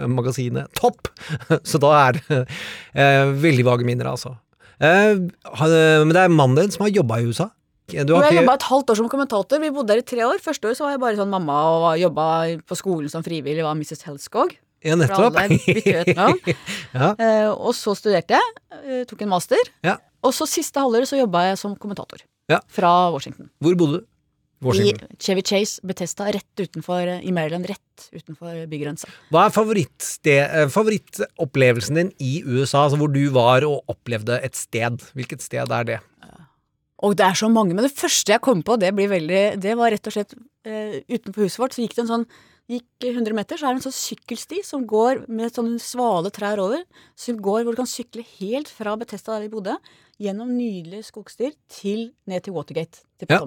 magasinet 0.09 0.73
Topp. 0.79 1.11
Så 1.69 1.81
da 1.83 1.93
er 2.09 2.19
det 2.19 2.41
eh, 2.95 3.33
veldig 3.43 3.67
vage 3.69 3.89
minner, 3.89 4.13
altså. 4.13 4.37
Eh, 4.83 5.19
men 5.19 6.15
det 6.15 6.25
er 6.25 6.33
mannen 6.33 6.59
din 6.59 6.75
som 6.75 6.87
har 6.87 6.95
jobba 6.95 7.21
i 7.21 7.29
USA? 7.29 7.51
Du 7.93 8.15
har 8.17 8.31
jeg 8.31 8.41
jobba 8.41 8.57
et 8.57 8.67
halvt 8.71 8.91
år 8.93 8.99
som 9.03 9.09
kommentator. 9.13 9.61
Vi 9.61 9.71
bodde 9.75 9.93
der 9.93 10.01
i 10.01 10.07
tre 10.07 10.25
år. 10.25 10.41
Første 10.41 10.71
år 10.71 10.77
så 10.79 10.87
var 10.87 10.95
jeg 10.95 11.03
bare 11.03 11.19
sånn 11.19 11.33
mamma 11.33 11.57
og 11.75 11.87
jobba 12.01 12.27
på 12.69 12.79
skolen 12.79 13.13
som 13.13 13.25
frivillig, 13.27 13.65
var 13.67 13.77
Mrs. 13.77 14.07
Helskog. 14.09 14.55
Ja, 14.83 14.97
nettopp. 14.99 15.37
ja. 15.87 17.11
Eh, 17.13 17.51
og 17.53 17.75
så 17.79 17.95
studerte 17.99 18.39
jeg, 18.39 18.55
eh, 18.81 19.03
tok 19.11 19.27
en 19.27 19.35
master. 19.35 19.73
Ja. 19.87 19.99
Og 20.23 20.35
så 20.35 20.47
siste 20.51 20.83
halvåret 20.83 21.11
så 21.11 21.21
jobba 21.21 21.51
jeg 21.51 21.61
som 21.61 21.77
kommentator. 21.79 22.25
Ja. 22.51 22.59
fra 22.69 23.11
Washington. 23.15 23.49
Hvor 23.63 23.77
bodde 23.79 24.01
du? 24.01 24.07
Washington. 24.62 25.11
I 25.11 25.19
Chevy 25.23 25.42
Chase, 25.47 25.83
Betesta, 25.87 26.28
rett 26.35 26.62
utenfor 26.62 27.11
i 27.19 27.35
Maryland, 27.35 27.66
rett 27.71 28.07
utenfor 28.12 28.62
bygrensa. 28.71 29.11
Hva 29.33 29.49
er 29.49 30.31
eh, 30.37 30.69
favorittopplevelsen 30.73 32.00
din 32.00 32.14
i 32.23 32.33
USA, 32.47 32.87
altså 32.87 33.00
hvor 33.00 33.12
du 33.12 33.25
var 33.35 33.66
og 33.69 33.83
opplevde 33.92 34.38
et 34.42 34.59
sted? 34.59 35.02
Hvilket 35.19 35.45
sted 35.45 35.75
er 35.75 35.90
det? 35.90 35.99
Og 37.02 37.16
det 37.19 37.26
er 37.26 37.35
så 37.35 37.50
mange, 37.50 37.75
men 37.75 37.83
det 37.83 37.97
første 37.99 38.31
jeg 38.31 38.42
kom 38.45 38.62
på, 38.62 38.78
det 38.78 38.92
blir 38.95 39.11
veldig 39.11 39.42
Det 39.59 39.75
var 39.78 39.90
rett 39.90 40.07
og 40.07 40.14
slett 40.14 40.37
uh, 40.38 40.97
utenfor 41.11 41.49
huset 41.49 41.59
vårt, 41.59 41.75
så 41.75 41.83
gikk 41.83 41.97
det 41.99 42.04
en 42.07 42.12
sånn 42.14 42.26
Gikk 42.71 43.04
100 43.04 43.35
meter, 43.37 43.59
så 43.59 43.66
er 43.66 43.75
det 43.75 43.83
en 43.83 43.88
sånn 43.88 43.97
sykkelsti 43.97 44.61
som 44.64 44.85
går 44.88 45.25
med 45.26 45.52
sånne 45.52 45.83
svale 45.83 46.31
trær 46.33 46.62
over. 46.62 46.85
Som 47.19 47.40
går 47.42 47.66
hvor 47.66 47.75
du 47.75 47.81
kan 47.83 47.90
sykle 47.90 48.23
helt 48.38 48.71
fra 48.71 48.95
Betesta 48.97 49.35
der 49.35 49.45
vi 49.45 49.50
bodde, 49.52 49.75
gjennom 50.23 50.54
nydelige 50.54 51.09
skogstier 51.11 51.52
til 51.75 52.12
ned 52.31 52.47
til 52.47 52.54
Watergate, 52.57 53.02
til 53.19 53.35
Ja. 53.35 53.42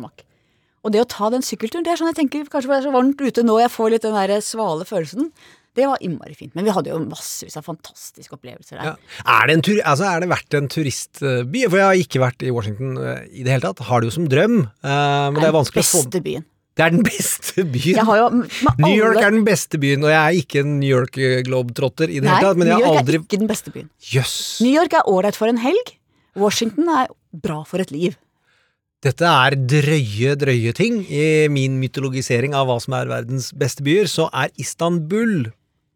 Og 0.85 0.93
det 0.93 1.01
å 1.01 1.09
ta 1.09 1.31
den 1.33 1.43
sykkelturen, 1.45 1.85
det 1.85 1.95
er 1.95 1.99
sånn 1.99 2.11
jeg 2.11 2.19
tenker 2.21 2.49
kanskje 2.51 2.69
det 2.69 2.77
er 2.77 2.87
så 2.87 2.93
varmt 2.93 3.21
ute 3.21 3.43
nå, 3.45 3.57
jeg 3.63 3.73
får 3.73 3.95
litt 3.95 4.05
den 4.05 4.17
der 4.17 4.37
svale 4.45 4.85
følelsen. 4.85 5.31
Det 5.75 5.87
var 5.89 5.99
innmari 6.05 6.35
fint. 6.37 6.53
Men 6.55 6.67
vi 6.67 6.71
hadde 6.71 6.91
jo 6.93 7.01
massevis 7.03 7.57
av 7.59 7.65
fantastiske 7.67 8.37
opplevelser 8.37 8.79
der. 8.79 8.93
Ja. 8.93 9.23
Er, 9.25 9.49
det 9.49 9.55
en 9.57 9.63
tur, 9.65 9.79
altså 9.83 10.07
er 10.07 10.23
det 10.23 10.29
verdt 10.31 10.55
en 10.55 10.69
turistby? 10.71 11.65
For 11.65 11.81
jeg 11.81 11.89
har 11.89 12.03
ikke 12.05 12.21
vært 12.23 12.45
i 12.45 12.53
Washington 12.55 12.93
eh, 13.01 13.25
i 13.33 13.43
det 13.43 13.57
hele 13.57 13.65
tatt. 13.65 13.83
Har 13.89 14.03
det 14.03 14.11
jo 14.11 14.15
som 14.15 14.29
drøm, 14.31 14.61
eh, 14.63 15.25
men 15.33 15.41
det 15.41 15.49
er 15.49 15.57
vanskelig 15.57 15.83
å 15.83 15.89
få 15.89 16.03
beste 16.05 16.23
byen. 16.23 16.47
Det 16.75 16.83
er 16.83 16.91
den 16.91 17.05
beste 17.07 17.63
byen. 17.71 17.99
Jo 18.03 18.29
New 18.83 18.95
York 18.95 19.19
er 19.19 19.31
den 19.31 19.45
beste 19.47 19.79
byen, 19.79 20.03
og 20.03 20.11
jeg 20.11 20.21
er 20.21 20.39
ikke 20.39 20.63
en 20.63 20.73
New 20.79 20.91
York 20.91 21.19
eh, 21.19 21.37
globetrotter 21.47 22.11
i 22.11 22.19
det 22.19 22.27
Nei, 22.27 22.37
hele 22.37 22.49
tatt, 22.51 22.61
men 22.61 22.71
New 22.71 22.83
York 22.83 23.01
aldri 23.01 23.19
er 23.19 23.27
ikke 23.27 23.43
den 23.43 23.51
beste 23.51 23.75
byen. 23.75 23.91
Jøss! 24.13 24.35
New 24.63 24.75
York 24.75 24.95
er 24.95 25.11
ålreit 25.11 25.39
for 25.39 25.51
en 25.51 25.59
helg. 25.63 25.95
Washington 26.39 26.91
er 26.91 27.11
bra 27.35 27.61
for 27.67 27.83
et 27.83 27.91
liv. 27.95 28.15
Dette 29.05 29.29
er 29.29 29.53
drøye, 29.69 30.33
drøye 30.41 30.71
ting. 30.73 31.03
I 31.05 31.45
min 31.53 31.75
mytologisering 31.77 32.55
av 32.57 32.65
hva 32.69 32.79
som 32.81 32.95
er 32.97 33.11
verdens 33.11 33.51
beste 33.53 33.85
byer, 33.85 34.09
så 34.09 34.25
er 34.33 34.49
Istanbul 34.61 35.51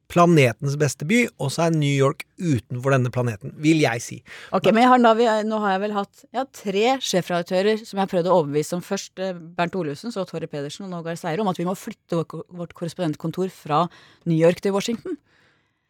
planetens 0.09 0.73
beste 0.81 1.05
by, 1.09 1.23
og 1.37 1.51
så 1.53 1.67
er 1.67 1.75
New 1.77 1.89
York 1.89 2.23
utenfor 2.41 2.95
denne 2.95 3.11
planeten, 3.13 3.53
vil 3.61 3.81
jeg 3.83 4.01
si. 4.01 4.17
Ok, 4.55 4.71
men 4.73 4.81
jeg 4.81 4.91
har, 4.91 5.01
da, 5.05 5.11
vi, 5.17 5.27
nå 5.45 5.59
har 5.61 5.75
jeg 5.75 5.83
vel 5.83 5.93
hatt 5.99 6.23
jeg 6.23 6.39
har 6.39 6.47
tre 6.59 6.85
sjefredaktører 7.05 7.83
som 7.83 7.93
jeg 7.93 8.01
har 8.01 8.11
prøvd 8.13 8.29
å 8.29 8.37
overbevise 8.39 8.77
om 8.77 8.81
først 8.85 9.21
eh, 9.21 9.37
Bernt 9.37 9.77
Olufsen, 9.77 10.13
så 10.13 10.25
Torre 10.29 10.49
Pedersen 10.49 10.87
og 10.87 10.93
nå 10.95 11.03
Gahr 11.05 11.19
Seire, 11.19 11.45
om 11.45 11.51
at 11.51 11.61
vi 11.61 11.67
må 11.69 11.77
flytte 11.77 12.23
vårt 12.25 12.73
korrespondentkontor 12.77 13.53
fra 13.53 13.83
New 14.25 14.37
York 14.37 14.63
til 14.65 14.73
Washington. 14.73 15.19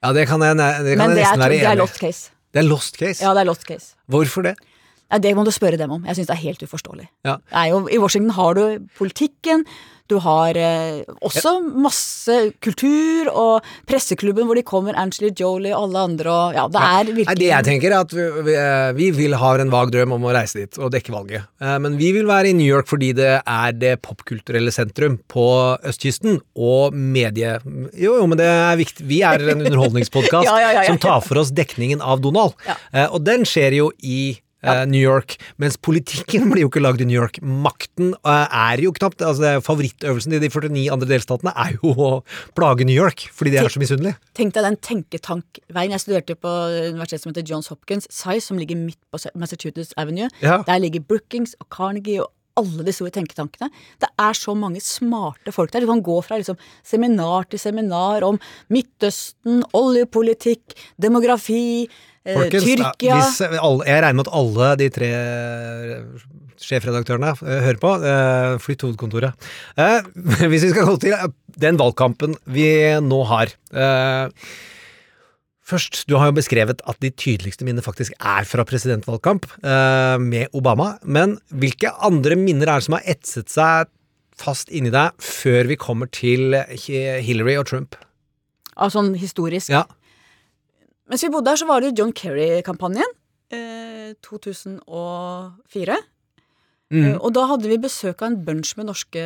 Ja, 0.04 0.12
det 0.16 0.28
kan 0.28 0.44
jeg, 0.44 0.60
det 0.60 0.98
kan 1.00 1.06
Men 1.06 1.16
jeg 1.16 1.24
det 1.24 1.24
er, 1.24 1.32
i. 1.32 1.40
Men 1.40 1.56
det 1.64 1.72
er 1.72 1.80
lost 1.80 2.04
case. 2.04 2.36
Det 2.52 2.60
er 2.64 2.68
lost 2.68 3.00
case. 3.00 3.24
Ja, 3.24 3.32
det 3.38 3.46
er 3.46 3.52
lost 3.52 3.68
case. 3.68 3.96
Hvorfor 4.12 4.48
det? 4.52 4.58
Nei, 5.10 5.20
det 5.26 5.36
må 5.38 5.46
du 5.48 5.52
spørre 5.56 5.78
dem 5.82 5.92
om. 5.96 6.04
Jeg 6.06 6.20
syns 6.20 6.28
det 6.30 6.36
er 6.38 6.44
helt 6.48 6.66
uforståelig. 6.68 7.08
Ja. 7.26 7.40
Jo, 7.70 7.86
I 7.90 7.98
Washington 8.02 8.36
har 8.38 8.54
du 8.60 8.66
politikken, 9.00 9.66
du 10.10 10.16
har 10.24 10.58
eh, 10.58 11.04
også 11.22 11.52
masse 11.86 12.34
kultur, 12.66 13.28
og 13.30 13.66
presseklubben 13.90 14.48
hvor 14.50 14.58
de 14.58 14.64
kommer, 14.66 14.96
Angela 14.98 15.30
Jolie 15.38 15.70
og 15.78 15.84
alle 15.86 16.02
andre, 16.10 16.32
og 16.34 16.58
ja, 16.58 16.64
det 16.74 16.82
er 16.82 17.04
virkelig 17.12 17.28
Nei, 17.30 17.36
det 17.38 17.50
jeg 17.52 17.68
tenker 17.68 17.94
er 17.94 18.00
at 18.08 18.16
vi, 18.18 18.26
vi, 18.48 18.56
vi 18.98 19.10
vil 19.20 19.36
ha 19.38 19.52
en 19.62 19.70
vag 19.74 19.92
drøm 19.94 20.16
om 20.18 20.26
å 20.26 20.34
reise 20.34 20.64
dit 20.64 20.80
og 20.82 20.90
dekke 20.96 21.14
valget. 21.14 21.46
Eh, 21.62 21.76
Men 21.86 22.00
vi 22.02 22.10
vil 22.18 22.26
være 22.30 22.50
i 22.50 22.58
New 22.58 22.66
York 22.66 22.90
fordi 22.90 23.12
det 23.22 23.36
er 23.44 23.78
det 23.78 23.94
popkulturelle 24.06 24.74
sentrum 24.74 25.20
på 25.30 25.46
østkysten, 25.86 26.42
og 26.58 26.98
medie... 26.98 27.60
Jo, 27.94 28.18
jo, 28.18 28.26
men 28.30 28.42
det 28.42 28.50
er 28.50 28.82
viktig. 28.82 29.06
Vi 29.14 29.22
er 29.30 29.46
en 29.54 29.62
underholdningspodkast 29.68 30.50
Ja, 30.50 30.58
ja, 30.58 30.74
ja, 30.74 30.84
ja. 30.86 30.90
som 30.90 30.98
tar 31.06 31.22
for 31.26 31.42
oss 31.46 31.54
dekningen 31.54 32.02
av 32.02 32.26
Donald, 32.26 32.58
Ja. 32.66 32.78
Eh, 32.94 33.06
og 33.14 33.22
den 33.30 33.46
skjer 33.46 33.78
jo 33.78 33.92
i 34.02 34.40
eh, 34.64 34.86
New 34.90 35.02
York, 35.02 35.38
mens 35.62 35.78
politikken 35.78 36.48
blir 36.52 36.66
jo 36.66 36.72
ikke 36.72 36.84
lagd 36.84 37.04
i 37.04 37.08
New 37.10 37.18
York. 37.18 37.42
Makten 37.42 38.14
eh, 38.18 38.58
er 38.72 38.84
jo 38.84 38.94
knapt 38.96 39.24
altså 39.26 39.58
Favorittøvelsen 39.66 40.36
i 40.36 40.42
de 40.44 40.52
49 40.52 40.88
andre 40.96 41.12
delstatene 41.12 41.54
er 41.66 41.78
jo 41.80 41.94
å 41.94 42.10
plage 42.58 42.88
New 42.88 42.98
York, 42.98 43.28
fordi 43.36 43.56
de 43.56 43.62
er 43.62 43.72
så 43.74 43.82
misunnelige. 43.82 44.20
Tenk 44.38 44.56
deg 44.58 44.68
den 44.68 44.80
tenketankveien. 44.90 45.96
Jeg 45.96 46.06
studerte 46.06 46.40
på 46.40 46.56
universitetet 46.90 47.26
som 47.26 47.34
heter 47.34 47.48
Johns 47.48 47.72
Hopkins, 47.74 48.10
SIZE, 48.14 48.50
som 48.50 48.60
ligger 48.60 48.80
midt 48.80 49.00
på 49.12 49.22
Massachusetts 49.40 49.96
Avenue. 50.00 50.30
Ja. 50.44 50.62
Der 50.68 50.84
ligger 50.84 51.06
Brookings 51.06 51.56
og 51.60 51.70
Carnegie 51.74 52.22
og 52.24 52.34
alle 52.60 52.86
de 52.86 52.94
store 52.96 53.14
tenketankene. 53.16 53.70
Det 54.02 54.10
er 54.20 54.38
så 54.38 54.56
mange 54.58 54.82
smarte 54.84 55.54
folk 55.56 55.72
der. 55.72 55.86
Du 55.86 55.92
kan 55.92 56.04
gå 56.04 56.18
fra 56.26 56.40
liksom 56.40 56.60
seminar 56.86 57.48
til 57.50 57.62
seminar 57.62 58.26
om 58.28 58.40
Midtøsten, 58.74 59.64
oljepolitikk, 59.78 60.76
demografi, 61.02 61.88
Folkens, 62.28 62.66
Tyrkia 62.68 63.16
hvis 63.16 63.38
alle, 63.48 63.86
jeg 63.88 64.02
regner 64.04 64.18
med 64.20 64.28
at 64.28 64.34
alle 64.40 64.70
de 64.82 64.88
tre 64.94 65.08
eh, 65.16 66.26
sjefredaktørene 66.60 67.30
eh, 67.40 67.62
hører 67.66 67.80
på. 67.82 67.94
eh, 68.06 68.56
Flytt 68.62 68.84
hovedkontoret. 68.86 69.48
Eh, 69.80 70.02
Hvis 70.52 70.66
vi 70.68 70.74
skal 70.74 70.90
gå 70.90 70.98
til 71.02 71.16
eh, 71.16 71.30
den 71.60 71.80
valgkampen 71.80 72.36
vi 72.52 72.68
nå 73.02 73.22
har 73.32 73.54
eh, 73.72 74.50
Først, 75.70 76.04
du 76.10 76.16
har 76.18 76.32
jo 76.32 76.34
beskrevet 76.40 76.80
at 76.90 76.98
de 77.04 77.12
tydeligste 77.14 77.62
minnene 77.62 77.84
faktisk 77.86 78.16
er 78.18 78.48
fra 78.50 78.64
presidentvalgkamp 78.66 79.46
eh, 79.62 80.16
med 80.18 80.50
Obama. 80.58 80.96
Men 81.06 81.36
hvilke 81.54 81.92
andre 82.06 82.34
minner 82.40 82.72
er 82.74 82.82
det 82.82 82.88
som 82.88 82.96
har 82.98 83.06
etset 83.14 83.54
seg 83.54 83.92
fast 84.40 84.72
inni 84.74 84.90
deg 84.90 85.14
før 85.22 85.70
vi 85.70 85.78
kommer 85.78 86.10
til 86.10 86.58
Hillary 86.82 87.58
og 87.62 87.68
Trump? 87.70 88.00
av 88.80 88.94
sånn 88.94 89.10
historisk. 89.20 89.68
Ja. 89.74 89.82
Mens 91.10 91.24
vi 91.26 91.32
bodde 91.34 91.50
her, 91.52 91.58
så 91.60 91.68
var 91.70 91.82
det 91.82 91.90
jo 91.92 92.04
John 92.04 92.14
Kerry-kampanjen. 92.14 93.12
Eh, 93.50 94.14
2004. 94.26 95.98
Mm. 96.90 97.06
Eh, 97.06 97.18
Og 97.22 97.34
da 97.34 97.46
hadde 97.50 97.70
vi 97.70 97.78
besøk 97.82 98.22
av 98.22 98.32
en 98.32 98.40
bunch 98.46 98.76
med 98.78 98.90
norske 98.90 99.22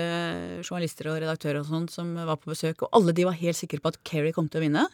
journalister 0.64 1.08
og 1.12 1.22
redaktører 1.24 1.62
og 1.62 1.68
sånn 1.70 1.90
som 1.92 2.14
var 2.16 2.40
på 2.40 2.52
besøk, 2.52 2.84
og 2.84 2.90
alle 2.96 3.14
de 3.16 3.24
var 3.28 3.38
helt 3.40 3.60
sikre 3.60 3.80
på 3.84 3.92
at 3.94 4.02
Kerry 4.04 4.34
kom 4.36 4.50
til 4.50 4.62
å 4.62 4.66
vinne. 4.66 4.88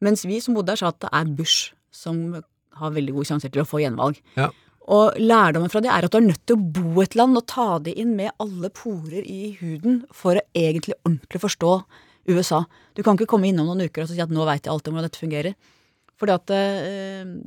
Mens 0.00 0.24
vi 0.24 0.40
som 0.42 0.54
bodde 0.56 0.72
her, 0.74 0.80
sa 0.80 0.88
at 0.90 1.00
det 1.02 1.10
er 1.12 1.30
Bush 1.38 1.72
som 1.92 2.42
har 2.80 2.90
veldig 2.94 3.14
gode 3.14 3.28
sjanser 3.28 3.50
til 3.52 3.62
å 3.62 3.68
få 3.68 3.82
gjenvalg. 3.82 4.18
Ja. 4.38 4.50
Og 4.90 5.18
lærdommen 5.20 5.70
fra 5.70 5.82
det 5.84 5.90
er 5.92 6.06
at 6.06 6.10
du 6.10 6.18
er 6.18 6.24
nødt 6.26 6.46
til 6.48 6.56
å 6.56 6.70
bo 6.74 7.02
et 7.02 7.14
land 7.14 7.36
og 7.38 7.46
ta 7.46 7.78
det 7.78 7.92
inn 8.00 8.16
med 8.18 8.32
alle 8.42 8.70
porer 8.74 9.22
i 9.22 9.52
huden 9.60 10.00
for 10.10 10.38
å 10.38 10.46
egentlig 10.56 10.96
ordentlig 11.04 11.42
forstå 11.42 11.74
USA. 12.30 12.64
Du 12.96 13.02
kan 13.02 13.14
ikke 13.18 13.28
komme 13.34 13.50
innom 13.50 13.68
noen 13.68 13.84
uker 13.86 14.02
og 14.02 14.10
si 14.10 14.18
at 14.22 14.32
nå 14.32 14.46
veit 14.48 14.64
jeg 14.66 14.72
alt 14.72 14.88
om 14.88 14.96
hvordan 14.96 15.06
dette 15.10 15.20
fungerer. 15.20 15.54
Fordi 16.20 16.34
at 16.36 16.44
det, 16.50 16.60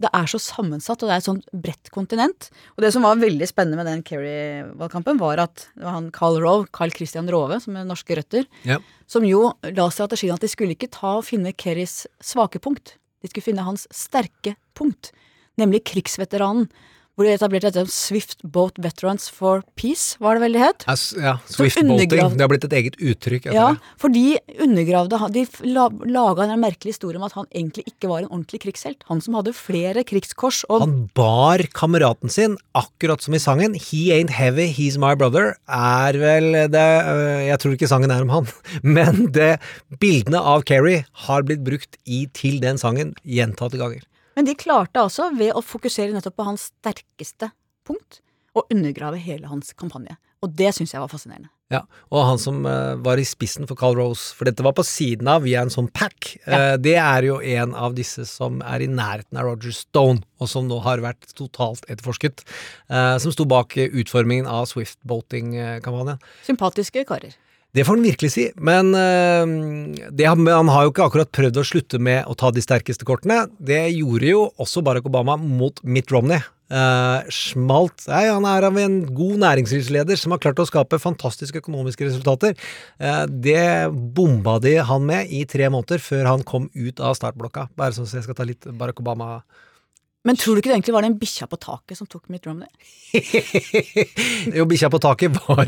det 0.02 0.10
er 0.10 0.26
så 0.32 0.40
sammensatt, 0.42 1.04
og 1.04 1.10
det 1.10 1.14
er 1.14 1.22
et 1.22 1.28
sånt 1.28 1.46
bredt 1.54 1.92
kontinent. 1.94 2.48
Og 2.74 2.82
det 2.82 2.90
som 2.96 3.06
var 3.06 3.20
veldig 3.22 3.46
spennende 3.46 3.78
med 3.78 3.86
den 3.86 4.02
Kerry-valgkampen, 4.08 5.20
var 5.22 5.44
at 5.44 5.68
det 5.76 5.86
var 5.86 5.94
han 6.00 6.08
Carl 6.16 6.40
Rove, 6.42 6.66
Carl 6.74 6.94
Christian 6.96 7.30
Rove, 7.30 7.60
som 7.62 7.78
er 7.78 7.86
norske 7.86 8.18
røtter, 8.18 8.48
Ja. 8.66 8.80
som 9.06 9.24
jo 9.28 9.54
la 9.62 9.86
strategien 9.94 10.34
at 10.34 10.42
de 10.42 10.50
skulle 10.50 10.74
ikke 10.74 10.90
ta 10.90 11.18
og 11.20 11.26
finne 11.30 11.54
Kerrys 11.54 12.08
svake 12.20 12.60
punkt. 12.60 12.96
De 13.22 13.30
skulle 13.30 13.46
finne 13.46 13.64
hans 13.64 13.86
sterke 13.94 14.56
punkt, 14.76 15.12
nemlig 15.62 15.84
krigsveteranen. 15.86 16.66
Hvor 17.14 17.28
de 17.28 17.34
etablerte 17.36 17.70
dette 17.70 17.94
Swift 17.94 18.40
Boat 18.42 18.80
Veterans 18.82 19.28
for 19.30 19.62
Peace, 19.78 20.16
var 20.18 20.34
det 20.34 20.42
veldig 20.48 20.62
het? 20.64 20.86
Ja, 20.88 20.96
ja, 21.22 21.34
Swift-boating. 21.46 22.10
Det 22.10 22.42
har 22.42 22.50
blitt 22.50 22.64
et 22.66 22.74
eget 22.74 22.96
uttrykk. 22.98 23.52
Ja, 23.54 23.68
det. 23.76 23.92
for 24.02 24.10
de 24.10 24.40
undergravde 24.66 25.20
De 25.36 25.44
laga 25.62 26.48
en 26.48 26.64
merkelig 26.64 26.96
historie 26.96 27.20
om 27.22 27.26
at 27.28 27.36
han 27.38 27.46
egentlig 27.54 27.84
ikke 27.92 28.10
var 28.10 28.24
en 28.24 28.32
ordentlig 28.32 28.64
krigshelt. 28.64 29.06
Han 29.12 29.22
som 29.22 29.38
hadde 29.38 29.54
flere 29.54 30.02
krigskors 30.10 30.64
og 30.74 30.88
Han 30.88 30.96
bar 31.14 31.62
kameraten 31.78 32.34
sin, 32.34 32.58
akkurat 32.74 33.22
som 33.22 33.38
i 33.38 33.42
sangen. 33.44 33.78
He 33.78 34.10
ain't 34.16 34.34
heavy, 34.34 34.66
he's 34.74 34.98
my 34.98 35.14
brother. 35.14 35.54
Er 35.70 36.18
vel 36.18 36.50
det 36.74 36.88
øh, 37.14 37.46
Jeg 37.46 37.60
tror 37.62 37.78
ikke 37.78 37.92
sangen 37.92 38.10
er 38.10 38.26
om 38.26 38.34
han, 38.34 38.50
men 38.98 39.28
det, 39.38 39.60
bildene 40.02 40.42
av 40.42 40.66
Kerry 40.66 41.04
har 41.28 41.46
blitt 41.46 41.62
brukt 41.62 42.02
i, 42.10 42.26
til 42.34 42.58
den 42.64 42.82
sangen 42.82 43.14
gjentatte 43.22 43.78
ganger. 43.78 44.02
Men 44.36 44.48
de 44.48 44.56
klarte 44.58 45.02
altså, 45.04 45.30
ved 45.38 45.54
å 45.54 45.64
fokusere 45.66 46.14
nettopp 46.16 46.38
på 46.40 46.48
hans 46.48 46.70
sterkeste 46.74 47.52
punkt, 47.88 48.22
å 48.54 48.66
undergrave 48.70 49.18
hele 49.22 49.50
hans 49.50 49.74
kampanje. 49.78 50.16
Og 50.44 50.52
det 50.58 50.74
syns 50.76 50.92
jeg 50.94 51.02
var 51.02 51.12
fascinerende. 51.12 51.50
Ja, 51.72 51.80
Og 52.14 52.26
han 52.28 52.38
som 52.38 52.66
uh, 52.68 52.94
var 53.02 53.18
i 53.18 53.24
spissen 53.26 53.66
for 53.66 53.80
Carl 53.80 53.96
Rose, 53.98 54.34
for 54.36 54.46
dette 54.46 54.62
var 54.66 54.76
på 54.78 54.84
siden 54.86 55.30
av 55.32 55.46
via 55.48 55.64
en 55.64 55.72
sånn 55.74 55.88
pack, 55.90 56.36
Ja. 56.46 56.74
uh, 56.74 56.76
det 56.78 56.98
er 57.02 57.26
jo 57.26 57.40
en 57.42 57.74
av 57.74 57.96
disse 57.98 58.28
som 58.30 58.60
er 58.62 58.84
i 58.84 58.90
nærheten 58.92 59.40
av 59.40 59.48
Roger 59.48 59.74
Stone, 59.74 60.22
og 60.44 60.52
som 60.52 60.68
nå 60.70 60.78
har 60.86 61.02
vært 61.02 61.34
totalt 61.34 61.88
etterforsket, 61.88 62.44
uh, 62.92 63.16
som 63.24 63.34
sto 63.34 63.48
bak 63.50 63.74
utformingen 63.80 64.46
av 64.50 64.68
Swift-boating-kampanjen. 64.70 66.22
Sympatiske 66.46 67.08
karer. 67.10 67.34
Det 67.74 67.82
får 67.88 67.98
han 67.98 68.06
virkelig 68.06 68.30
si, 68.30 68.44
men 68.62 68.92
øh, 68.94 69.54
det, 70.14 70.28
han- 70.30 70.70
har 70.70 70.84
jo 70.86 70.92
ikke 70.92 71.08
akkurat 71.08 71.32
prøvd 71.34 71.58
å 71.58 71.66
slutte 71.66 71.98
med 71.98 72.28
å 72.30 72.36
ta 72.38 72.52
de 72.54 72.62
sterkeste 72.62 73.08
kortene. 73.10 73.48
Det 73.58 73.88
gjorde 73.96 74.30
jo 74.30 74.44
også 74.62 74.84
Barack 74.86 75.08
Obama 75.10 75.40
mot 75.42 75.82
Mitt 75.82 76.14
Romney. 76.14 76.38
Uh, 76.74 77.22
smalt 77.30 78.06
Nei, 78.08 78.24
Han 78.32 78.46
er 78.50 78.66
av 78.66 78.78
en 78.82 78.94
god 79.14 79.42
næringslivsleder 79.44 80.18
som 80.18 80.34
har 80.34 80.40
klart 80.42 80.62
å 80.64 80.66
skape 80.66 80.98
fantastiske 81.02 81.60
økonomiske 81.60 82.08
resultater. 82.08 82.56
Uh, 83.02 83.26
det 83.28 83.92
bomba 84.16 84.56
de 84.64 84.78
han 84.82 85.06
med 85.06 85.30
i 85.34 85.44
tre 85.50 85.68
måneder 85.70 86.02
før 86.02 86.30
han 86.32 86.46
kom 86.48 86.70
ut 86.74 87.02
av 87.04 87.18
startblokka. 87.20 87.68
Bare 87.78 87.94
sånn 87.94 88.10
så 88.10 88.18
jeg 88.18 88.26
skal 88.30 88.38
ta 88.40 88.48
litt 88.48 88.66
Barack 88.80 89.04
Obama 89.04 89.44
Men 90.26 90.40
tror 90.40 90.56
du 90.56 90.64
ikke 90.64 90.72
det 90.72 90.80
egentlig 90.80 90.96
var 90.96 91.06
den 91.06 91.20
bikkja 91.22 91.50
på 91.52 91.62
taket 91.62 92.00
som 92.00 92.10
tok 92.10 92.30
Mitt 92.34 92.48
Romney? 92.48 92.70
jo, 94.58 94.66
bikkja 94.70 94.90
på 94.94 95.04
taket 95.04 95.42
var 95.44 95.68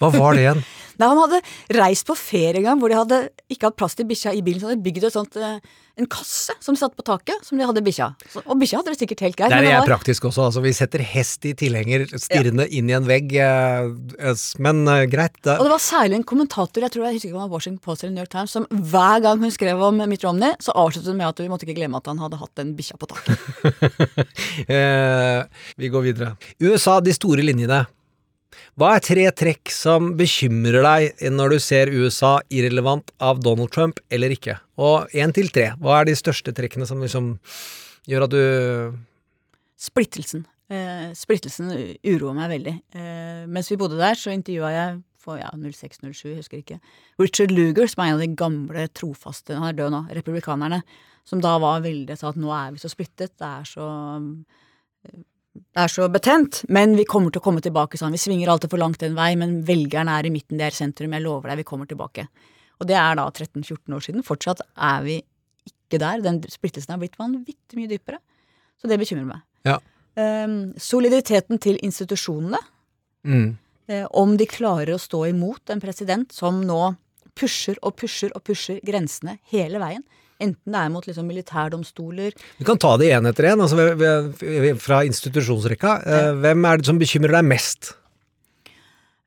Hva 0.00 0.12
var 0.12 0.34
det 0.34 0.48
igjen? 0.48 0.64
Nei, 0.98 1.08
Han 1.08 1.22
hadde 1.24 1.40
reist 1.78 2.06
på 2.08 2.16
ferie 2.18 2.60
en 2.60 2.68
gang 2.68 2.82
hvor 2.82 2.92
de 2.92 2.98
hadde 3.00 3.22
ikke 3.50 3.70
hatt 3.70 3.78
plass 3.80 3.96
til 3.98 4.06
bikkja 4.10 4.34
i 4.34 4.42
bilen. 4.44 4.60
Så 4.62 4.70
hadde 4.70 4.80
de 4.80 4.86
bygd 4.86 5.08
et 5.08 5.14
sånt, 5.14 5.36
eh, 5.36 5.58
en 5.94 6.08
kasse 6.10 6.54
som 6.58 6.74
de 6.74 6.80
satte 6.80 6.98
på 6.98 7.04
taket, 7.06 7.44
som 7.46 7.58
de 7.58 7.66
hadde 7.66 7.82
bikkja. 7.86 8.08
Og 8.44 8.58
bikkja 8.58 8.80
hadde 8.80 8.94
det 8.94 8.98
sikkert 8.98 9.22
helt 9.26 9.36
greit. 9.38 9.52
Der 9.52 9.62
men 9.62 9.68
er 9.68 9.70
det 9.70 9.74
jeg 9.76 9.90
praktisk 9.92 10.26
også. 10.30 10.48
Altså, 10.48 10.62
vi 10.64 10.72
setter 10.74 11.04
hest 11.06 11.46
i 11.46 11.52
tilhenger 11.58 12.06
stirrende 12.18 12.66
inn 12.70 12.90
i 12.90 12.96
en 12.98 13.06
vegg. 13.06 13.34
eh, 13.38 14.34
Men 14.58 14.82
uh, 14.88 15.04
greit. 15.10 15.36
Da. 15.44 15.58
Og 15.58 15.68
det 15.68 15.74
var 15.74 15.82
særlig 15.82 16.18
en 16.18 16.26
kommentator, 16.26 16.82
jeg 16.82 16.90
tror 16.94 17.06
jeg 17.06 17.18
husker 17.18 17.28
ikke 17.30 17.36
om 17.38 17.42
det 17.44 17.48
var 17.48 17.54
Washington 17.54 17.82
Post 17.84 18.04
eller 18.04 18.14
New 18.16 18.24
York 18.24 18.32
Times, 18.34 18.50
som 18.54 18.66
hver 18.70 19.22
gang 19.22 19.38
hun 19.42 19.54
skrev 19.54 19.82
om 19.82 20.02
Mitt 20.08 20.24
Romney, 20.24 20.54
så 20.60 20.74
avsluttet 20.74 21.10
hun 21.12 21.18
med 21.20 21.28
at 21.30 21.42
vi 21.44 21.48
måtte 21.52 21.66
ikke 21.68 21.78
glemme 21.78 22.00
at 22.00 22.10
han 22.10 22.18
hadde 22.22 22.40
hatt 22.42 22.54
den 22.58 22.74
bikkja 22.78 22.98
på 22.98 23.10
taket. 23.10 23.38
Eh, 24.74 25.42
vi 25.76 25.88
går 25.92 26.02
videre. 26.04 26.28
USA, 26.62 26.98
de 27.00 27.12
store 27.14 27.42
linjene. 27.44 27.84
Hva 28.74 28.96
er 28.96 29.04
tre 29.06 29.24
trekk 29.38 29.70
som 29.70 30.14
bekymrer 30.18 30.82
deg 30.82 31.28
når 31.30 31.54
du 31.54 31.58
ser 31.62 31.92
USA 31.94 32.40
irrelevant 32.50 33.12
av 33.22 33.38
Donald 33.44 33.70
Trump 33.70 34.00
eller 34.10 34.34
ikke? 34.34 34.56
Og 34.82 35.12
én 35.14 35.30
til 35.34 35.52
tre. 35.54 35.68
Hva 35.78 36.00
er 36.00 36.08
de 36.08 36.16
største 36.18 36.50
trekkene 36.56 36.88
som 36.88 37.02
liksom 37.04 37.36
gjør 38.10 38.26
at 38.26 38.34
du 38.34 38.42
Splittelsen. 39.84 40.46
Eh, 40.72 41.10
splittelsen 41.12 41.70
uroer 42.08 42.34
meg 42.34 42.50
veldig. 42.54 42.74
Eh, 42.96 43.42
mens 43.52 43.68
vi 43.70 43.78
bodde 43.78 43.98
der, 44.00 44.16
så 44.16 44.32
intervjua 44.32 44.70
jeg 44.72 45.02
for 45.24 45.40
ja, 45.40 45.50
06-07, 45.54 46.24
jeg 46.28 46.38
husker 46.38 46.60
ikke, 46.60 46.78
Richard 47.20 47.52
Luger, 47.54 47.88
som 47.88 48.02
er 48.04 48.10
en 48.10 48.18
av 48.18 48.24
de 48.24 48.36
gamle 48.36 48.86
trofaste, 48.96 49.56
han 49.56 49.70
er 49.70 49.76
død 49.78 49.92
nå, 49.94 50.02
republikanerne, 50.18 50.82
som 51.24 51.40
da 51.40 51.54
var 51.62 51.84
veldig 51.84 52.16
sa 52.20 52.32
at 52.32 52.40
nå 52.40 52.50
er 52.52 52.74
vi 52.74 52.82
så 52.82 52.90
splittet, 52.92 53.32
det 53.40 53.48
er 53.48 53.68
så 53.68 53.86
det 55.54 55.84
er 55.84 55.90
så 55.90 56.08
betent, 56.10 56.62
men 56.72 56.96
vi 56.98 57.04
kommer 57.06 57.30
til 57.30 57.38
å 57.38 57.44
komme 57.44 57.62
tilbake 57.62 57.98
sånn. 57.98 58.14
Vi 58.14 58.22
svinger 58.22 58.50
alltid 58.50 58.72
for 58.72 58.82
langt 58.82 59.02
en 59.06 59.14
vei, 59.14 59.32
men 59.38 59.60
velgerne 59.66 60.16
er 60.18 60.26
i 60.26 60.32
midten, 60.34 60.58
det 60.58 60.66
er 60.68 60.74
sentrum. 60.74 61.14
Jeg 61.14 61.22
lover 61.22 61.50
deg, 61.50 61.60
vi 61.62 61.66
kommer 61.68 61.90
tilbake. 61.90 62.26
Og 62.82 62.88
det 62.90 62.96
er 62.98 63.18
da 63.18 63.28
13-14 63.30 63.94
år 63.94 64.02
siden. 64.02 64.26
Fortsatt 64.26 64.62
er 64.74 65.04
vi 65.06 65.20
ikke 65.70 66.00
der. 66.02 66.22
Den 66.24 66.40
splittelsen 66.50 66.94
har 66.94 67.02
blitt 67.02 67.18
vanvittig 67.20 67.78
mye 67.78 67.90
dypere. 67.90 68.18
Så 68.82 68.90
det 68.90 68.98
bekymrer 68.98 69.28
meg. 69.28 69.44
Ja. 69.66 69.78
Um, 70.18 70.74
soliditeten 70.78 71.62
til 71.62 71.78
institusjonene. 71.86 72.58
mm. 73.22 73.48
eh, 73.86 74.06
om 74.10 74.36
de 74.36 74.46
klarer 74.46 74.94
å 74.94 75.00
stå 75.00 75.26
imot 75.30 75.70
en 75.70 75.80
president 75.80 76.32
som 76.32 76.60
nå 76.66 76.94
pusher 77.34 77.78
og 77.82 77.96
pusher 77.98 78.34
og 78.34 78.44
pusher 78.46 78.82
grensene 78.86 79.38
hele 79.50 79.78
veien. 79.82 80.04
Enten 80.44 80.76
det 80.76 80.80
er 80.80 80.92
mot 80.92 81.06
liksom 81.08 81.26
militærdomstoler 81.30 82.34
Vi 82.60 82.66
kan 82.68 82.80
ta 82.80 82.94
det 83.00 83.10
én 83.16 83.28
etter 83.30 83.50
én. 83.50 83.64
Altså, 83.64 84.78
fra 84.84 85.02
institusjonsrekka. 85.08 85.98
Eh, 86.04 86.32
Hvem 86.44 86.66
er 86.70 86.80
det 86.80 86.88
som 86.90 87.00
bekymrer 87.00 87.38
deg 87.38 87.48
mest? 87.48 87.94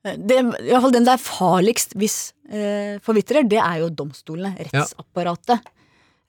Eh, 0.06 0.16
det, 0.18 0.38
i 0.38 0.70
hvert 0.70 0.84
fall 0.84 0.94
Den 0.94 1.08
det 1.08 1.16
er 1.16 1.24
farligst 1.24 1.96
hvis 1.98 2.18
eh, 2.50 2.96
forvitrer, 3.04 3.48
det 3.48 3.60
er 3.62 3.82
jo 3.82 3.90
domstolene, 4.02 4.54
rettsapparatet. 4.68 5.68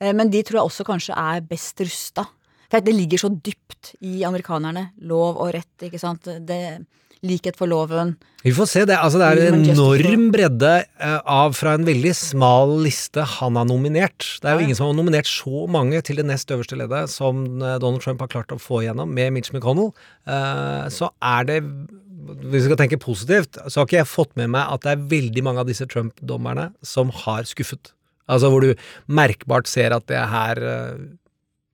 Eh, 0.02 0.14
men 0.16 0.32
de 0.34 0.44
tror 0.44 0.62
jeg 0.62 0.72
også 0.72 0.88
kanskje 0.88 1.18
er 1.18 1.46
best 1.46 1.82
rusta. 1.86 2.26
For 2.70 2.86
det 2.86 2.94
ligger 2.94 3.22
så 3.24 3.32
dypt 3.34 3.96
i 4.06 4.22
amerikanerne. 4.28 4.92
Lov 5.10 5.40
og 5.42 5.54
rett, 5.56 5.74
ikke 5.88 6.02
sant. 6.02 6.28
Det, 6.46 6.60
likhet 7.26 7.58
for 7.60 7.68
loven. 7.68 8.16
Vi 8.46 8.54
får 8.56 8.68
se 8.72 8.84
det. 8.88 8.96
Altså, 8.96 9.20
det 9.20 9.28
er 9.28 9.52
en 9.52 9.66
enorm 9.74 10.30
bredde 10.32 10.72
eh, 10.86 11.18
av 11.28 11.56
fra 11.58 11.74
en 11.76 11.84
veldig 11.88 12.14
smal 12.16 12.78
liste 12.86 13.26
han 13.38 13.60
har 13.60 13.68
nominert. 13.68 14.24
Det 14.40 14.48
er 14.48 14.56
jo 14.56 14.68
ingen 14.68 14.78
som 14.80 14.88
har 14.88 14.96
nominert 14.96 15.28
så 15.28 15.66
mange 15.72 16.00
til 16.08 16.22
det 16.22 16.28
nest 16.30 16.52
øverste 16.56 16.80
leddet 16.80 17.12
som 17.12 17.44
eh, 17.60 17.76
Donald 17.84 18.06
Trump 18.06 18.24
har 18.24 18.32
klart 18.32 18.56
å 18.56 18.62
få 18.62 18.84
igjennom 18.86 19.12
med 19.12 19.36
Mitch 19.36 19.52
McConnell. 19.52 19.92
Eh, 20.28 20.88
Så 20.96 21.12
er 21.20 21.48
det 21.50 21.60
Hvis 22.40 22.62
vi 22.62 22.68
skal 22.70 22.78
tenke 22.78 23.00
positivt, 23.02 23.58
så 23.68 23.80
har 23.82 23.88
ikke 23.88 24.00
jeg 24.04 24.08
fått 24.12 24.36
med 24.38 24.52
meg 24.54 24.68
at 24.72 24.84
det 24.86 24.92
er 24.92 25.08
veldig 25.12 25.44
mange 25.44 25.64
av 25.64 25.68
disse 25.68 25.88
Trump-dommerne 25.90 26.70
som 26.86 27.10
har 27.26 27.48
skuffet. 27.50 27.92
Altså 28.30 28.52
hvor 28.54 28.62
du 28.62 28.76
merkbart 29.10 29.68
ser 29.68 29.96
at 29.96 30.06
det 30.12 30.20
her 30.30 30.60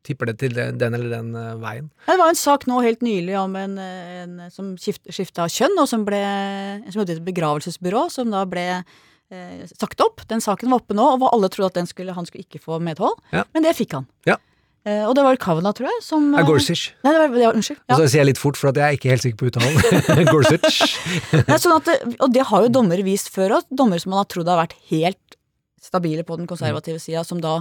tipper 0.05 0.31
det 0.31 0.37
til 0.43 0.55
den 0.55 0.97
eller 0.97 1.09
den 1.11 1.33
eh, 1.39 1.51
veien. 1.61 1.89
Det 2.07 2.17
var 2.21 2.31
en 2.31 2.39
sak 2.39 2.67
nå 2.69 2.79
helt 2.85 3.03
nylig 3.05 3.35
om 3.41 3.57
en, 3.59 3.75
en 3.81 4.37
som 4.53 4.73
skift, 4.81 5.03
skifta 5.13 5.49
kjønn, 5.51 5.75
og 5.81 5.89
som 5.91 6.05
ble 6.07 6.21
som 6.87 7.01
jobbet 7.01 7.15
i 7.15 7.19
et 7.19 7.27
begravelsesbyrå, 7.27 8.07
som 8.13 8.33
da 8.33 8.45
ble 8.49 8.65
eh, 8.71 9.63
sagt 9.73 10.01
opp. 10.05 10.25
Den 10.29 10.43
saken 10.43 10.71
var 10.71 10.83
oppe 10.83 10.97
nå, 10.97 11.05
og 11.17 11.29
alle 11.31 11.51
trodde 11.53 11.73
at 11.73 11.79
den 11.81 11.89
skulle, 11.89 12.15
han 12.15 12.27
skulle 12.29 12.45
ikke 12.47 12.63
få 12.63 12.79
medhold. 12.83 13.17
Ja. 13.35 13.45
Men 13.55 13.67
det 13.67 13.75
fikk 13.77 13.97
han. 13.99 14.09
Ja. 14.29 14.39
Eh, 14.85 15.01
og 15.01 15.15
det 15.17 15.23
var 15.25 15.37
Kavna, 15.41 15.71
tror 15.73 15.87
jeg, 15.89 16.01
som 16.05 16.27
Er 16.35 16.43
eh, 16.43 16.45
Gorsuch. 16.45 16.91
Nei, 17.01 17.13
det 17.15 17.21
var, 17.23 17.31
det 17.33 17.45
var, 17.47 17.55
unnskyld. 17.57 17.79
Ja. 17.81 17.95
Og 17.95 18.01
så 18.03 18.09
sier 18.11 18.21
jeg 18.21 18.29
litt 18.29 18.41
fort, 18.41 18.59
for 18.61 18.69
at 18.69 18.77
jeg 18.77 18.85
er 18.85 18.99
ikke 18.99 19.13
helt 19.15 19.23
sikker 19.25 19.39
på 19.39 19.47
uttalen. 19.49 20.27
Gorsuch. 20.33 20.77
Nei, 21.49 21.57
sånn 21.61 21.73
at, 21.79 21.89
og 22.19 22.35
det 22.35 22.45
har 22.51 22.67
jo 22.67 22.73
dommere 22.75 23.05
vist 23.07 23.31
før 23.33 23.57
òg. 23.57 23.71
Dommere 23.73 24.03
som 24.03 24.13
man 24.13 24.21
har 24.21 24.29
trodd 24.29 24.51
har 24.51 24.61
vært 24.61 24.77
helt 24.91 25.39
stabile 25.81 26.25
på 26.25 26.37
den 26.37 26.49
konservative 26.49 27.01
sida, 27.01 27.25
som 27.25 27.41
da 27.41 27.57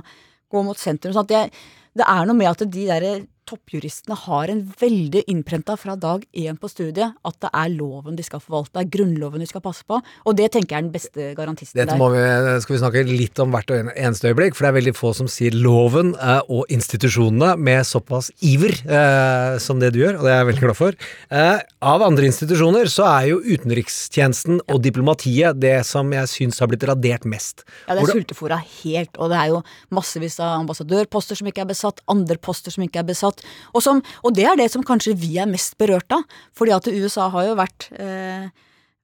går 0.53 0.67
mot 0.69 0.81
sentrum. 0.81 1.15
Sånn 1.17 1.25
at 1.25 1.33
det, 1.33 1.65
det 1.95 2.07
er 2.07 2.27
noe 2.27 2.37
med 2.39 2.51
at 2.51 2.65
de 2.67 2.87
der 2.91 3.25
toppjuristene 3.49 4.17
har 4.25 4.51
en 4.53 4.63
veldig 4.81 5.25
innprenta 5.31 5.77
fra 5.81 5.97
dag 6.01 6.25
én 6.33 6.59
på 6.61 6.71
studiet 6.71 7.15
at 7.25 7.39
det 7.43 7.51
er 7.53 7.73
loven 7.75 8.17
de 8.19 8.25
skal 8.27 8.43
forvalte, 8.43 8.75
det 8.79 8.85
er 8.85 8.93
grunnloven 8.97 9.43
de 9.43 9.49
skal 9.49 9.63
passe 9.65 9.85
på. 9.89 9.99
Og 10.25 10.37
det 10.39 10.51
tenker 10.55 10.77
jeg 10.77 10.83
er 10.83 10.87
den 10.87 10.95
beste 10.95 11.29
garantisten 11.39 11.81
Dette 11.81 11.97
der. 11.99 12.17
Dette 12.45 12.65
skal 12.65 12.77
vi 12.77 12.81
snakke 12.83 13.05
litt 13.09 13.43
om 13.43 13.55
hvert 13.55 13.73
eneste 13.75 14.31
øyeblikk, 14.31 14.57
for 14.57 14.67
det 14.67 14.71
er 14.71 14.79
veldig 14.79 14.95
få 14.97 15.13
som 15.17 15.31
sier 15.31 15.57
loven 15.57 16.15
eh, 16.15 16.41
og 16.53 16.71
institusjonene 16.73 17.55
med 17.61 17.85
såpass 17.89 18.31
iver 18.45 18.75
eh, 18.85 19.57
som 19.63 19.83
det 19.83 19.93
du 19.95 20.01
gjør, 20.03 20.19
og 20.19 20.27
det 20.27 20.35
er 20.35 20.41
jeg 20.41 20.51
veldig 20.53 20.65
glad 20.67 20.79
for. 20.81 20.99
Eh, 21.35 21.65
av 21.95 22.07
andre 22.07 22.29
institusjoner 22.31 22.91
så 22.93 23.09
er 23.11 23.31
jo 23.33 23.41
utenrikstjenesten 23.45 24.63
og 24.65 24.83
diplomatiet 24.85 25.59
det 25.61 25.77
som 25.89 26.13
jeg 26.15 26.31
syns 26.33 26.61
har 26.63 26.71
blitt 26.71 26.87
radert 26.89 27.27
mest. 27.29 27.65
Ja, 27.89 27.97
det 27.97 28.07
er 28.07 28.21
sultefòra 28.21 28.61
helt, 28.61 29.19
og 29.19 29.33
det 29.33 29.41
er 29.41 29.53
jo 29.53 29.63
massevis 29.95 30.39
av 30.43 30.61
ambassadørposter 30.63 31.39
som 31.39 31.51
ikke 31.51 31.65
er 31.65 31.71
besatt, 31.71 32.03
andre 32.11 32.39
poster 32.41 32.75
som 32.75 32.85
ikke 32.87 33.03
er 33.03 33.09
besatt, 33.09 33.34
og, 33.73 33.81
som, 33.85 34.03
og 34.23 34.37
det 34.37 34.47
er 34.51 34.61
det 34.61 34.71
som 34.73 34.85
kanskje 34.87 35.17
vi 35.19 35.37
er 35.41 35.51
mest 35.51 35.79
berørt 35.81 36.13
av, 36.15 36.23
fordi 36.57 36.77
at 36.77 36.93
USA 36.93 37.31
har 37.35 37.51
jo 37.51 37.59
vært 37.59 37.89
eh, 37.99 38.47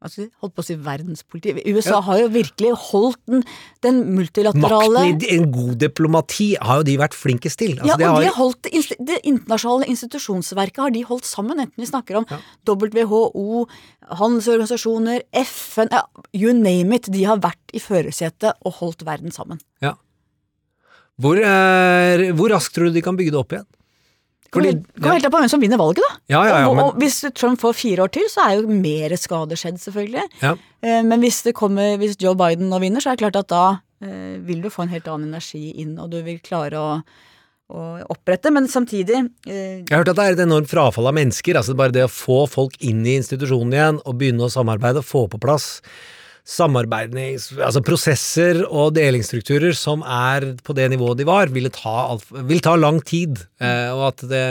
si, 0.08 0.24
holdt 0.40 0.54
på 0.56 0.62
å 0.62 0.64
si 0.64 0.76
verdenspoliti. 0.80 1.52
USA 1.68 1.98
har 2.06 2.20
jo 2.22 2.28
virkelig 2.32 2.72
holdt 2.88 3.20
den, 3.28 3.42
den 3.84 4.00
multilaterale 4.16 5.02
Makten 5.10 5.26
i 5.26 5.36
en 5.36 5.48
god 5.52 5.74
diplomati 5.82 6.48
har 6.56 6.80
jo 6.80 6.86
de 6.88 6.96
vært 7.00 7.16
flinkest 7.18 7.60
til. 7.60 7.74
Altså, 7.76 7.92
ja, 7.92 7.96
og 7.98 8.00
og 8.00 8.16
har, 8.16 8.22
de 8.22 8.30
har 8.30 8.38
holdt 8.38 8.70
det, 9.10 9.18
internasjonale 9.28 9.90
institusjonsverket 9.92 10.84
har 10.86 10.94
de 10.94 11.04
holdt 11.08 11.28
sammen, 11.28 11.60
enten 11.60 11.84
vi 11.84 11.88
snakker 11.90 12.22
om 12.22 12.28
WHO, 12.64 13.66
handelsorganisasjoner, 14.20 15.26
FN, 15.42 15.92
ja, 15.92 16.06
you 16.32 16.54
name 16.56 16.96
it. 16.96 17.10
De 17.12 17.26
har 17.28 17.42
vært 17.42 17.76
i 17.76 17.82
førersetet 17.82 18.56
og 18.64 18.80
holdt 18.80 19.04
verden 19.08 19.34
sammen. 19.34 19.60
ja. 19.84 19.98
hvor, 21.20 21.36
er, 21.36 22.30
hvor 22.32 22.54
raskt 22.54 22.72
tror 22.76 22.88
du 22.88 22.96
de 22.96 23.04
kan 23.04 23.18
bygge 23.18 23.34
det 23.34 23.42
opp 23.42 23.52
igjen? 23.52 23.68
Fordi- 24.52 24.72
kommer 25.00 25.12
helt 25.14 25.24
an 25.28 25.32
på 25.32 25.38
hvem 25.40 25.50
som 25.52 25.60
vinner 25.62 25.78
valget, 25.78 26.02
da. 26.02 26.16
Ja, 26.28 26.42
ja, 26.44 26.58
ja, 26.60 26.68
og, 26.68 26.76
men- 26.76 26.84
og 26.84 26.98
hvis 26.98 27.20
Trump 27.34 27.60
får 27.60 27.74
fire 27.78 28.02
år 28.06 28.10
til, 28.12 28.24
så 28.28 28.46
er 28.48 28.56
jo 28.60 28.66
mer 28.68 29.10
skade 29.16 29.56
skjedd, 29.56 29.78
selvfølgelig. 29.78 30.24
Ja. 30.42 30.54
Eh, 30.82 31.02
Men 31.02 31.20
hvis, 31.20 31.42
det 31.42 31.54
kommer, 31.54 31.96
hvis 31.98 32.16
Joe 32.20 32.34
Biden 32.34 32.68
nå 32.68 32.80
vinner, 32.80 33.00
så 33.00 33.10
er 33.12 33.16
det 33.16 33.24
klart 33.24 33.36
at 33.44 33.48
da 33.48 33.80
eh, 34.02 34.38
vil 34.40 34.62
du 34.62 34.68
få 34.70 34.82
en 34.82 34.88
helt 34.94 35.06
annen 35.06 35.28
energi 35.34 35.74
inn, 35.78 35.98
og 35.98 36.10
du 36.10 36.22
vil 36.22 36.38
klare 36.40 36.72
å, 36.80 37.02
å 37.70 37.82
opprette. 38.10 38.50
Men 38.50 38.66
samtidig 38.66 39.20
eh, 39.46 39.84
Jeg 39.84 39.90
har 39.90 39.98
hørt 40.02 40.08
at 40.08 40.16
det 40.16 40.24
er 40.24 40.32
et 40.38 40.46
enormt 40.48 40.68
frafall 40.72 41.06
av 41.06 41.14
mennesker. 41.14 41.54
altså 41.54 41.76
Bare 41.76 41.92
det 41.92 42.02
å 42.04 42.10
få 42.10 42.48
folk 42.50 42.74
inn 42.80 43.04
i 43.06 43.14
institusjonen 43.20 43.72
igjen 43.76 44.00
og 44.04 44.16
begynne 44.18 44.48
å 44.48 44.50
samarbeide, 44.50 45.04
få 45.06 45.28
på 45.30 45.38
plass. 45.38 45.80
Altså 47.62 47.82
prosesser 47.86 48.64
og 48.66 48.96
delingsstrukturer 48.96 49.76
som 49.76 50.02
er 50.02 50.50
på 50.66 50.74
det 50.76 50.88
nivået 50.90 51.20
de 51.20 51.26
var, 51.28 51.52
vil 51.54 51.70
ta, 51.74 52.16
vil 52.48 52.62
ta 52.64 52.74
lang 52.78 52.98
tid. 53.06 53.44
Eh, 53.62 53.90
og 53.94 54.08
at 54.10 54.24
det, 54.32 54.42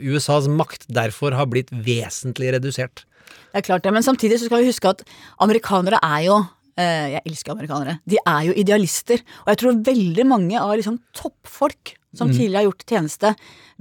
USAs 0.00 0.48
makt 0.48 0.88
derfor 0.88 1.36
har 1.36 1.50
blitt 1.52 1.72
vesentlig 1.72 2.54
redusert. 2.56 3.04
Det 3.52 3.60
er 3.60 3.66
klart 3.68 3.84
det, 3.84 3.92
men 3.92 4.04
samtidig 4.04 4.40
så 4.40 4.48
skal 4.48 4.62
vi 4.62 4.70
huske 4.70 4.92
at 4.92 5.04
amerikanere 5.44 6.00
er 6.04 6.24
jo 6.26 6.40
eh, 6.80 7.16
Jeg 7.16 7.22
elsker 7.28 7.52
amerikanere. 7.52 7.98
De 8.08 8.18
er 8.20 8.42
jo 8.48 8.56
idealister. 8.56 9.22
Og 9.44 9.52
jeg 9.52 9.62
tror 9.62 9.84
veldig 9.92 10.26
mange 10.28 10.60
av 10.60 10.74
liksom 10.76 11.00
toppfolk 11.16 11.96
som 12.16 12.30
tidligere 12.32 12.62
har 12.62 12.68
gjort 12.70 12.84
tjeneste, 12.88 13.30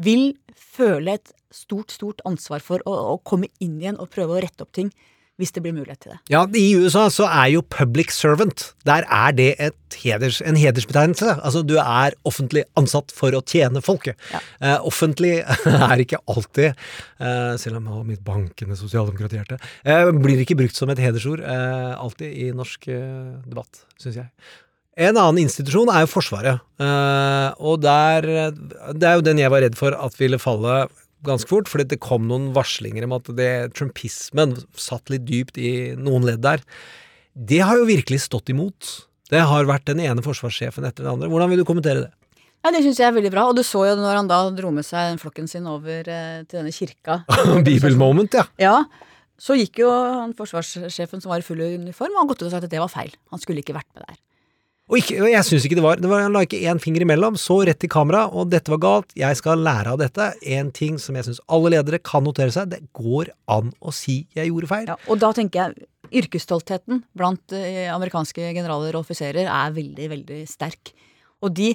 vil 0.03 0.33
føle 0.75 1.15
et 1.15 1.31
stort, 1.55 1.93
stort 1.95 2.23
ansvar 2.27 2.59
for 2.63 2.83
å, 2.83 2.95
å 3.13 3.17
komme 3.23 3.47
inn 3.63 3.77
igjen 3.79 3.99
og 4.01 4.11
prøve 4.11 4.35
å 4.35 4.41
rette 4.43 4.65
opp 4.65 4.73
ting. 4.75 4.91
Hvis 5.35 5.51
det 5.51 5.65
blir 5.65 5.73
mulighet 5.75 5.99
til 5.99 6.13
det. 6.13 6.17
Ja, 6.31 6.45
I 6.47 6.77
USA 6.79 7.09
så 7.11 7.25
er 7.27 7.49
jo 7.51 7.63
public 7.67 8.13
servant 8.15 8.69
Der 8.87 9.03
er 9.11 9.33
det 9.35 9.49
et 9.59 9.97
heders, 9.99 10.39
en 10.39 10.55
hedersbetegnelse. 10.55 11.33
Altså 11.43 11.63
du 11.67 11.75
er 11.81 12.15
offentlig 12.27 12.63
ansatt 12.79 13.11
for 13.15 13.35
å 13.35 13.43
tjene 13.43 13.83
folket. 13.83 14.15
Ja. 14.31 14.39
Eh, 14.61 14.87
offentlig 14.87 15.37
er 15.89 16.03
ikke 16.03 16.21
alltid, 16.31 16.79
eh, 17.19 17.53
selv 17.59 17.81
om 17.81 17.91
har 17.91 18.07
mitt 18.07 18.23
bankende 18.23 18.79
sosialdemokratihjerte, 18.79 19.59
eh, 19.83 20.11
blir 20.23 20.43
ikke 20.43 20.59
brukt 20.59 20.79
som 20.79 20.91
et 20.93 21.03
hedersord 21.03 21.43
eh, 21.43 21.91
alltid 21.95 22.31
i 22.31 22.51
norsk 22.55 22.87
debatt, 22.87 23.83
syns 23.99 24.21
jeg. 24.23 24.31
En 24.95 25.17
annen 25.19 25.41
institusjon 25.43 25.91
er 25.91 26.05
jo 26.05 26.11
Forsvaret. 26.13 26.61
Eh, 26.79 27.49
og 27.59 27.81
der 27.83 28.51
Det 28.95 29.03
er 29.03 29.17
jo 29.17 29.25
den 29.25 29.41
jeg 29.41 29.51
var 29.51 29.65
redd 29.65 29.75
for 29.75 29.95
at 29.95 30.15
ville 30.19 30.39
falle 30.39 30.85
ganske 31.25 31.49
fort, 31.49 31.69
fordi 31.71 31.87
det 31.93 32.01
kom 32.03 32.27
noen 32.29 32.51
varslinger 32.55 33.07
om 33.07 33.15
at 33.17 33.29
det, 33.37 33.49
trumpismen 33.77 34.57
satt 34.79 35.11
litt 35.13 35.25
dypt 35.27 35.57
i 35.61 35.95
noen 35.97 36.27
ledd 36.27 36.43
der. 36.45 36.63
Det 37.35 37.61
har 37.63 37.79
jo 37.79 37.87
virkelig 37.87 38.23
stått 38.27 38.51
imot. 38.53 39.07
Det 39.31 39.41
har 39.41 39.67
vært 39.67 39.87
den 39.89 40.03
ene 40.03 40.23
forsvarssjefen 40.25 40.85
etter 40.87 41.03
den 41.05 41.15
andre. 41.15 41.31
Hvordan 41.31 41.51
vil 41.51 41.63
du 41.63 41.67
kommentere 41.67 42.05
det? 42.05 42.11
Ja, 42.65 42.71
Det 42.73 42.81
syns 42.81 42.99
jeg 43.01 43.07
er 43.07 43.17
veldig 43.17 43.31
bra. 43.33 43.47
Og 43.49 43.57
du 43.57 43.61
så 43.65 43.83
jo 43.85 43.97
når 43.99 44.21
han 44.21 44.29
da 44.29 44.39
dro 44.53 44.71
med 44.73 44.85
seg 44.87 45.19
flokken 45.21 45.49
sin 45.49 45.67
over 45.69 46.07
eh, 46.09 46.45
til 46.49 46.61
denne 46.61 46.73
kirka. 46.73 47.19
Bibelmoment, 47.67 48.33
ja. 48.33 48.45
Ja, 48.61 48.77
så 49.37 49.57
gikk 49.59 49.81
jo 49.83 49.91
han 49.91 50.33
forsvarssjefen 50.37 51.21
som 51.21 51.33
var 51.33 51.43
i 51.43 51.45
full 51.45 51.61
uniform, 51.61 52.15
og 52.15 52.23
han 52.23 52.31
gått 52.31 52.41
ut 52.41 52.47
og 52.47 52.53
sa 52.55 52.61
at 52.63 52.71
det 52.71 52.81
var 52.81 52.89
feil. 52.89 53.13
Han 53.33 53.41
skulle 53.41 53.61
ikke 53.61 53.75
vært 53.75 53.91
med 53.93 54.07
der. 54.07 54.21
Og, 54.85 54.99
ikke, 54.99 55.17
jeg 55.31 55.45
syns 55.47 55.63
ikke 55.65 55.79
det 55.79 55.83
var, 55.85 55.97
det 55.97 56.09
var 56.11 56.21
Han 56.21 56.35
la 56.35 56.43
ikke 56.45 56.59
én 56.69 56.77
finger 56.81 57.01
imellom, 57.01 57.39
så 57.41 57.57
rett 57.65 57.79
til 57.81 57.89
kamera, 57.89 58.27
og 58.29 58.51
dette 58.53 58.69
var 58.69 58.81
galt, 58.83 59.15
jeg 59.17 59.39
skal 59.39 59.63
lære 59.65 59.95
av 59.95 60.01
dette. 60.01 60.27
En 60.55 60.69
ting 60.75 60.99
som 61.01 61.17
jeg 61.17 61.25
syns 61.25 61.41
alle 61.49 61.73
ledere 61.73 61.97
kan 62.05 62.25
notere 62.25 62.53
seg, 62.53 62.69
det 62.69 62.83
går 62.93 63.31
an 63.49 63.73
å 63.81 63.93
si 63.95 64.23
jeg 64.37 64.51
gjorde 64.51 64.69
feil. 64.69 64.85
Ja, 64.91 64.99
og 65.09 65.21
da 65.23 65.31
tenker 65.33 65.63
jeg 65.63 66.21
yrkesstoltheten 66.21 67.01
blant 67.17 67.55
eh, 67.57 67.89
amerikanske 67.89 68.51
generaler 68.53 68.93
og 68.93 69.07
offiserer 69.07 69.49
er 69.49 69.73
veldig, 69.73 70.11
veldig 70.13 70.43
sterk. 70.49 70.93
Og 71.41 71.49
de, 71.57 71.71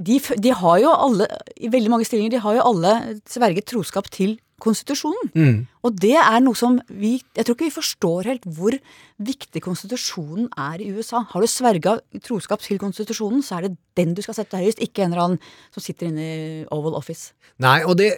de, 0.00 0.16
de 0.40 0.56
har 0.56 0.80
jo 0.80 0.94
alle, 0.94 1.28
i 1.60 1.68
veldig 1.72 1.92
mange 1.92 2.08
stillinger, 2.08 2.38
de 2.38 2.44
har 2.46 2.56
jo 2.56 2.64
alle 2.72 2.96
sverget 3.28 3.68
troskap 3.68 4.08
til 4.12 4.38
konstitusjonen. 4.62 5.30
Mm. 5.34 5.56
Og 5.84 5.96
det 6.00 6.14
er 6.20 6.42
noe 6.44 6.56
som 6.56 6.76
vi 6.88 7.16
Jeg 7.36 7.46
tror 7.46 7.56
ikke 7.56 7.66
vi 7.66 7.74
forstår 7.74 8.28
helt 8.30 8.44
hvor 8.56 8.76
viktig 9.24 9.62
konstitusjonen 9.62 10.46
er 10.58 10.82
i 10.82 10.90
USA. 10.94 11.24
Har 11.30 11.42
du 11.42 11.50
sverga 11.50 11.96
troskap 12.24 12.62
til 12.64 12.78
konstitusjonen, 12.82 13.42
så 13.42 13.58
er 13.58 13.68
det 13.68 13.76
den 13.98 14.14
du 14.14 14.22
skal 14.24 14.36
sette 14.38 14.58
høyest, 14.58 14.82
ikke 14.82 15.04
en 15.04 15.12
eller 15.12 15.24
annen 15.24 15.42
som 15.74 15.82
sitter 15.84 16.10
inne 16.10 16.24
i 16.24 16.38
Oval 16.74 16.96
Office. 16.98 17.34
Nei, 17.62 17.82
og 17.86 17.98
det 18.00 18.14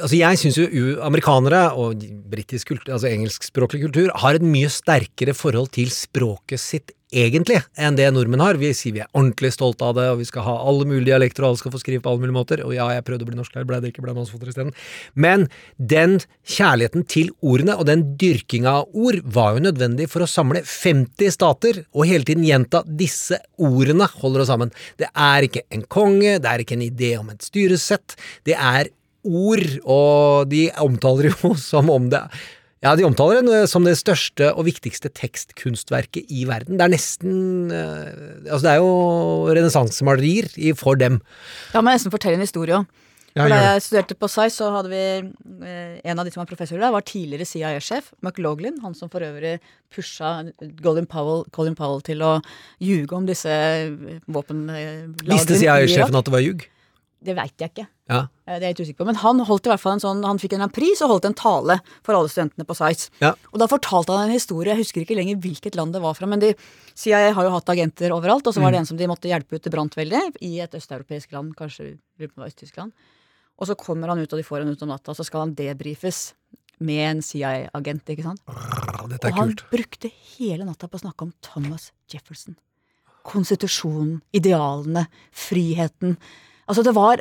Altså, 0.00 0.16
jeg 0.16 0.38
syns 0.40 0.58
jo 0.58 0.86
amerikanere 1.04 1.74
og 1.78 2.02
britisk 2.30 2.72
kultur, 2.72 2.94
altså 2.94 3.10
engelskspråklig 3.10 3.84
kultur, 3.84 4.10
har 4.22 4.38
et 4.38 4.44
mye 4.44 4.70
sterkere 4.72 5.34
forhold 5.36 5.70
til 5.76 5.92
språket 5.94 6.62
sitt 6.62 6.94
egentlig 7.10 7.58
enn 7.80 7.96
det 7.98 8.06
nordmenn 8.14 8.42
har. 8.42 8.58
Vi 8.60 8.70
sier 8.76 8.94
vi 8.94 9.02
er 9.02 9.10
ordentlig 9.10 9.52
stolte 9.54 9.86
av 9.86 9.96
det, 9.98 10.06
og 10.12 10.20
vi 10.20 10.26
skal 10.28 10.44
ha 10.46 10.56
alle 10.70 10.86
mulige 10.88 11.10
dialekter, 11.10 11.44
og 11.44 11.52
alle 11.52 11.60
skal 11.62 11.74
få 11.74 11.80
skrive 11.82 12.04
på 12.04 12.12
alle 12.12 12.22
mulige 12.22 12.36
måter. 12.36 12.62
Og 12.66 12.74
ja, 12.76 12.86
jeg 12.94 13.04
prøvde 13.06 13.26
å 13.26 13.30
bli 13.30 13.38
norsklærer, 13.38 13.68
ble 13.68 13.80
det 13.82 13.92
ikke, 13.92 14.04
ble 14.04 14.14
mannsfoter 14.16 14.52
isteden. 14.52 14.74
Men 15.14 15.48
den 15.76 16.18
kjærligheten 16.48 17.06
til 17.10 17.32
ordene, 17.40 17.76
og 17.76 17.88
den 17.90 18.06
dyrkinga 18.20 18.76
av 18.82 18.94
ord, 18.94 19.20
var 19.24 19.56
jo 19.56 19.66
nødvendig 19.66 20.10
for 20.12 20.24
å 20.24 20.30
samle 20.30 20.62
50 20.66 21.34
stater, 21.34 21.82
og 21.90 22.08
hele 22.10 22.28
tiden 22.28 22.46
gjenta 22.46 22.84
disse 22.86 23.40
ordene 23.60 24.08
holder 24.20 24.44
oss 24.44 24.52
sammen. 24.52 24.72
Det 25.00 25.10
er 25.10 25.48
ikke 25.48 25.66
en 25.74 25.84
konge, 25.90 26.38
det 26.38 26.54
er 26.54 26.64
ikke 26.64 26.78
en 26.78 26.86
idé 26.86 27.14
om 27.18 27.30
et 27.34 27.44
styresett, 27.44 28.16
det 28.48 28.56
er 28.56 28.92
ord, 29.26 29.66
og 29.84 30.48
de 30.48 30.68
omtaler 30.80 31.30
jo 31.32 31.54
som 31.70 31.90
om 31.92 32.08
det 32.12 32.24
ja, 32.80 32.94
De 32.96 33.04
omtaler 33.04 33.44
det 33.44 33.64
som 33.68 33.84
det 33.84 33.98
største 34.00 34.54
og 34.54 34.64
viktigste 34.64 35.10
tekstkunstverket 35.12 36.30
i 36.32 36.46
verden. 36.48 36.78
Det 36.80 36.86
er 36.86 36.94
nesten 36.94 37.68
eh, 37.74 38.48
Altså, 38.48 38.64
det 38.64 38.72
er 38.72 38.80
jo 38.80 39.52
renessansemalerier 39.52 40.78
for 40.80 40.96
dem. 41.00 41.20
Ja, 41.74 41.82
men 41.82 41.92
nesten 41.92 42.12
fortelle 42.14 42.40
en 42.40 42.46
historie 42.46 42.80
òg. 42.80 42.88
Ja, 43.38 43.44
da 43.46 43.58
jeg 43.62 43.82
studerte 43.84 44.16
på 44.18 44.26
SAI, 44.26 44.48
så 44.50 44.72
hadde 44.74 44.90
vi 44.90 45.02
eh, 45.62 46.00
En 46.02 46.18
av 46.18 46.26
de 46.26 46.32
som 46.34 46.40
var 46.40 46.48
professorer 46.50 46.82
der, 46.82 46.94
var 46.96 47.04
tidligere 47.06 47.46
CIA-sjef, 47.46 48.10
McLaughlin. 48.24 48.80
Han 48.82 48.96
som 48.98 49.12
for 49.12 49.22
øvrig 49.22 49.58
pusha 49.94 50.32
Colin 50.82 51.06
Powell, 51.06 51.44
Colin 51.54 51.76
Powell 51.78 52.02
til 52.06 52.24
å 52.26 52.38
ljuge 52.82 53.14
om 53.14 53.28
disse 53.28 53.52
våpenlagrene. 54.26 55.14
Visste 55.30 55.60
CIA-sjefen 55.60 56.18
at 56.18 56.26
det 56.26 56.34
var 56.34 56.42
ljug? 56.42 56.66
Det 57.20 57.36
veit 57.36 57.54
jeg 57.60 57.74
ikke. 57.74 57.86
Ja. 58.10 58.24
Eh, 58.46 58.58
Det 58.58 58.64
er 58.66 58.66
jeg 58.66 58.74
litt 58.74 58.82
usikker 58.88 59.00
på. 59.04 59.06
Men 59.06 59.18
han 59.22 59.38
holdt 59.46 59.68
i 59.68 59.70
hvert 59.70 59.80
fall 59.80 59.94
en 59.94 60.02
sånn, 60.02 60.24
han 60.26 60.40
fikk 60.42 60.56
en 60.58 60.66
pris 60.74 61.00
og 61.06 61.12
holdt 61.14 61.28
en 61.30 61.36
tale 61.38 61.76
for 62.02 62.18
alle 62.18 62.28
studentene 62.32 62.66
på 62.66 62.74
SAIS. 62.74 63.04
Ja. 63.22 63.30
Og 63.54 63.60
da 63.62 63.68
fortalte 63.70 64.10
han 64.16 64.26
en 64.28 64.34
historie, 64.34 64.74
jeg 64.74 64.82
husker 64.82 65.04
ikke 65.04 65.16
lenger 65.20 65.38
hvilket 65.44 65.78
land 65.78 65.94
det 65.94 66.02
var 66.02 66.14
fra, 66.18 66.26
men 66.26 66.42
de, 66.42 66.52
CIA 66.98 67.30
har 67.36 67.46
jo 67.46 67.54
hatt 67.54 67.70
agenter 67.70 68.10
overalt, 68.16 68.46
og 68.50 68.56
så 68.56 68.60
var 68.64 68.72
det 68.74 68.80
en 68.82 68.90
som 68.90 68.98
de 68.98 69.06
måtte 69.06 69.30
hjelpe 69.30 69.54
ut, 69.54 69.62
det 69.62 69.70
brant 69.72 69.94
veldig, 69.94 70.24
i 70.42 70.58
et 70.60 70.74
østeuropeisk 70.74 71.30
land, 71.32 71.54
kanskje 71.56 71.92
Øst-Tyskland. 72.20 72.92
Og 73.60 73.66
så 73.68 73.76
kommer 73.78 74.08
han 74.08 74.18
ut, 74.18 74.32
og 74.32 74.38
de 74.40 74.42
får 74.44 74.64
han 74.64 74.72
ut 74.74 74.82
om 74.82 74.88
natta, 74.90 75.12
og 75.12 75.16
så 75.20 75.24
skal 75.24 75.44
han 75.46 75.54
debrifes 75.54 76.32
med 76.80 77.02
en 77.10 77.20
CIA-agent, 77.22 78.08
ikke 78.08 78.24
sant. 78.24 78.40
Dette 79.10 79.28
er 79.28 79.32
Og 79.34 79.38
han 79.38 79.50
kult. 79.52 79.64
brukte 79.70 80.10
hele 80.38 80.64
natta 80.64 80.88
på 80.88 80.96
å 80.96 81.02
snakke 81.04 81.22
om 81.28 81.32
Thomas 81.44 81.90
Jefferson. 82.08 82.56
Konstitusjonen, 83.22 84.22
idealene, 84.32 85.06
friheten. 85.30 86.16
Altså, 86.66 86.82
det 86.86 86.94
var 86.96 87.20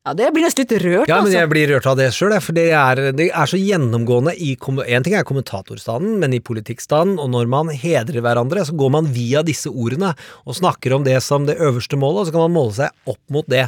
Ja, 0.00 0.14
det 0.16 0.30
blir 0.32 0.46
nesten 0.46 0.64
litt 0.64 0.72
rørt, 0.80 1.10
Ja, 1.10 1.18
men 1.18 1.26
altså. 1.28 1.36
jeg 1.36 1.48
blir 1.50 1.66
rørt 1.74 1.86
av 1.90 1.98
det 1.98 2.06
sjøl, 2.16 2.32
for 2.40 2.56
det 2.56 2.70
er, 2.72 3.00
det 3.12 3.26
er 3.36 3.50
så 3.50 3.58
gjennomgående 3.60 4.32
i 4.32 4.54
En 4.88 5.04
ting 5.04 5.12
er 5.12 5.26
kommentatorstanden, 5.28 6.14
men 6.22 6.32
i 6.32 6.40
politikkstanden, 6.40 7.18
og 7.20 7.28
når 7.34 7.50
man 7.52 7.68
hedrer 7.68 8.22
hverandre, 8.24 8.64
så 8.64 8.72
går 8.72 8.94
man 8.96 9.10
via 9.12 9.42
disse 9.44 9.68
ordene 9.68 10.14
og 10.46 10.56
snakker 10.56 10.96
om 10.96 11.04
det 11.04 11.20
som 11.20 11.44
det 11.44 11.58
øverste 11.60 12.00
målet, 12.00 12.22
og 12.22 12.26
så 12.26 12.32
kan 12.32 12.46
man 12.48 12.56
måle 12.56 12.72
seg 12.78 13.12
opp 13.12 13.20
mot 13.28 13.44
det. 13.52 13.66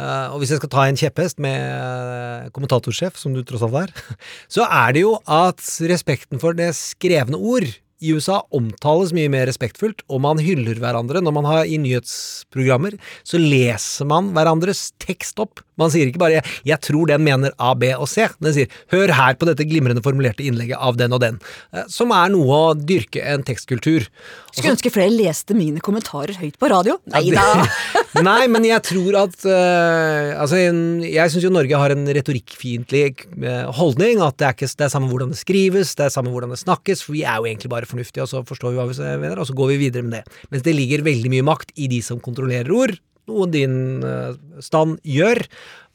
Eh, 0.00 0.26
og 0.32 0.40
hvis 0.40 0.54
jeg 0.54 0.62
skal 0.62 0.72
ta 0.72 0.86
en 0.88 0.96
kjepphest 0.96 1.44
med 1.44 1.60
eh, 1.60 2.48
kommentatorsjef, 2.56 3.20
som 3.20 3.36
du 3.36 3.44
tross 3.44 3.68
alt 3.68 3.82
er, 3.84 3.92
så 4.56 4.64
er 4.64 4.96
det 4.96 5.04
jo 5.04 5.18
at 5.28 5.60
respekten 5.92 6.40
for 6.40 6.56
det 6.56 6.72
skrevne 6.78 7.36
ord 7.36 7.68
i 8.04 8.12
USA 8.12 8.42
omtales 8.54 9.12
mye 9.16 9.30
mer 9.32 9.46
respektfullt, 9.48 10.02
og 10.12 10.20
man 10.24 10.40
hyller 10.42 10.76
hverandre 10.82 11.22
når 11.24 11.36
man 11.36 11.48
har 11.48 11.64
i 11.64 11.78
nyhetsprogrammer. 11.80 12.98
Så 13.24 13.40
leser 13.40 14.08
man 14.08 14.32
hverandres 14.36 14.90
tekst 15.02 15.40
opp. 15.42 15.62
Man 15.76 15.90
sier 15.92 16.08
ikke 16.08 16.20
bare 16.20 16.42
'jeg 16.64 16.80
tror 16.80 17.06
den 17.06 17.24
mener 17.24 17.52
A, 17.58 17.74
B 17.74 17.92
og 17.92 18.08
C'. 18.08 18.28
Den 18.40 18.52
sier 18.52 18.68
'hør 18.90 19.12
her 19.12 19.34
på 19.34 19.46
dette 19.46 19.64
glimrende 19.68 20.02
formulerte 20.02 20.44
innlegget 20.44 20.78
av 20.80 20.96
den 20.96 21.12
og 21.12 21.20
den'. 21.20 21.40
eh, 21.72 21.84
Som 21.88 22.10
er 22.12 22.28
noe 22.28 22.72
å 22.72 22.74
dyrke 22.74 23.22
en 23.22 23.42
tekstkultur. 23.42 24.08
Skulle 24.52 24.72
ønske 24.72 24.90
flere 24.90 25.12
leste 25.12 25.54
mine 25.54 25.80
kommentarer 25.80 26.34
høyt 26.40 26.56
på 26.58 26.68
radio. 26.70 26.98
Nei 27.12 27.30
da! 27.30 27.66
Nei, 28.22 28.46
men 28.48 28.64
jeg 28.64 28.80
tror 28.82 29.16
at 29.26 29.36
uh, 29.44 30.40
Altså, 30.40 30.56
jeg 30.56 31.30
syns 31.30 31.44
jo 31.44 31.52
Norge 31.52 31.76
har 31.76 31.92
en 31.92 32.06
retorikkfiendtlig 32.06 33.26
eh, 33.44 33.66
holdning. 33.76 34.22
At 34.24 34.38
det 34.40 34.46
er, 34.46 34.54
ikke, 34.56 34.70
det 34.72 34.86
er 34.86 34.92
samme 34.92 35.10
hvordan 35.10 35.32
det 35.34 35.40
skrives, 35.40 35.94
det 35.98 36.06
er 36.06 36.14
samme 36.14 36.32
hvordan 36.32 36.54
det 36.54 36.60
snakkes. 36.62 37.04
For 37.04 37.16
vi 37.16 37.24
er 37.26 37.36
jo 37.36 37.48
egentlig 37.50 37.72
bare 37.72 37.85
fornuftige, 37.88 38.26
og 38.26 38.32
så 38.32 38.44
forstår 38.46 38.74
vi 38.74 38.80
hva 38.80 38.86
vi 38.90 39.10
mener, 39.22 39.40
og 39.40 39.48
så 39.48 39.56
går 39.56 39.74
vi 39.74 39.82
videre 39.86 40.06
med 40.06 40.18
det. 40.18 40.40
Mens 40.52 40.64
det 40.66 40.76
ligger 40.76 41.06
veldig 41.06 41.32
mye 41.32 41.46
makt 41.46 41.74
i 41.76 41.90
de 41.92 42.02
som 42.04 42.22
kontrollerer 42.22 42.72
ord. 42.74 42.96
Noe 43.26 43.48
din 43.50 44.04
eh, 44.06 44.36
stand 44.62 45.00
gjør. 45.02 45.40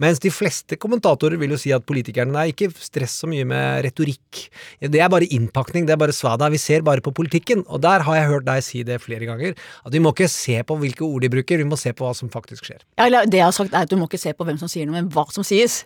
Mens 0.04 0.20
de 0.20 0.32
fleste 0.34 0.76
kommentatorer 0.82 1.40
vil 1.40 1.54
jo 1.54 1.60
si 1.62 1.72
at 1.72 1.86
politikerne 1.88 2.34
Nei, 2.34 2.50
ikke 2.52 2.72
stress 2.76 3.22
så 3.22 3.30
mye 3.32 3.46
med 3.48 3.86
retorikk. 3.86 4.42
Det 4.82 5.00
er 5.00 5.12
bare 5.12 5.30
innpakning, 5.32 5.86
det 5.88 5.96
er 5.96 6.02
bare 6.02 6.16
svada. 6.16 6.50
Vi 6.52 6.60
ser 6.60 6.84
bare 6.84 7.04
på 7.04 7.14
politikken. 7.16 7.64
Og 7.72 7.84
der 7.86 8.04
har 8.08 8.20
jeg 8.20 8.30
hørt 8.34 8.50
deg 8.50 8.66
si 8.68 8.84
det 8.88 9.00
flere 9.04 9.30
ganger. 9.30 9.56
At 9.86 9.96
vi 9.96 10.04
må 10.04 10.12
ikke 10.12 10.28
se 10.32 10.60
på 10.68 10.80
hvilke 10.82 11.08
ord 11.08 11.24
de 11.24 11.32
bruker, 11.32 11.62
vi 11.62 11.70
må 11.70 11.80
se 11.80 11.96
på 11.96 12.08
hva 12.08 12.12
som 12.18 12.32
faktisk 12.34 12.68
skjer. 12.68 12.84
Ja, 12.98 13.08
eller 13.08 13.30
det 13.30 13.40
jeg 13.40 13.48
har 13.48 13.56
sagt 13.56 13.76
er 13.76 13.88
at 13.88 13.94
du 13.94 14.00
må 14.00 14.12
ikke 14.12 14.22
se 14.22 14.36
på 14.36 14.48
hvem 14.48 14.60
som 14.60 14.72
sier 14.72 14.90
noe, 14.90 15.00
men 15.00 15.12
hva 15.14 15.28
som 15.32 15.48
sies. 15.48 15.86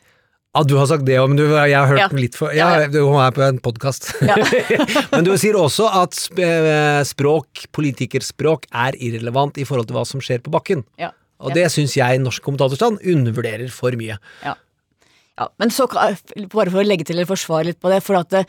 Ja, 0.56 0.62
du 0.64 0.78
har 0.80 0.88
sagt 0.88 1.04
det 1.04 1.18
òg, 1.20 1.28
men 1.34 1.40
du, 1.40 1.44
jeg 1.52 1.76
har 1.76 1.90
hørt 1.90 2.00
Ja. 2.00 2.08
litt 2.16 2.36
for 2.40 2.54
Ja, 2.56 2.70
Ja, 2.80 2.88
du 2.88 3.02
er 3.04 3.32
på 3.36 3.44
en 3.44 3.60
podkast. 3.60 4.14
Ja. 4.24 4.38
men 5.12 5.26
du 5.28 5.34
sier 5.38 5.58
også 5.60 5.90
at 5.92 6.16
eh, 6.40 7.04
språk, 7.04 7.66
politikerspråk, 7.76 8.70
er 8.72 8.96
irrelevant 8.96 9.60
i 9.60 9.66
forhold 9.68 9.90
til 9.90 9.98
hva 9.98 10.06
som 10.08 10.24
skjer 10.24 10.40
på 10.46 10.54
bakken. 10.56 10.86
Ja. 10.98 11.12
Og 11.44 11.52
det 11.54 11.68
syns 11.74 11.98
jeg 11.98 12.22
norsk 12.24 12.42
kommentatorstand 12.46 13.04
undervurderer 13.04 13.68
for 13.68 13.92
mye. 14.00 14.16
Ja. 14.46 14.56
ja. 15.36 15.50
Men 15.60 15.76
så, 15.76 15.90
bare 15.92 16.72
for 16.72 16.80
å 16.80 16.88
legge 16.88 17.04
til 17.04 17.18
eller 17.20 17.28
forsvare 17.28 17.74
litt 17.74 17.82
på 17.84 17.92
det, 17.92 18.00
for 18.06 18.16
at 18.22 18.32
det, 18.32 18.46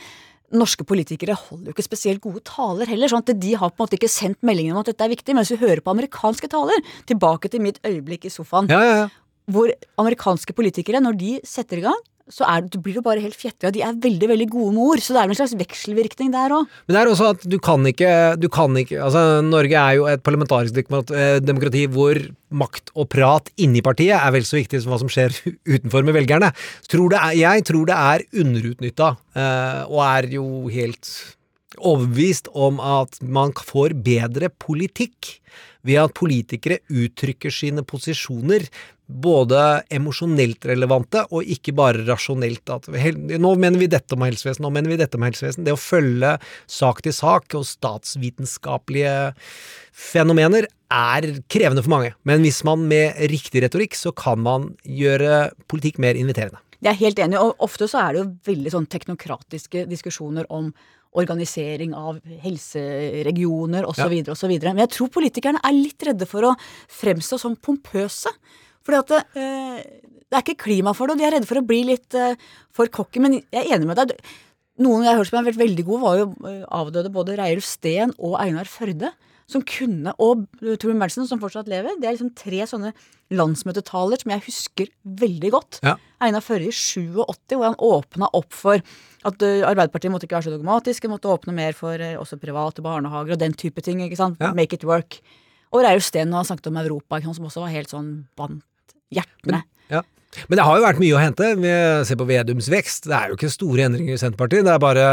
norske 0.54 0.86
politikere 0.86 1.34
holder 1.34 1.72
jo 1.72 1.74
ikke 1.74 1.84
spesielt 1.88 2.22
gode 2.22 2.42
taler 2.46 2.86
heller. 2.86 3.10
sånn 3.10 3.24
at 3.24 3.34
De 3.34 3.54
har 3.58 3.72
på 3.72 3.80
en 3.80 3.86
måte 3.86 3.98
ikke 3.98 4.10
sendt 4.10 4.38
meldingen 4.46 4.76
om 4.76 4.84
at 4.84 4.92
dette 4.92 5.02
er 5.02 5.10
viktig, 5.10 5.34
mens 5.34 5.50
vi 5.50 5.58
hører 5.58 5.82
på 5.82 5.90
amerikanske 5.90 6.50
taler. 6.52 6.82
Tilbake 7.10 7.50
til 7.50 7.64
mitt 7.64 7.80
øyeblikk 7.82 8.28
i 8.28 8.32
sofaen. 8.32 8.70
Ja, 8.70 8.82
ja, 8.86 8.98
ja. 9.02 9.08
Hvor 9.50 9.70
amerikanske 10.02 10.54
politikere, 10.56 11.02
når 11.02 11.18
de 11.20 11.32
setter 11.46 11.80
i 11.80 11.86
gang, 11.86 12.04
så 12.26 12.42
er, 12.50 12.64
du 12.66 12.80
blir 12.82 12.96
jo 12.98 13.04
bare 13.06 13.22
helt 13.22 13.36
fjettig, 13.38 13.68
og 13.68 13.74
de 13.76 13.82
er 13.86 13.98
veldig 14.02 14.28
veldig 14.32 14.46
gode 14.50 14.72
med 14.74 14.82
ord. 14.82 15.02
Så 15.02 15.14
det 15.14 15.20
er 15.20 15.30
en 15.30 15.38
slags 15.38 15.54
vekselvirkning 15.60 16.32
der 16.34 16.54
òg. 16.56 16.72
Men 16.86 16.96
det 16.96 17.02
er 17.02 17.10
også 17.12 17.28
at 17.36 17.46
du 17.46 17.56
kan 17.62 17.86
ikke, 17.86 18.10
du 18.42 18.48
kan 18.52 18.74
ikke 18.80 18.98
altså 19.06 19.22
Norge 19.46 19.78
er 19.78 19.98
jo 20.00 20.08
et 20.10 20.24
parlamentarisk 20.26 20.80
eh, 20.80 21.38
demokrati 21.44 21.84
hvor 21.92 22.18
makt 22.50 22.90
og 22.98 23.08
prat 23.14 23.50
inni 23.62 23.82
partiet 23.84 24.18
er 24.18 24.34
vel 24.34 24.46
så 24.46 24.58
viktig 24.58 24.82
som 24.82 24.94
hva 24.94 25.00
som 25.04 25.12
skjer 25.12 25.38
utenfor 25.76 26.06
med 26.06 26.18
velgerne. 26.18 26.50
Tror 26.90 27.14
er, 27.14 27.38
jeg 27.38 27.66
tror 27.70 27.86
det 27.86 28.02
er 28.10 28.26
underutnytta, 28.42 29.14
eh, 29.38 29.80
og 29.86 30.02
er 30.08 30.30
jo 30.34 30.46
helt 30.74 31.14
overbevist 31.76 32.50
om 32.56 32.80
at 32.82 33.18
man 33.22 33.54
får 33.54 33.94
bedre 34.02 34.50
politikk 34.62 35.36
ved 35.86 36.02
at 36.02 36.14
politikere 36.18 36.82
uttrykker 36.90 37.54
sine 37.54 37.84
posisjoner 37.86 38.66
både 39.06 39.60
emosjonelt 39.94 40.66
relevante 40.66 41.22
og 41.30 41.46
ikke 41.46 41.74
bare 41.78 42.02
rasjonelt. 42.08 42.66
At 42.74 42.88
nå 42.90 43.52
mener 43.54 43.78
vi 43.78 43.88
dette 43.90 44.16
om 44.16 44.24
helsevesen, 44.26 44.64
nå 44.66 44.72
mener 44.74 44.90
vi 44.90 44.98
dette 45.00 45.18
om 45.18 45.26
helsevesen. 45.26 45.66
Det 45.66 45.74
å 45.76 45.80
følge 45.80 46.34
sak 46.70 47.04
til 47.06 47.14
sak 47.14 47.54
og 47.58 47.66
statsvitenskapelige 47.68 49.14
fenomener 49.94 50.66
er 50.92 51.28
krevende 51.50 51.84
for 51.86 51.94
mange. 51.94 52.12
Men 52.26 52.42
hvis 52.46 52.62
man 52.66 52.86
med 52.90 53.18
riktig 53.30 53.62
retorikk, 53.64 53.96
så 53.98 54.12
kan 54.14 54.42
man 54.42 54.72
gjøre 54.82 55.50
politikk 55.70 56.02
mer 56.02 56.18
inviterende. 56.18 56.62
Jeg 56.82 56.92
er 56.92 57.00
helt 57.00 57.22
enig, 57.22 57.38
og 57.40 57.62
ofte 57.64 57.88
så 57.88 58.02
er 58.02 58.12
det 58.12 58.20
jo 58.20 58.28
veldig 58.50 58.74
sånn 58.74 58.90
teknokratiske 58.92 59.86
diskusjoner 59.90 60.46
om 60.52 60.68
organisering 61.16 61.94
av 61.96 62.20
helseregioner 62.44 63.86
osv. 63.88 64.14
osv. 64.32 64.54
Men 64.68 64.84
jeg 64.84 64.94
tror 64.96 65.12
politikerne 65.14 65.62
er 65.64 65.76
litt 65.76 66.08
redde 66.08 66.28
for 66.28 66.50
å 66.50 66.54
fremstå 67.00 67.40
som 67.42 67.56
pompøse. 67.56 68.32
Fordi 68.86 69.02
at 69.02 69.12
det, 69.12 69.22
eh, 69.42 69.78
det 70.26 70.38
er 70.38 70.44
ikke 70.44 70.64
klima 70.66 70.94
for 70.94 71.08
det, 71.08 71.16
og 71.16 71.20
de 71.20 71.28
er 71.28 71.36
redde 71.36 71.50
for 71.50 71.60
å 71.60 71.66
bli 71.66 71.82
litt 71.90 72.14
eh, 72.14 72.36
for 72.74 72.90
cocky. 72.92 73.22
Men 73.22 73.40
jeg 73.40 73.62
er 73.64 73.78
enig 73.78 73.90
med 73.90 73.98
deg. 74.02 74.14
Noen 74.84 75.06
jeg 75.06 75.14
har 75.14 75.20
hørt 75.22 75.30
som 75.30 75.38
har 75.40 75.48
vært 75.48 75.62
veldig 75.62 75.86
gode, 75.88 76.02
var 76.04 76.18
jo 76.20 76.26
eh, 76.50 76.64
avdøde 76.78 77.14
både 77.14 77.38
Reiulf 77.40 77.66
Steen 77.66 78.12
og 78.18 78.36
Einar 78.42 78.68
Førde. 78.70 79.14
Som 79.46 79.62
kunne, 79.62 80.10
og 80.18 80.48
Torbjørn 80.58 80.98
Berntsen, 81.04 81.26
som 81.28 81.38
fortsatt 81.38 81.68
lever. 81.70 81.94
Det 82.00 82.08
er 82.08 82.16
liksom 82.16 82.32
tre 82.34 82.64
sånne 82.66 82.90
landsmøtetaler 83.30 84.18
som 84.18 84.32
jeg 84.34 84.42
husker 84.46 84.90
veldig 85.22 85.50
godt. 85.54 85.78
Ja. 85.86 85.94
Einar 86.22 86.42
Førre 86.42 86.66
i 86.66 86.74
87, 86.74 87.54
hvor 87.54 87.68
han 87.68 87.78
åpna 87.78 88.30
opp 88.34 88.54
for 88.54 88.82
at 89.26 89.46
uh, 89.46 89.68
Arbeiderpartiet 89.68 90.10
måtte 90.14 90.26
ikke 90.26 90.38
være 90.38 90.48
så 90.48 90.54
dogmatiske, 90.56 91.10
måtte 91.10 91.30
åpne 91.30 91.54
mer 91.54 91.78
for 91.78 91.94
uh, 91.94 92.16
også 92.18 92.40
private 92.42 92.82
barnehager 92.82 93.36
og 93.36 93.42
den 93.42 93.54
type 93.58 93.82
ting. 93.86 94.02
ikke 94.02 94.18
sant? 94.18 94.42
Ja. 94.42 94.50
Make 94.56 94.78
it 94.78 94.86
work. 94.86 95.20
Og 95.74 95.82
Reiulf 95.86 96.06
Steen 96.06 96.30
når 96.30 96.42
han 96.42 96.50
snakket 96.50 96.70
om 96.72 96.82
Europa, 96.82 97.22
som 97.26 97.46
også 97.46 97.62
var 97.64 97.74
helt 97.74 97.94
sånn 97.94 98.10
bandt 98.38 98.98
hjertene. 99.14 99.62
Ja. 99.92 100.02
Men 100.48 100.58
det 100.58 100.64
har 100.66 100.76
jo 100.78 100.84
vært 100.84 101.00
mye 101.02 101.16
å 101.16 101.20
hente. 101.22 101.48
Vi 101.60 101.72
ser 102.08 102.18
på 102.20 102.26
Vedums 102.28 102.68
vekst. 102.72 103.08
Det 103.08 103.16
er 103.16 103.30
jo 103.32 103.36
ikke 103.38 103.50
store 103.52 103.86
endringer 103.88 104.14
i 104.16 104.20
Senterpartiet, 104.20 104.64
det 104.66 104.72
er 104.74 104.82
bare 104.82 105.06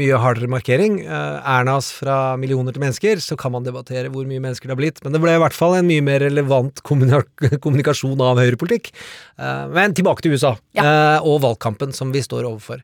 mye 0.00 0.18
hardere 0.22 0.48
markering. 0.50 1.00
Eh, 1.04 1.50
Ernas 1.58 1.90
fra 1.96 2.36
millioner 2.40 2.72
til 2.76 2.82
mennesker, 2.84 3.20
så 3.24 3.36
kan 3.40 3.52
man 3.54 3.66
debattere 3.66 4.10
hvor 4.12 4.26
mye 4.28 4.42
mennesker 4.42 4.68
det 4.70 4.74
har 4.76 4.80
blitt. 4.82 5.00
Men 5.04 5.14
det 5.16 5.22
ble 5.22 5.36
i 5.36 5.42
hvert 5.42 5.56
fall 5.56 5.76
en 5.78 5.88
mye 5.90 6.04
mer 6.06 6.22
relevant 6.24 6.82
kommunikasjon 6.88 8.20
av 8.24 8.40
høyrepolitikk. 8.42 8.92
Eh, 9.38 9.64
Men 9.76 9.94
tilbake 9.96 10.22
til 10.24 10.36
USA 10.36 10.56
Ja. 10.76 10.84
eh, 10.84 11.18
og 11.26 11.40
valgkampen 11.44 11.92
som 11.96 12.12
vi 12.12 12.22
står 12.24 12.46
overfor. 12.48 12.80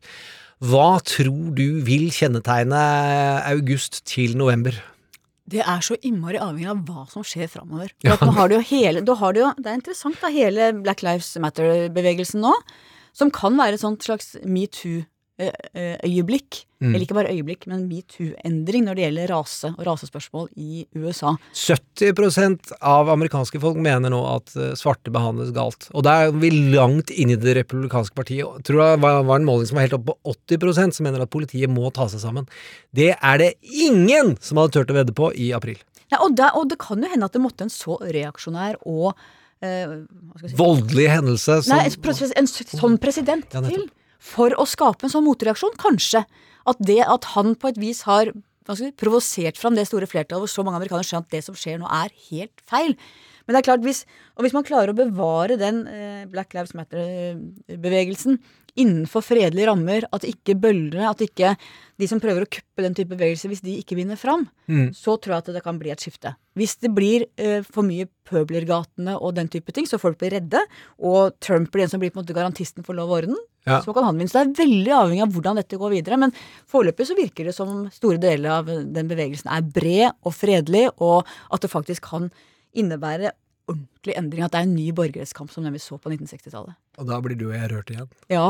Hva 0.65 0.97
tror 1.05 1.51
du 1.55 1.83
vil 1.85 2.09
kjennetegne 2.17 2.81
august 3.53 4.05
til 4.09 4.37
november? 4.41 4.73
Det 5.47 5.63
er 5.63 5.85
så 5.85 5.95
innmari 6.03 6.41
avhengig 6.43 6.69
av 6.73 6.81
hva 6.89 7.05
som 7.11 7.25
skjer 7.27 7.51
framover. 7.51 7.93
For 8.03 8.27
nå 8.27 8.35
har 8.35 8.51
du 8.51 8.57
jo 8.57 8.65
hele, 8.67 9.03
da 9.07 9.15
har 9.21 9.35
du 9.35 9.45
jo, 9.45 9.53
det 9.63 9.71
er 9.71 9.79
interessant, 9.79 10.19
da, 10.23 10.31
hele 10.35 10.73
Black 10.81 11.05
Lives 11.07 11.31
Matter-bevegelsen 11.43 12.43
nå, 12.43 12.55
som 13.17 13.31
kan 13.33 13.55
være 13.59 13.79
et 13.79 13.85
sånt 13.85 14.03
slags 14.05 14.35
metoo-øyeblikk. 15.37 16.65
Mm. 16.77 16.91
Eller 16.91 17.05
ikke 17.07 17.17
bare 17.17 17.33
øyeblikk, 17.33 17.67
men 17.71 17.87
metoo-endring 17.89 18.85
når 18.85 18.97
det 18.97 19.05
gjelder 19.07 19.31
rase 19.33 19.71
og 19.73 19.87
rasespørsmål 19.87 20.49
i 20.61 20.85
USA. 20.97 21.33
70% 21.57 22.75
av 22.85 23.09
amerikanske 23.09 23.61
folk 23.61 23.79
mener 23.81 24.13
nå 24.13 24.21
at 24.35 24.53
eh, 24.57 24.75
svarte 24.77 25.13
behandles 25.13 25.55
galt. 25.57 25.89
Og 25.97 26.05
der 26.05 26.29
er 26.29 26.37
vi 26.37 26.51
langt 26.75 27.11
inn 27.11 27.33
i 27.33 27.39
det 27.41 27.57
republikanske 27.63 28.17
partiet. 28.17 28.61
Tror 28.67 28.83
det 28.83 29.01
var 29.01 29.37
en 29.39 29.49
måling 29.49 29.69
som 29.69 29.81
var 29.81 29.89
helt 29.89 29.97
oppe 29.97 30.13
på 30.13 30.37
80% 30.37 30.99
som 30.99 31.09
mener 31.09 31.25
at 31.25 31.33
politiet 31.33 31.73
må 31.73 31.89
ta 31.97 32.09
seg 32.13 32.21
sammen. 32.27 32.49
Det 32.97 33.15
er 33.17 33.41
det 33.41 33.55
ingen 33.65 34.37
som 34.45 34.61
hadde 34.61 34.77
turt 34.77 34.93
å 34.93 35.01
vedde 35.01 35.17
på 35.17 35.33
i 35.33 35.53
april. 35.57 35.81
Ja, 36.13 36.21
og, 36.23 36.37
det, 36.39 36.53
og 36.55 36.69
det 36.71 36.79
kan 36.83 37.01
jo 37.03 37.09
hende 37.11 37.27
at 37.27 37.35
det 37.35 37.43
måtte 37.43 37.67
en 37.67 37.73
så 37.73 37.97
reaksjonær 37.99 38.77
og 38.85 39.17
eh, 39.65 39.97
si, 40.45 40.53
Voldelig 40.59 41.09
hendelse 41.11 41.63
som 41.67 41.81
Nei, 41.81 41.89
en 41.89 42.51
sånn 42.53 43.01
president 43.03 43.49
til. 43.51 43.89
For 44.23 44.55
å 44.57 44.67
skape 44.67 45.05
en 45.07 45.13
sånn 45.13 45.27
motreaksjon, 45.27 45.77
kanskje. 45.81 46.25
At 46.67 46.77
det 46.83 47.03
at 47.07 47.25
han 47.37 47.55
på 47.55 47.69
et 47.71 47.79
vis 47.79 48.03
har 48.09 48.33
si, 48.75 48.91
provosert 48.99 49.57
fram 49.61 49.77
det 49.79 49.87
store 49.87 50.09
flertallet 50.11 50.43
hvor 50.43 50.51
så 50.51 50.65
mange 50.67 50.81
amerikanere 50.81 51.07
skjønner 51.07 51.27
at 51.29 51.35
det 51.37 51.45
som 51.47 51.55
skjer 51.55 51.79
nå, 51.79 51.87
er 51.87 52.11
helt 52.31 52.65
feil. 52.67 52.97
Men 53.47 53.55
det 53.55 53.61
er 53.61 53.67
klart, 53.69 53.85
hvis, 53.87 54.01
og 54.35 54.43
hvis 54.43 54.55
man 54.57 54.65
klarer 54.67 54.91
å 54.91 54.97
bevare 54.99 55.55
den 55.61 55.85
eh, 55.87 56.25
Black 56.27 56.51
Lives 56.57 56.75
Matter-bevegelsen 56.75 58.41
innenfor 58.77 59.23
fredelige 59.25 59.71
rammer, 59.71 60.05
at 60.13 60.27
ikke 60.29 60.57
bøllene, 60.61 61.07
at 61.09 61.23
ikke 61.25 61.55
de 61.97 62.09
som 62.11 62.21
prøver 62.21 62.45
å 62.45 62.51
kuppe 62.59 62.85
den 62.85 62.97
type 62.99 63.15
bevegelser, 63.15 63.49
hvis 63.49 63.63
de 63.65 63.79
ikke 63.81 63.97
vinner 63.97 64.19
fram, 64.21 64.49
Mm. 64.69 64.91
så 64.93 65.15
tror 65.17 65.37
jeg 65.37 65.39
at 65.47 65.53
det 65.55 65.63
kan 65.65 65.79
bli 65.79 65.91
et 65.95 66.03
skifte. 66.03 66.35
Hvis 66.59 66.75
det 66.83 66.91
blir 66.93 67.25
eh, 67.39 67.63
for 67.63 67.87
mye 67.87 68.09
pøblergatene 68.29 69.15
og 69.17 69.35
den 69.39 69.49
type 69.49 69.73
ting, 69.73 69.87
så 69.87 69.99
folk 69.99 70.19
blir 70.19 70.35
redde, 70.35 70.61
og 70.99 71.39
Trump 71.41 71.71
blir 71.71 71.87
den 71.87 71.89
som 71.95 72.01
blir 72.03 72.11
på 72.11 72.19
en 72.19 72.25
måte 72.27 72.35
garantisten 72.37 72.85
for 72.85 72.93
lov 72.99 73.09
og 73.15 73.23
orden, 73.23 73.37
Ja. 73.67 73.81
så 73.83 73.95
kan 73.95 74.07
han 74.07 74.19
vinne. 74.19 74.31
Så 74.31 74.43
det 74.45 74.55
er 74.55 74.67
veldig 74.67 74.93
avhengig 74.95 75.25
av 75.27 75.33
hvordan 75.35 75.59
dette 75.61 75.81
går 75.81 75.97
videre. 75.97 76.21
Men 76.23 76.35
foreløpig 76.71 77.09
så 77.09 77.19
virker 77.19 77.49
det 77.49 77.57
som 77.57 77.87
store 77.95 78.21
deler 78.23 78.61
av 78.61 78.71
den 78.71 79.11
bevegelsen 79.11 79.51
er 79.53 79.67
bred 79.67 80.13
og 80.23 80.37
fredelig, 80.37 80.87
og 81.03 81.27
at 81.51 81.67
det 81.67 81.73
faktisk 81.73 82.07
kan 82.13 82.31
innebære 82.77 83.33
ordentlig 83.67 84.15
endring. 84.15 84.45
At 84.47 84.55
det 84.55 84.61
er 84.61 84.69
en 84.69 84.77
ny 84.77 84.93
borgerrettskamp 84.95 85.51
som 85.51 85.67
den 85.67 85.75
vi 85.75 85.83
så 85.83 85.99
på 85.99 86.13
1960-tallet. 86.13 86.77
Og 86.97 87.09
da 87.11 87.19
blir 87.21 87.37
du 87.37 87.49
og 87.49 87.57
jeg 87.57 87.71
rørt 87.73 87.91
igjen. 87.93 88.09
Ja. 88.37 88.47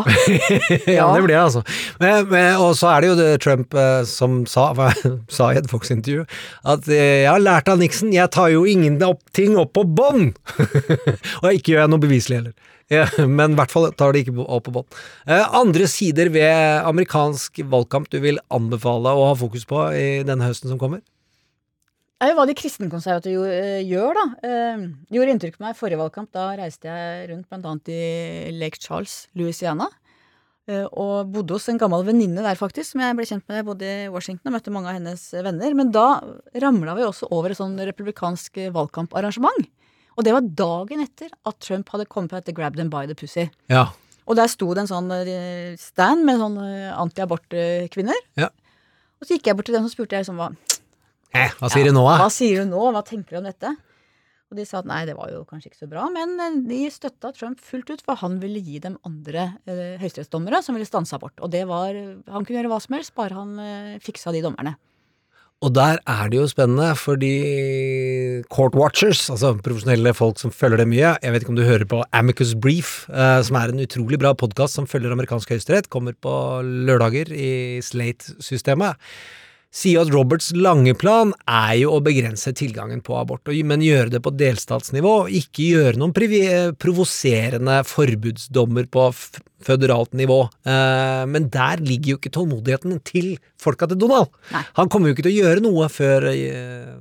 ja, 0.98 1.06
det 1.16 1.24
blir 1.24 1.34
jeg, 1.34 1.42
altså. 1.42 1.62
Men, 2.00 2.28
men, 2.30 2.60
og 2.60 2.76
så 2.78 2.92
er 2.92 3.02
det 3.02 3.10
jo 3.10 3.16
det 3.18 3.30
Trump 3.44 3.74
eh, 3.74 4.02
som 4.08 4.44
sa, 4.50 4.68
sa 5.38 5.50
i 5.52 5.60
et 5.60 5.70
Fox-intervju, 5.70 6.26
at 6.68 6.88
eh, 6.92 7.24
jeg 7.24 7.32
har 7.32 7.42
lært 7.42 7.72
av 7.72 7.80
Nixon, 7.80 8.12
jeg 8.14 8.30
tar 8.36 8.52
jo 8.52 8.66
ingen 8.68 9.00
opp, 9.06 9.24
ting 9.36 9.56
opp 9.60 9.72
på 9.76 9.86
bånd! 9.88 10.36
og 11.42 11.50
ikke 11.52 11.74
gjør 11.74 11.86
jeg 11.86 11.94
noe 11.94 12.04
beviselig 12.04 12.42
heller. 12.42 12.74
Men 13.38 13.54
i 13.54 13.58
hvert 13.58 13.72
fall 13.74 13.88
tar 13.98 14.14
det 14.14 14.22
ikke 14.22 14.44
opp 14.44 14.68
på 14.68 14.76
bånd. 14.78 14.96
Eh, 15.26 15.42
andre 15.58 15.88
sider 15.90 16.30
ved 16.34 16.86
amerikansk 16.86 17.64
valgkamp 17.66 18.08
du 18.12 18.20
vil 18.22 18.38
anbefale 18.54 19.10
å 19.10 19.28
ha 19.32 19.36
fokus 19.38 19.66
på 19.66 19.82
i 19.96 20.22
denne 20.26 20.46
høsten 20.46 20.70
som 20.70 20.80
kommer? 20.80 21.02
Det 22.16 22.24
er 22.24 22.32
jo 22.32 22.38
hva 22.38 22.46
de 22.48 22.56
kristenkonservative 22.56 23.50
eh, 23.52 23.82
gjør, 23.84 24.16
da. 24.16 24.26
Eh, 24.48 24.86
gjorde 25.12 25.34
inntrykk 25.34 25.58
på 25.58 25.66
meg 25.66 25.74
i 25.74 25.78
forrige 25.80 26.00
valgkamp. 26.00 26.30
Da 26.36 26.48
reiste 26.56 26.88
jeg 26.88 27.30
rundt 27.32 27.58
annet 27.58 27.90
i 27.92 28.02
Lake 28.56 28.80
Charles, 28.80 29.24
Louisiana. 29.36 29.90
Og 30.66 31.28
bodde 31.30 31.54
hos 31.54 31.68
en 31.70 31.78
gammel 31.78 32.02
venninne 32.02 32.42
der, 32.42 32.58
faktisk, 32.58 32.88
som 32.88 32.98
jeg 32.98 33.14
ble 33.14 33.22
kjent 33.28 33.44
med 33.46 33.68
Bodde 33.68 33.86
i 33.86 34.08
Washington 34.10 34.50
og 34.50 34.56
møtte 34.56 34.72
mange 34.74 34.90
av 34.90 34.96
hennes 34.96 35.22
venner. 35.46 35.76
Men 35.78 35.92
da 35.94 36.06
ramla 36.58 36.96
vi 36.98 37.04
også 37.06 37.28
over 37.30 37.54
et 37.54 37.60
sånn 37.60 37.76
republikansk 37.86 38.58
valgkamparrangement. 38.74 39.68
Og 40.16 40.24
det 40.24 40.32
var 40.32 40.50
dagen 40.58 41.04
etter 41.04 41.30
at 41.46 41.58
Trump 41.60 41.90
hadde 41.92 42.08
kommet 42.08 42.32
på 42.32 42.40
dette 42.40 42.54
Grab 42.56 42.76
them 42.76 42.90
by 42.92 43.04
the 43.06 43.16
pussy. 43.18 43.50
Ja. 43.72 43.88
Og 44.26 44.38
der 44.38 44.48
sto 44.50 44.72
det 44.74 44.86
en 44.86 44.90
sånn 44.90 45.10
eh, 45.12 45.76
stand 45.78 46.24
med 46.26 46.40
sånn 46.40 46.56
antiabortkvinner. 46.58 46.96
anti-abort-kvinner. 47.02 48.22
Ja. 48.40 48.48
Og 49.20 49.28
så 49.28 49.36
gikk 49.36 49.50
jeg 49.50 49.58
bort 49.58 49.68
til 49.68 49.76
dem 49.76 49.86
og 49.86 49.92
spurte 49.92 50.16
jeg 50.16 50.26
liksom 50.26 50.40
hva 50.40 50.50
Eh, 51.36 51.52
hva 51.58 51.68
sier 51.72 51.88
du 51.88 51.92
nå, 51.92 52.04
hva 52.06 52.30
sier 52.32 52.62
du 52.62 52.70
nå? 52.70 52.86
Hva 52.94 53.02
tenker 53.04 53.36
du 53.36 53.40
om 53.42 53.48
dette? 53.48 53.72
Og 54.46 54.58
de 54.60 54.64
sa 54.68 54.78
at 54.78 54.86
nei, 54.86 55.00
det 55.08 55.16
var 55.18 55.32
jo 55.32 55.40
kanskje 55.48 55.72
ikke 55.72 55.80
så 55.82 55.88
bra, 55.90 56.04
men 56.14 56.36
eh, 56.40 56.58
de 56.68 56.80
støtta 56.94 57.32
Trump 57.34 57.60
fullt 57.62 57.90
ut, 57.90 58.04
for 58.06 58.18
han 58.22 58.38
ville 58.42 58.62
gi 58.62 58.78
dem 58.82 58.94
andre 59.08 59.48
eh, 59.66 59.96
høyesterettsdommere 60.02 60.62
som 60.62 60.78
ville 60.78 60.86
stanse 60.88 61.16
abort. 61.18 61.34
Og 61.42 61.50
det 61.52 61.64
var 61.68 61.96
Han 61.96 62.46
kunne 62.46 62.60
gjøre 62.60 62.70
hva 62.70 62.80
som 62.82 62.96
helst, 62.96 63.14
bare 63.18 63.36
han 63.36 63.56
eh, 63.62 63.96
fiksa 64.04 64.32
de 64.36 64.44
dommerne. 64.46 64.76
Og 65.64 65.72
der 65.72 65.96
er 66.04 66.28
det 66.28 66.36
jo 66.36 66.46
spennende, 66.50 66.90
fordi 67.00 67.32
court 68.52 68.74
watchers, 68.76 69.22
altså 69.32 69.54
profesjonelle 69.64 70.12
folk 70.12 70.36
som 70.36 70.52
følger 70.52 70.82
det 70.82 70.88
mye 70.90 71.14
Jeg 71.22 71.32
vet 71.32 71.42
ikke 71.42 71.54
om 71.54 71.56
du 71.56 71.64
hører 71.64 71.86
på 71.88 72.02
Amicus 72.12 72.52
Brief, 72.54 73.08
eh, 73.08 73.40
som 73.40 73.56
er 73.56 73.72
en 73.72 73.80
utrolig 73.80 74.20
bra 74.20 74.34
podkast 74.36 74.76
som 74.76 74.86
følger 74.86 75.14
amerikansk 75.16 75.54
høyesterett. 75.54 75.88
Kommer 75.88 76.12
på 76.12 76.34
lørdager 76.60 77.32
i 77.32 77.80
Slate-systemet. 77.80 79.00
Sier 79.74 80.06
at 80.06 80.12
Roberts 80.14 80.52
lange 80.56 80.94
plan 80.96 81.34
er 81.50 81.74
jo 81.82 81.90
å 81.96 82.02
begrense 82.04 82.52
tilgangen 82.56 83.02
på 83.04 83.16
abort, 83.18 83.48
men 83.66 83.84
gjøre 83.84 84.14
det 84.14 84.22
på 84.24 84.32
delstatsnivå, 84.32 85.12
og 85.26 85.34
ikke 85.36 85.66
gjøre 85.74 86.00
noen 86.00 86.14
provoserende 86.80 87.82
forbudsdommer 87.84 88.88
på 88.88 89.08
føderalt 89.66 90.16
nivå. 90.16 90.38
Eh, 90.64 91.24
men 91.28 91.50
der 91.52 91.82
ligger 91.84 92.14
jo 92.14 92.20
ikke 92.20 92.32
tålmodigheten 92.38 93.00
til 93.04 93.34
folka 93.60 93.88
til 93.90 94.00
Donald. 94.00 94.32
Nei. 94.54 94.64
Han 94.80 94.92
kommer 94.92 95.10
jo 95.10 95.16
ikke 95.16 95.26
til 95.28 95.34
å 95.34 95.40
gjøre 95.44 95.64
noe 95.66 95.90
før 95.92 96.30
eh, 96.32 96.94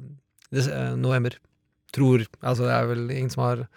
eh, 0.56 0.96
november. 1.00 1.38
Tror 1.96 2.26
Altså, 2.42 2.66
det 2.66 2.74
er 2.76 2.90
vel 2.90 3.06
ingen 3.08 3.32
som 3.32 3.46
har 3.46 3.68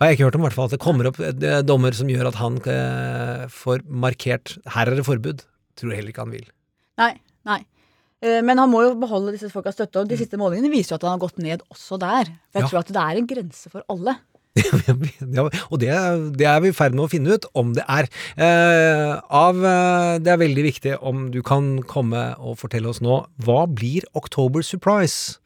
har 0.00 0.08
jeg 0.08 0.16
ikke 0.16 0.30
hørt 0.30 0.36
om, 0.38 0.40
i 0.40 0.48
hvert 0.48 0.56
fall. 0.56 0.68
At 0.70 0.74
det 0.74 0.80
kommer 0.80 1.08
opp 1.10 1.18
eh, 1.20 1.58
dommer 1.68 1.96
som 1.96 2.08
gjør 2.08 2.30
at 2.30 2.38
han 2.40 2.56
eh, 2.72 3.42
får 3.52 3.84
markert 3.84 4.54
Her 4.72 4.88
er 4.88 4.96
det 4.96 5.04
forbud. 5.04 5.44
Tror 5.76 5.92
jeg 5.92 6.00
heller 6.00 6.14
ikke 6.14 6.24
han 6.24 6.32
vil. 6.32 6.46
Nei, 7.00 7.12
nei. 7.48 7.60
Eh, 8.22 8.40
Men 8.44 8.58
han 8.60 8.68
må 8.70 8.82
jo 8.84 8.94
beholde 9.00 9.32
disse 9.36 9.48
folka 9.52 9.72
støtte, 9.72 10.02
og 10.02 10.08
de 10.10 10.18
siste 10.20 10.36
målingene 10.40 10.70
viser 10.72 10.94
jo 10.94 10.98
at 11.00 11.06
han 11.08 11.14
har 11.18 11.22
gått 11.28 11.38
ned 11.40 11.62
også 11.72 11.98
der. 12.00 12.24
For 12.52 12.60
jeg 12.60 12.66
Ja. 12.66 12.68
tror 12.68 12.80
at 12.84 12.92
det 12.92 13.04
er 13.04 13.20
en 13.22 13.26
grense 13.30 13.70
for 13.72 13.82
alle. 13.88 14.16
ja, 15.36 15.44
og 15.70 15.78
det, 15.78 15.90
det 16.36 16.46
er 16.50 16.60
vi 16.60 16.68
i 16.72 16.74
ferd 16.74 16.92
med 16.98 17.04
å 17.06 17.10
finne 17.12 17.36
ut 17.38 17.46
om 17.54 17.70
det 17.76 17.84
er. 17.88 18.08
Eh, 18.36 19.12
av, 19.30 19.60
eh, 19.64 20.18
det 20.18 20.32
er 20.32 20.40
veldig 20.42 20.64
viktig 20.66 20.96
om 21.06 21.28
du 21.30 21.40
kan 21.46 21.78
komme 21.86 22.34
og 22.38 22.58
fortelle 22.58 22.90
oss 22.90 23.00
nå 23.00 23.22
hva 23.46 23.62
blir 23.70 24.02
October 24.18 24.60
Surprise? 24.66 25.38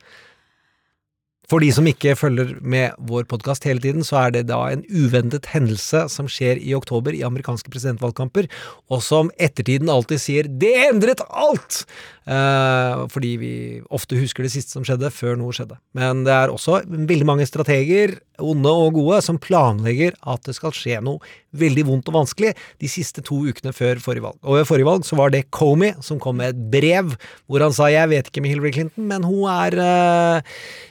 For 1.50 1.60
de 1.60 1.68
som 1.76 1.84
ikke 1.88 2.14
følger 2.16 2.54
med 2.64 2.94
vår 3.04 3.26
podkast 3.28 3.66
hele 3.68 3.82
tiden, 3.84 4.04
så 4.06 4.22
er 4.22 4.34
det 4.36 4.46
da 4.48 4.62
en 4.72 4.84
uventet 4.88 5.50
hendelse 5.52 6.06
som 6.12 6.28
skjer 6.30 6.56
i 6.56 6.72
oktober 6.76 7.12
i 7.12 7.24
amerikanske 7.26 7.68
presidentvalgkamper, 7.72 8.48
og 8.88 9.02
som 9.04 9.30
ettertiden 9.36 9.92
alltid 9.92 10.22
sier 10.22 10.48
'det 10.48 10.74
endret 10.88 11.20
alt'! 11.28 11.84
Eh, 12.24 13.04
fordi 13.12 13.36
vi 13.36 13.54
ofte 13.92 14.16
husker 14.16 14.42
det 14.46 14.52
siste 14.54 14.72
som 14.72 14.84
skjedde, 14.84 15.12
før 15.12 15.36
noe 15.36 15.52
skjedde. 15.52 15.76
Men 15.92 16.24
det 16.24 16.32
er 16.32 16.48
også 16.48 16.80
veldig 16.88 17.26
mange 17.26 17.44
strateger, 17.46 18.16
onde 18.42 18.70
og 18.70 18.96
gode, 18.96 19.20
som 19.24 19.38
planlegger 19.40 20.16
at 20.30 20.46
det 20.46 20.56
skal 20.56 20.74
skje 20.74 21.00
noe 21.04 21.22
veldig 21.54 21.84
vondt 21.86 22.08
og 22.10 22.16
vanskelig 22.18 22.54
de 22.82 22.90
siste 22.90 23.22
to 23.24 23.40
ukene 23.46 23.74
før 23.74 24.00
forrige 24.02 24.24
valg. 24.26 24.38
Og 24.42 24.58
ved 24.58 24.68
forrige 24.68 24.88
valg 24.88 25.06
så 25.06 25.18
var 25.18 25.34
det 25.34 25.44
Comey 25.54 25.94
som 26.04 26.20
kom 26.22 26.40
med 26.40 26.54
et 26.54 26.64
brev 26.72 27.14
hvor 27.46 27.62
han 27.62 27.72
sa 27.72 27.90
'jeg 27.90 28.08
vet 28.10 28.30
ikke 28.30 28.42
med 28.42 28.50
Hillary 28.50 28.72
Clinton, 28.72 29.06
men 29.06 29.22
hun 29.22 29.44
er 29.50 29.78
eh, 29.78 30.42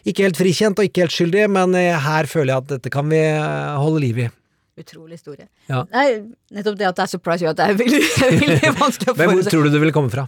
ikke 0.06 0.24
helt 0.24 0.38
frikjent 0.38 0.80
og 0.80 0.86
ikke 0.86 1.04
helt 1.04 1.18
skyldig, 1.18 1.50
men 1.50 1.76
eh, 1.76 2.00
her 2.00 2.26
føler 2.26 2.54
jeg 2.54 2.64
at 2.64 2.72
dette 2.78 2.89
kan 2.89 3.10
vi 3.10 3.20
eh, 3.20 3.76
holde 3.78 4.00
liv 4.00 4.18
i'. 4.18 4.32
Utrolig 4.74 5.20
historie. 5.20 5.48
Ja. 5.70 5.84
Nei, 5.94 6.24
nettopp 6.52 6.78
det 6.80 6.88
at 6.88 6.96
det 6.98 7.04
er 7.04 7.12
surprise 7.12 7.46
gjør 7.46 7.54
at 7.54 7.58
det 7.58 7.68
er 7.70 7.76
veldig, 7.78 8.02
veldig 8.41 8.72
vanskelig 8.84 9.14
å 9.14 9.18
Men 9.18 9.36
hvor 9.36 9.50
tror 9.50 9.64
du 9.64 9.70
det 9.70 9.82
ville 9.84 9.94
komme 9.94 10.10
fra? 10.10 10.28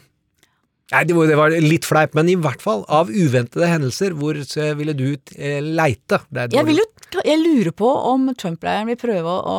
Nei, 0.93 1.01
det 1.09 1.15
var, 1.17 1.25
det 1.31 1.35
var 1.39 1.53
litt 1.65 1.85
fleip, 1.87 2.13
men 2.13 2.27
i 2.29 2.35
hvert 2.37 2.61
fall 2.61 2.83
av 2.93 3.07
uventede 3.09 3.65
hendelser, 3.71 4.13
hvor 4.13 4.37
eh, 4.37 4.73
ville 4.77 4.93
du 4.93 5.07
eh, 5.33 5.57
leite? 5.65 6.19
Jeg, 6.29 6.65
vil 6.67 6.77
jo, 6.77 6.85
jeg 7.25 7.39
lurer 7.41 7.73
på 7.73 7.89
om 8.11 8.27
Trump-leiren 8.37 8.85
vil 8.91 8.99
prøve 9.01 9.33
å, 9.33 9.55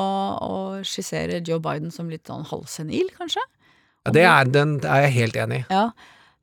å 0.46 0.58
skissere 0.86 1.40
Joe 1.42 1.58
Biden 1.64 1.90
som 1.90 2.06
litt 2.12 2.30
sånn 2.30 2.46
halvsenil, 2.46 3.10
kanskje? 3.18 3.42
ja, 4.06 4.12
det 4.14 4.22
er, 4.22 4.52
den 4.54 4.76
er 4.86 5.08
jeg 5.08 5.16
helt 5.16 5.36
enig 5.42 5.56
i. 5.64 5.66
Ja. 5.74 5.88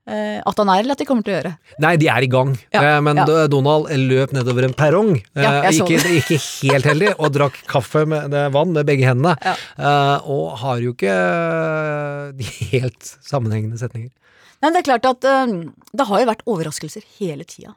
Eh, 0.04 0.42
at 0.44 0.58
han 0.60 0.68
er, 0.74 0.82
eller 0.84 0.98
at 0.98 1.00
de 1.00 1.06
kommer 1.08 1.24
til 1.24 1.32
å 1.32 1.38
gjøre. 1.38 1.52
Nei, 1.80 1.94
de 2.02 2.10
er 2.12 2.26
i 2.26 2.28
gang, 2.34 2.52
Ja, 2.76 2.82
Eh, 2.84 2.98
men 3.08 3.22
ja. 3.22 3.28
Donald 3.48 3.88
løp 3.88 4.34
nedover 4.36 4.68
en 4.68 4.76
perrong. 4.76 5.14
eh, 5.16 5.46
Ja, 5.46 5.54
jeg 5.70 5.78
så 5.78 5.88
ikke, 5.88 6.12
ikke 6.20 6.40
helt 6.74 6.90
heldig, 6.92 7.14
og 7.24 7.32
drakk 7.38 7.62
kaffe 7.72 8.04
med 8.04 8.36
vann 8.52 8.76
med 8.76 8.84
begge 8.92 9.08
hendene. 9.08 9.38
Ja. 9.40 9.56
Eh, 9.80 10.28
og 10.28 10.58
har 10.60 10.84
jo 10.84 10.92
ikke 10.92 11.16
eh, 11.16 12.36
de 12.36 12.52
helt 12.74 13.14
sammenhengende 13.24 13.80
setninger. 13.80 14.12
Nei, 14.64 14.72
det 14.72 14.82
er 14.82 14.88
klart 14.88 15.08
at 15.10 15.28
eh, 15.28 15.56
det 15.92 16.10
har 16.10 16.24
jo 16.24 16.30
vært 16.32 16.44
overraskelser 16.48 17.06
hele 17.20 17.46
tida. 17.48 17.76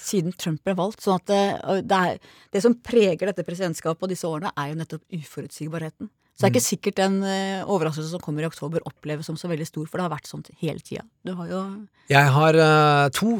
Siden 0.00 0.32
Trump 0.36 0.62
ble 0.64 0.76
valgt. 0.76 1.02
sånn 1.04 1.18
at 1.18 1.28
det, 1.28 1.42
det, 1.88 1.98
er, 1.98 2.32
det 2.52 2.64
som 2.64 2.76
preger 2.76 3.30
dette 3.30 3.44
presidentskapet 3.44 4.06
og 4.06 4.12
disse 4.12 4.28
årene, 4.28 4.52
er 4.56 4.72
jo 4.72 4.80
nettopp 4.80 5.20
uforutsigbarheten. 5.20 6.12
Så 6.40 6.46
det 6.46 6.48
er 6.48 6.54
ikke 6.54 6.64
sikkert 6.64 6.96
den 6.96 7.16
eh, 7.28 7.68
overraskelsen 7.68 8.14
som 8.14 8.22
kommer 8.24 8.46
i 8.46 8.48
oktober 8.48 8.80
oppleves 8.88 9.28
som 9.28 9.36
så 9.36 9.48
veldig 9.50 9.66
stor, 9.68 9.84
for 9.84 10.00
det 10.00 10.06
har 10.06 10.12
vært 10.14 10.28
sånn 10.30 10.44
hele 10.62 10.80
tida. 10.80 11.02
Du 11.20 11.34
har 11.36 11.50
jo 11.50 11.64
Jeg 12.08 12.30
har 12.36 12.56
uh, 12.56 13.08
to 13.12 13.34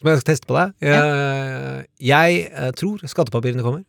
som 0.00 0.08
jeg 0.08 0.22
skal 0.22 0.28
teste 0.32 0.48
på 0.48 0.56
deg. 0.56 0.72
Eh, 0.80 1.82
jeg 2.02 2.46
uh, 2.56 2.70
tror 2.72 3.04
skattepapirene 3.04 3.64
kommer. 3.64 3.84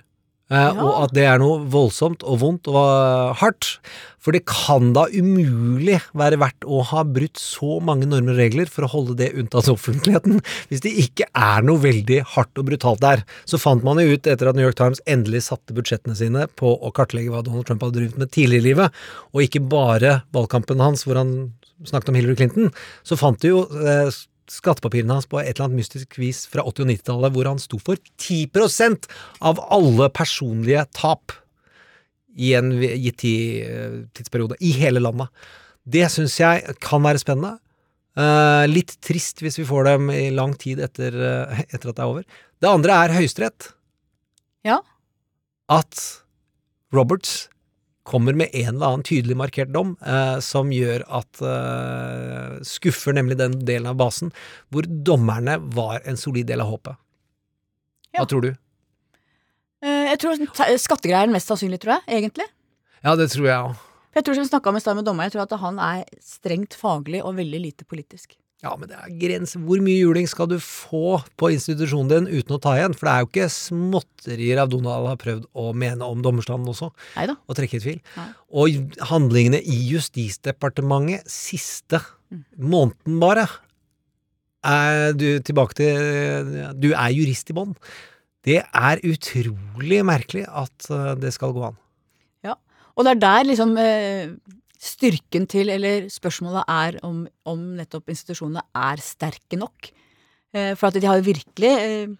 Eh, 0.51 0.57
Ja. 0.57 0.71
Og 0.75 1.03
at 1.05 1.13
det 1.15 1.23
er 1.25 1.39
noe 1.39 1.63
voldsomt 1.71 2.23
og 2.27 2.39
vondt 2.41 2.67
og 2.67 2.75
eh, 2.77 3.33
hardt. 3.39 3.77
For 4.23 4.31
det 4.31 4.45
kan 4.47 4.93
da 4.95 5.05
umulig 5.11 5.97
være 6.15 6.37
verdt 6.39 6.63
å 6.63 6.81
ha 6.87 7.01
brutt 7.03 7.39
så 7.41 7.79
mange 7.83 8.07
normer 8.07 8.35
og 8.35 8.39
regler 8.39 8.69
for 8.71 8.85
å 8.85 8.91
holde 8.91 9.17
det 9.19 9.33
unntatt 9.35 9.67
offentligheten, 9.71 10.39
hvis 10.69 10.83
det 10.85 10.93
ikke 10.95 11.27
er 11.35 11.65
noe 11.67 11.81
veldig 11.83 12.21
hardt 12.35 12.59
og 12.61 12.69
brutalt 12.69 13.01
der. 13.03 13.25
Så 13.43 13.59
fant 13.59 13.83
man 13.83 13.99
jo 13.99 14.15
ut, 14.15 14.27
etter 14.27 14.47
at 14.47 14.55
New 14.55 14.63
York 14.63 14.79
Times 14.79 15.03
endelig 15.05 15.43
satte 15.49 15.75
budsjettene 15.75 16.15
sine 16.15 16.47
på 16.59 16.71
å 16.71 16.91
kartlegge 16.95 17.33
hva 17.33 17.43
Donald 17.43 17.67
Trump 17.67 17.83
hadde 17.83 17.99
drevet 17.99 18.21
med 18.21 18.31
tidligere 18.31 18.63
i 18.63 18.67
livet, 18.69 19.01
og 19.35 19.43
ikke 19.43 19.63
bare 19.67 20.21
valgkampen 20.35 20.79
hans 20.83 21.03
hvor 21.03 21.19
han 21.19 21.35
snakket 21.83 22.13
om 22.13 22.15
Hillary 22.15 22.39
Clinton, 22.39 22.71
så 23.03 23.19
fant 23.19 23.41
de 23.43 23.51
jo 23.51 23.65
eh, 23.83 24.07
skattepapirene 24.51 25.17
hans 25.17 25.29
på 25.29 25.39
et 25.41 25.53
eller 25.53 25.67
annet 25.67 25.83
mystisk 25.83 26.17
vis 26.21 26.43
fra 26.51 26.65
80- 26.65 26.85
og 26.85 26.91
90-tallet, 26.91 27.33
hvor 27.35 27.49
han 27.51 27.61
sto 27.61 27.79
for 27.81 27.99
10% 28.21 29.07
av 29.45 29.61
alle 29.73 30.09
personlige 30.13 30.85
tap 30.95 31.35
i 32.33 32.53
en 32.57 32.71
gitt 32.81 33.25
eh, 33.29 33.99
tidsperiode, 34.17 34.57
i 34.59 34.73
hele 34.77 35.03
landet. 35.03 35.29
Det 35.83 36.07
syns 36.11 36.39
jeg 36.39 36.75
kan 36.81 37.03
være 37.05 37.21
spennende. 37.21 37.59
Eh, 38.13 38.65
litt 38.69 38.95
trist 39.05 39.41
hvis 39.41 39.59
vi 39.61 39.67
får 39.67 39.87
dem 39.89 40.11
i 40.13 40.27
lang 40.33 40.53
tid 40.59 40.81
etter, 40.85 41.13
eh, 41.13 41.63
etter 41.69 41.91
at 41.91 41.97
det 41.97 42.03
er 42.03 42.09
over. 42.09 42.25
Det 42.61 42.69
andre 42.69 42.99
er 43.05 43.15
Høyesterett. 43.17 43.71
Ja. 44.65 44.79
At 45.71 45.99
Roberts 46.93 47.47
kommer 48.03 48.35
med 48.35 48.49
en 48.53 48.75
eller 48.75 48.85
annen 48.89 49.03
tydelig 49.07 49.35
markert 49.39 49.71
dom 49.71 49.93
eh, 50.03 50.39
som 50.43 50.71
gjør 50.75 51.05
at 51.07 51.39
eh, 51.41 52.57
Skuffer 52.67 53.15
nemlig 53.15 53.37
den 53.39 53.55
delen 53.65 53.87
av 53.93 53.95
basen 54.01 54.33
hvor 54.73 54.83
dommerne 54.87 55.55
var 55.75 56.01
en 56.05 56.19
solid 56.19 56.47
del 56.49 56.61
av 56.65 56.71
håpet. 56.73 56.99
Hva 58.13 58.19
Ja. 58.19 58.25
tror 58.29 58.41
du? 58.41 58.51
Eh, 59.83 60.09
Jeg 60.11 60.19
tror 60.19 60.35
te- 60.53 60.77
skattegreier 60.77 61.23
er 61.23 61.27
den 61.27 61.33
mest 61.33 61.47
sannsynlig, 61.49 61.79
tror 61.81 61.97
jeg, 61.99 62.21
egentlig. 62.23 62.45
Ja, 63.03 63.15
det 63.15 63.29
tror 63.31 63.45
jeg 63.47 63.57
òg. 63.69 63.75
Jeg 64.15 64.23
tror 64.25 64.35
som 64.35 64.43
vi 64.43 64.49
snakket 64.51 64.67
om 64.69 64.75
i 64.77 64.79
stad 64.83 64.95
med 64.95 65.05
dommeren, 65.05 65.31
jeg 65.31 65.33
tror 65.33 65.47
at 65.47 65.59
han 65.59 65.79
er 65.79 66.03
strengt 66.21 66.75
faglig 66.77 67.23
og 67.25 67.35
veldig 67.35 67.59
lite 67.63 67.83
politisk. 67.89 68.35
Ja, 68.63 68.71
men 68.79 68.87
det 68.87 68.95
er 68.95 69.11
grenser. 69.19 69.59
Hvor 69.67 69.81
mye 69.83 69.99
juling 69.99 70.27
skal 70.31 70.47
du 70.47 70.55
få 70.63 71.17
på 71.39 71.49
institusjonen 71.51 72.11
din 72.13 72.29
uten 72.39 72.55
å 72.55 72.61
ta 72.63 72.77
igjen? 72.77 72.93
For 72.95 73.09
det 73.09 73.13
er 73.13 73.25
jo 73.25 73.29
ikke 73.31 73.47
småtterier 73.51 74.61
av 74.63 74.71
Donald 74.71 75.09
har 75.11 75.19
prøvd 75.19 75.49
å 75.59 75.65
mene 75.75 76.07
om 76.07 76.21
dommerstanden 76.23 76.71
også, 76.71 76.87
Neida. 77.17 77.35
og 77.43 77.57
trekke 77.59 77.75
i 77.75 77.83
tvil. 77.83 77.99
Nei. 78.15 78.29
Og 78.63 78.95
handlingene 79.11 79.59
i 79.59 79.81
Justisdepartementet 79.91 81.27
siste 81.31 81.99
måneden 82.55 83.19
bare 83.19 83.45
er 84.63 85.11
du 85.19 85.27
tilbake 85.43 85.75
til 85.75 86.73
Du 86.79 86.93
er 86.95 87.11
jurist 87.11 87.51
i 87.51 87.57
bånn. 87.57 87.75
Det 88.47 88.61
er 88.63 89.03
utrolig 89.07 90.01
merkelig 90.07 90.47
at 90.47 90.87
eh, 90.91 91.13
det 91.19 91.31
skal 91.35 91.53
gå 91.55 91.67
an. 91.67 91.77
Ja, 92.43 92.55
Og 92.95 93.05
det 93.05 93.13
er 93.17 93.21
der 93.23 93.45
liksom 93.47 93.75
eh, 93.79 94.33
styrken 94.83 95.47
til, 95.49 95.71
eller 95.71 96.09
spørsmålet 96.11 96.67
er 96.69 96.99
om, 97.07 97.23
om 97.49 97.61
nettopp 97.77 98.11
institusjonene 98.11 98.65
er 98.75 99.03
sterke 99.03 99.59
nok. 99.59 99.93
Eh, 100.53 100.73
for 100.75 100.89
at 100.89 100.99
de 100.99 101.07
har 101.07 101.21
jo 101.21 101.31
virkelig 101.31 101.71
eh, 101.71 102.11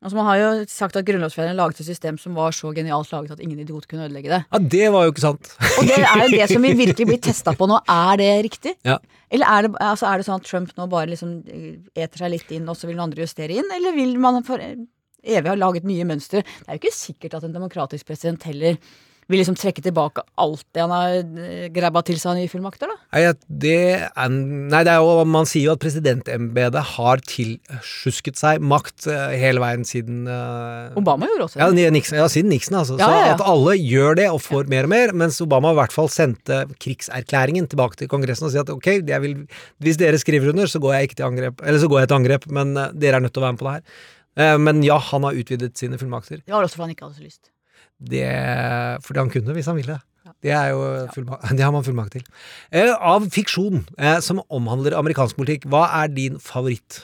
Altså 0.00 0.16
Man 0.16 0.24
har 0.30 0.36
jo 0.40 0.50
sagt 0.72 0.96
at 0.96 1.04
grunnlovsfedrene 1.04 1.58
laget 1.58 1.82
et 1.82 1.88
system 1.90 2.16
som 2.16 2.32
var 2.32 2.54
så 2.56 2.70
genialt 2.72 3.10
laget 3.12 3.34
at 3.34 3.40
ingen 3.44 3.58
idiot 3.60 3.84
kunne 3.84 4.06
ødelegge 4.06 4.30
det. 4.32 4.38
Ja, 4.48 4.60
det 4.74 4.86
var 4.94 5.04
jo 5.04 5.12
ikke 5.12 5.24
sant. 5.26 5.50
Og 5.76 5.84
det 5.90 5.98
er 5.98 6.22
jo 6.22 6.30
det 6.32 6.46
som 6.48 6.64
vi 6.64 6.70
virkelig 6.78 7.06
blir 7.10 7.20
testa 7.20 7.52
på 7.52 7.68
nå. 7.68 7.82
Er 7.84 8.16
det 8.16 8.30
riktig? 8.46 8.72
Ja. 8.88 8.96
Eller 9.28 9.52
er 9.52 9.66
det, 9.66 9.74
altså 9.84 10.08
er 10.08 10.16
det 10.16 10.26
sånn 10.30 10.40
at 10.40 10.48
Trump 10.48 10.72
nå 10.78 10.86
bare 10.88 11.10
liksom 11.12 11.34
eh, 11.52 11.76
eter 12.00 12.24
seg 12.24 12.32
litt 12.32 12.56
inn, 12.56 12.64
og 12.72 12.80
så 12.80 12.88
vil 12.88 12.96
noen 12.96 13.10
andre 13.10 13.26
justere 13.26 13.60
inn? 13.60 13.68
Eller 13.76 13.92
vil 13.98 14.16
man 14.24 14.40
for 14.48 14.64
evig 14.64 15.52
ha 15.52 15.58
laget 15.66 15.84
nye 15.92 16.08
mønstre? 16.08 16.46
Det 16.48 16.64
er 16.64 16.78
jo 16.78 16.80
ikke 16.80 16.96
sikkert 16.96 17.36
at 17.36 17.44
en 17.44 17.58
demokratisk 17.60 18.08
president 18.08 18.48
heller 18.48 18.80
vil 19.30 19.40
liksom 19.40 19.56
trekke 19.58 19.82
tilbake 19.84 20.22
alt 20.40 20.64
det 20.74 20.82
han 20.82 20.92
har 20.92 21.14
eh, 21.18 21.68
grabba 21.72 22.02
til 22.06 22.18
seg 22.18 22.32
av 22.32 22.38
nye 22.38 22.50
fullmakter, 22.50 22.90
da. 22.90 22.96
Nei, 23.14 23.22
det 23.62 23.74
er, 23.94 24.32
nei, 24.32 24.82
det 24.86 24.92
er 24.92 25.04
jo, 25.04 25.24
man 25.28 25.48
sier 25.48 25.68
jo 25.68 25.74
at 25.76 25.82
presidentembetet 25.82 26.94
har 26.96 27.22
tilsjusket 27.30 28.40
seg 28.40 28.64
makt 28.64 29.06
eh, 29.10 29.36
hele 29.40 29.62
veien 29.62 29.86
siden 29.86 30.24
uh, 30.26 30.90
Obama 30.98 31.28
gjorde 31.30 31.46
også 31.46 31.62
ja, 31.62 31.70
det. 31.76 31.86
Nixon, 31.94 32.18
ja, 32.20 32.26
siden 32.32 32.50
Nixon, 32.52 32.80
altså. 32.80 32.98
Ja, 33.00 33.10
ja, 33.10 33.20
ja. 33.20 33.28
Så 33.30 33.36
at 33.38 33.46
alle 33.52 33.76
gjør 33.78 34.18
det 34.18 34.26
og 34.32 34.40
får 34.44 34.70
mer 34.72 34.88
og 34.88 34.94
mer, 34.94 35.14
mens 35.22 35.40
Obama 35.44 35.74
i 35.74 35.78
hvert 35.78 35.94
fall 35.94 36.10
sendte 36.12 36.64
krigserklæringen 36.82 37.70
tilbake 37.70 38.00
til 38.00 38.10
Kongressen 38.10 38.48
og 38.48 38.54
sier 38.54 38.66
at 38.66 38.74
ok, 38.74 38.90
vil, 39.26 39.38
hvis 39.84 40.00
dere 40.00 40.18
skriver 40.20 40.52
under, 40.54 40.70
så 40.70 40.82
går 40.82 40.96
jeg 40.96 41.10
ikke 41.10 41.20
til 41.22 41.28
angrep, 41.30 41.62
eller 41.64 41.82
så 41.82 41.90
går 41.92 42.02
jeg 42.02 42.10
til 42.10 42.20
angrep, 42.20 42.50
men 42.50 42.74
dere 42.74 43.20
er 43.20 43.24
nødt 43.24 43.36
til 43.36 43.44
å 43.44 43.46
være 43.46 43.56
med 43.56 43.62
på 43.62 43.70
det 43.70 43.78
her. 43.78 44.58
Men 44.62 44.84
ja, 44.86 44.96
han 45.10 45.26
har 45.26 45.36
utvidet 45.36 45.74
sine 45.78 45.98
fullmakter. 46.00 46.42
Det 46.46 46.54
var 46.54 46.64
også 46.64 46.78
fordi 46.78 46.88
han 46.88 46.94
ikke 46.94 47.08
hadde 47.08 47.18
så 47.18 47.26
lyst. 47.26 47.50
Det, 48.00 48.24
fordi 49.04 49.20
han 49.20 49.32
kunne, 49.32 49.54
hvis 49.56 49.68
han 49.68 49.76
ville. 49.76 49.98
Det, 50.40 50.52
er 50.56 50.72
jo 50.72 50.80
det 51.56 51.64
har 51.64 51.74
man 51.74 51.84
fullmakt 51.84 52.16
til. 52.16 52.24
Eh, 52.72 52.92
av 52.94 53.28
fiksjon 53.32 53.84
eh, 53.98 54.18
som 54.24 54.40
omhandler 54.48 54.96
amerikansk 54.98 55.36
politikk, 55.38 55.68
hva 55.70 55.86
er 56.02 56.12
din 56.16 56.40
favoritt? 56.40 57.02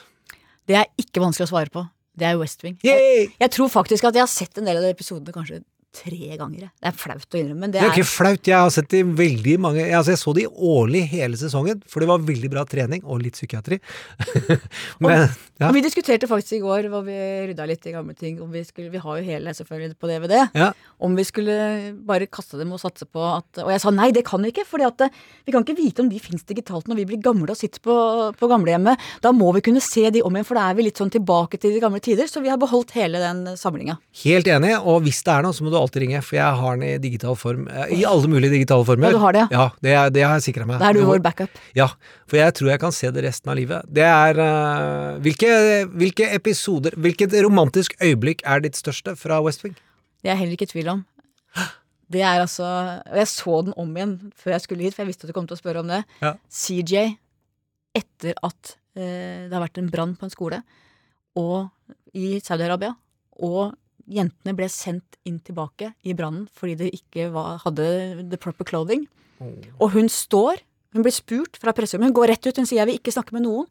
Det 0.67 0.79
er 0.81 0.89
ikke 0.99 1.23
vanskelig 1.23 1.47
å 1.47 1.53
svare 1.53 1.71
på. 1.73 1.85
Det 2.17 2.25
er 2.25 2.37
West 2.39 2.63
Wing. 2.65 2.79
Jeg, 2.85 3.27
jeg 3.37 3.53
tror 3.53 3.69
faktisk 3.69 4.07
at 4.09 4.17
jeg 4.17 4.25
har 4.25 4.31
sett 4.31 4.57
en 4.57 4.65
del 4.65 4.79
av 4.79 4.87
de 4.87 4.93
episodene 4.95 5.35
kanskje 5.35 5.61
tre 5.97 6.37
ganger. 6.39 6.69
Det 6.69 6.91
er 6.91 6.95
flaut 6.97 7.37
å 7.37 7.39
innrømme, 7.41 7.65
men 7.65 7.73
det 7.73 7.81
Det 7.81 7.87
er 7.87 7.95
ikke 7.95 8.09
flaut. 8.09 8.51
Jeg 8.51 8.57
har 8.57 8.73
sett 8.73 8.89
de 8.93 9.03
veldig 9.17 9.57
mange 9.63 9.85
Altså 9.87 10.13
Jeg 10.13 10.21
så 10.21 10.33
de 10.37 10.45
årlig 10.47 11.03
hele 11.11 11.39
sesongen, 11.39 11.81
for 11.89 12.03
det 12.03 12.09
var 12.11 12.23
veldig 12.25 12.51
bra 12.53 12.63
trening 12.69 13.03
og 13.05 13.21
litt 13.23 13.37
psykiatri. 13.37 13.79
Men 15.03 15.27
ja. 15.57 15.71
Og 15.71 15.73
vi 15.73 15.81
diskuterte 15.81 16.29
faktisk 16.29 16.59
i 16.59 16.61
går, 16.61 16.87
hvor 16.91 17.01
vi 17.05 17.15
rydda 17.49 17.65
litt 17.65 17.85
i 17.89 17.93
gamle 17.95 18.13
ting, 18.17 18.37
om 18.43 18.51
vi 18.53 18.61
skulle 18.67 18.91
Vi 18.93 19.01
har 19.01 19.17
jo 19.17 19.25
hele 19.25 19.53
selvfølgelig 19.57 19.97
på 19.97 20.09
DVD. 20.09 20.35
Ja. 20.53 20.69
Om 21.01 21.15
vi 21.17 21.25
skulle 21.25 21.55
bare 22.05 22.27
kaste 22.29 22.59
dem 22.59 22.75
og 22.75 22.81
satse 22.81 23.07
på 23.09 23.23
at 23.25 23.63
Og 23.63 23.71
jeg 23.73 23.81
sa 23.81 23.93
nei, 23.93 24.11
det 24.13 24.25
kan 24.27 24.43
vi 24.43 24.51
ikke, 24.53 24.67
for 24.67 24.77
vi 24.77 25.53
kan 25.53 25.65
ikke 25.65 25.77
vite 25.77 26.03
om 26.03 26.11
de 26.11 26.19
fins 26.21 26.45
digitalt 26.45 26.87
når 26.87 27.01
vi 27.01 27.07
blir 27.09 27.21
gamle 27.23 27.49
og 27.49 27.57
sitter 27.57 27.81
på, 27.81 27.95
på 28.37 28.49
gamlehjemmet. 28.51 29.01
Da 29.23 29.31
må 29.33 29.49
vi 29.55 29.63
kunne 29.65 29.81
se 29.81 30.05
de 30.13 30.21
om 30.21 30.35
igjen, 30.35 30.45
for 30.45 30.59
da 30.59 30.67
er 30.69 30.77
vi 30.77 30.85
litt 30.85 31.01
sånn 31.01 31.13
tilbake 31.13 31.57
til 31.57 31.73
de 31.73 31.81
gamle 31.81 32.01
tider. 32.03 32.29
Så 32.29 32.43
vi 32.43 32.51
har 32.53 32.61
beholdt 32.61 32.93
hele 32.97 33.21
den 33.21 33.57
samlinga. 33.57 33.97
Helt 34.23 34.47
enig, 34.51 34.75
og 34.77 35.01
hvis 35.07 35.23
det 35.25 35.33
er 35.33 35.47
noe, 35.47 35.55
så 35.57 35.65
må 35.65 35.73
du 35.73 35.79
alltid 35.79 35.86
ringe, 35.95 36.19
for 36.21 36.35
jeg 36.35 36.57
har 36.59 36.75
den 36.77 36.83
i 36.89 36.97
digital 36.99 37.35
form. 37.39 37.67
eh, 37.67 37.93
I 37.99 38.03
alle 38.05 38.27
mulige 38.27 38.51
digitale 38.51 38.83
former. 38.85 39.07
Ja, 39.07 39.11
du 39.13 39.19
har 39.23 39.33
det, 39.33 39.45
ja? 39.51 39.69
det, 39.81 39.91
er- 39.93 40.09
det 40.09 40.23
har 40.25 40.33
jeg 40.35 40.43
sikra 40.53 40.65
meg. 40.67 40.79
Da 40.79 40.89
er 40.89 40.93
du 40.93 41.05
vår 41.05 41.19
backup. 41.23 41.49
Ja, 41.75 41.87
for 42.27 42.37
jeg 42.37 42.53
tror 42.53 42.69
jeg 42.69 42.79
kan 42.79 42.91
se 42.91 43.11
det 43.11 43.23
resten 43.23 43.49
av 43.49 43.55
livet. 43.55 43.85
Det 43.87 44.03
er 44.03 44.37
uh, 44.41 45.19
hvilke, 45.23 45.51
hvilke 45.95 46.27
episoder 46.35 46.91
Hvilket 46.97 47.33
romantisk 47.43 47.95
øyeblikk 48.01 48.41
er 48.45 48.59
ditt 48.59 48.75
største 48.75 49.15
fra 49.15 49.39
West 49.41 49.63
Wing? 49.63 49.75
Det 50.21 50.29
er 50.29 50.35
jeg 50.35 50.37
heller 50.43 50.57
ikke 50.57 50.67
i 50.67 50.73
tvil 50.73 50.89
om. 50.89 51.05
Det 52.09 52.21
er 52.23 52.39
altså 52.39 52.63
Og 53.11 53.17
jeg 53.19 53.27
så 53.27 53.61
den 53.67 53.73
om 53.77 53.89
igjen 53.97 54.17
før 54.35 54.51
jeg 54.55 54.61
skulle 54.63 54.83
hit, 54.83 54.93
for 54.95 55.03
jeg 55.03 55.07
visste 55.13 55.25
at 55.27 55.31
du 55.31 55.35
kom 55.35 55.47
til 55.47 55.57
å 55.57 55.59
spørre 55.59 55.81
om 55.83 55.87
det. 55.91 56.03
Ja. 56.23 56.33
CJ, 56.49 57.17
etter 57.97 58.33
at 58.43 58.75
eh, 58.95 59.47
det 59.47 59.53
har 59.53 59.63
vært 59.65 59.77
en 59.81 59.89
brann 59.91 60.15
på 60.17 60.27
en 60.27 60.31
skole 60.33 60.61
og 61.37 61.67
i 62.17 62.39
Saudi-Arabia, 62.41 62.95
og 63.45 63.75
jentene 64.07 64.55
ble 64.55 64.69
sendt 64.71 65.17
inn 65.27 65.39
tilbake 65.43 65.91
i 66.07 66.15
brannen 66.17 66.47
fordi 66.55 66.77
de 66.79 66.89
ikke 66.95 67.29
var, 67.33 67.59
hadde 67.65 67.87
the 68.31 68.39
proper 68.39 68.67
clothing. 68.67 69.07
Og 69.77 69.91
hun 69.93 70.09
står, 70.09 70.63
hun 70.95 71.03
blir 71.05 71.13
spurt 71.13 71.59
fra 71.61 71.73
presserommet, 71.75 72.09
hun 72.09 72.17
går 72.17 72.31
rett 72.33 72.47
ut, 72.47 72.57
hun 72.57 72.65
sier 72.65 72.81
jeg 72.81 72.89
vil 72.89 72.99
ikke 73.01 73.13
snakke 73.13 73.35
med 73.35 73.45
noen. 73.45 73.67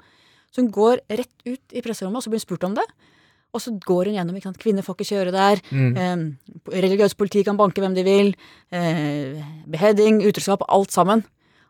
Så 0.53 0.63
hun 0.63 0.71
går 0.73 1.03
rett 1.11 1.37
ut 1.49 1.75
i 1.75 1.83
presserommet, 1.83 2.21
og 2.21 2.25
så 2.27 2.31
blir 2.31 2.41
hun 2.41 2.47
spurt 2.47 2.67
om 2.69 2.77
det. 2.77 2.85
Og 3.57 3.63
så 3.63 3.73
går 3.73 4.11
hun 4.11 4.19
gjennom 4.19 4.37
ikke 4.37 4.51
sant? 4.51 4.61
kvinner 4.61 4.85
får 4.85 4.97
ikke 4.99 5.09
kjøre 5.11 5.33
der, 5.35 5.63
eh, 5.73 6.17
religiøs 6.85 7.17
politi 7.17 7.43
kan 7.45 7.57
banke 7.57 7.81
hvem 7.83 7.95
de 7.97 8.05
vil, 8.05 8.35
eh, 8.71 9.43
beheading, 9.67 10.21
utroskap, 10.23 10.63
alt 10.69 10.93
sammen. 10.93 11.25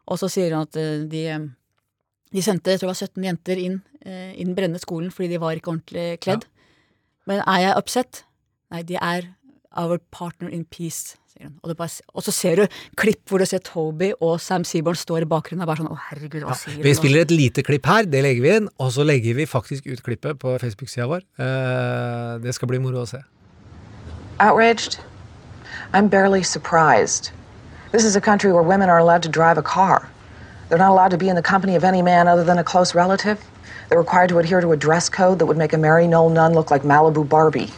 Og 0.07 0.19
så 0.21 0.29
sier 0.31 0.55
hun 0.55 0.67
at 0.67 0.77
eh, 0.77 1.07
de, 1.11 1.23
eh, 1.27 1.47
de 2.35 2.43
sendte 2.45 2.71
jeg 2.71 2.83
tror 2.83 2.93
det 2.93 2.95
var 2.95 3.07
17 3.07 3.27
jenter 3.31 3.63
inn 3.63 3.81
eh, 4.05 4.33
i 4.35 4.45
den 4.45 4.55
brennende 4.55 4.83
skolen 4.83 5.11
fordi 5.15 5.33
de 5.35 5.41
var 5.43 5.59
ikke 5.59 5.73
ordentlig 5.75 6.07
kledd. 6.23 6.47
Men 7.27 7.43
er 7.43 7.63
jeg 7.65 7.79
upset? 7.81 8.23
Nei, 8.73 8.83
de 8.87 8.99
er 8.99 9.31
our 9.77 9.99
partner 10.11 10.49
in 10.49 10.65
peace, 10.65 11.17
sier 11.31 11.47
hun. 11.47 11.55
Og, 11.63 11.71
det 11.71 11.77
bare, 11.79 12.03
og 12.17 12.25
så 12.25 12.33
ser 12.35 12.63
du 12.63 12.79
klipp 12.99 13.29
hvor 13.29 13.43
du 13.43 13.47
ser 13.49 13.63
Toby 13.65 14.11
og 14.17 14.41
Sam 14.43 14.65
Seaborn 14.67 14.99
står 14.99 15.27
i 15.27 15.29
bakgrunnen 15.31 15.63
og 15.63 15.71
bare 15.71 15.83
sånn 15.83 15.93
Å, 15.93 15.99
herregud, 16.09 16.47
hva 16.49 16.57
sier 16.59 16.81
Vi 16.83 16.95
spiller 16.97 17.27
et 17.27 17.35
lite 17.35 17.65
klipp 17.67 17.87
her, 17.91 18.09
det 18.11 18.25
legger 18.25 18.47
vi 18.47 18.55
inn. 18.61 18.71
Og 18.83 18.91
så 18.97 19.07
legger 19.07 19.37
vi 19.39 19.47
faktisk 19.47 19.87
ut 19.87 20.03
klippet 20.07 20.41
på 20.43 20.57
Facebook-sida 20.63 21.07
vår. 21.13 21.23
Uh, 21.39 22.37
det 22.43 22.57
skal 22.57 22.73
bli 22.73 22.81
moro 22.83 23.05
å 23.05 23.11
se. 23.11 23.23
Outraged? 24.41 24.99
I'm 25.93 26.09
barely 26.09 26.43
surprised. 26.43 27.31
This 27.93 28.05
is 28.05 28.17
a 28.17 28.21
country 28.21 28.53
where 28.53 28.63
women 28.63 28.91
are 28.91 28.99
allowed 28.99 29.23
to 29.23 29.31
drive 29.31 29.57
a 29.57 29.63
car. 29.63 30.09
They're 30.69 30.79
not 30.79 30.91
allowed 30.91 31.13
to 31.13 31.17
be 31.17 31.29
in 31.29 31.37
the 31.37 31.43
company 31.43 31.77
of 31.77 31.85
any 31.85 32.03
man 32.03 32.27
other 32.27 32.43
than 32.43 32.59
a 32.59 32.65
close 32.65 32.95
relative. 32.95 33.39
They're 33.89 33.99
required 33.99 34.31
to 34.31 34.39
adhere 34.41 34.61
to 34.61 34.73
a 34.73 34.77
dress 34.77 35.09
code 35.09 35.39
that 35.39 35.47
would 35.47 35.57
make 35.57 35.73
a 35.73 35.79
Mary 35.79 36.09
Knoll 36.09 36.31
nun 36.31 36.55
look 36.55 36.73
like 36.73 36.83
Malibu 36.83 37.29
Barbie. 37.29 37.71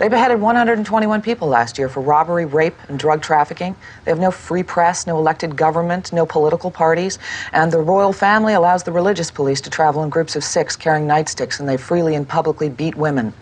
They 0.00 0.08
beheaded 0.08 0.40
121 0.40 1.20
people 1.20 1.48
last 1.48 1.76
year 1.76 1.90
for 1.90 2.00
robbery, 2.00 2.46
rape, 2.46 2.74
and 2.88 2.98
drug 2.98 3.20
trafficking. 3.20 3.76
They 4.02 4.10
have 4.10 4.18
no 4.18 4.30
free 4.30 4.62
press, 4.62 5.06
no 5.06 5.18
elected 5.18 5.56
government, 5.56 6.10
no 6.10 6.24
political 6.24 6.70
parties, 6.70 7.18
and 7.52 7.70
the 7.70 7.80
royal 7.80 8.14
family 8.14 8.54
allows 8.54 8.82
the 8.82 8.92
religious 8.92 9.30
police 9.30 9.60
to 9.60 9.68
travel 9.68 10.02
in 10.02 10.08
groups 10.08 10.36
of 10.36 10.42
six 10.42 10.74
carrying 10.74 11.06
nightsticks, 11.06 11.60
and 11.60 11.68
they 11.68 11.76
freely 11.76 12.14
and 12.14 12.26
publicly 12.26 12.70
beat 12.70 12.94
women. 12.94 13.34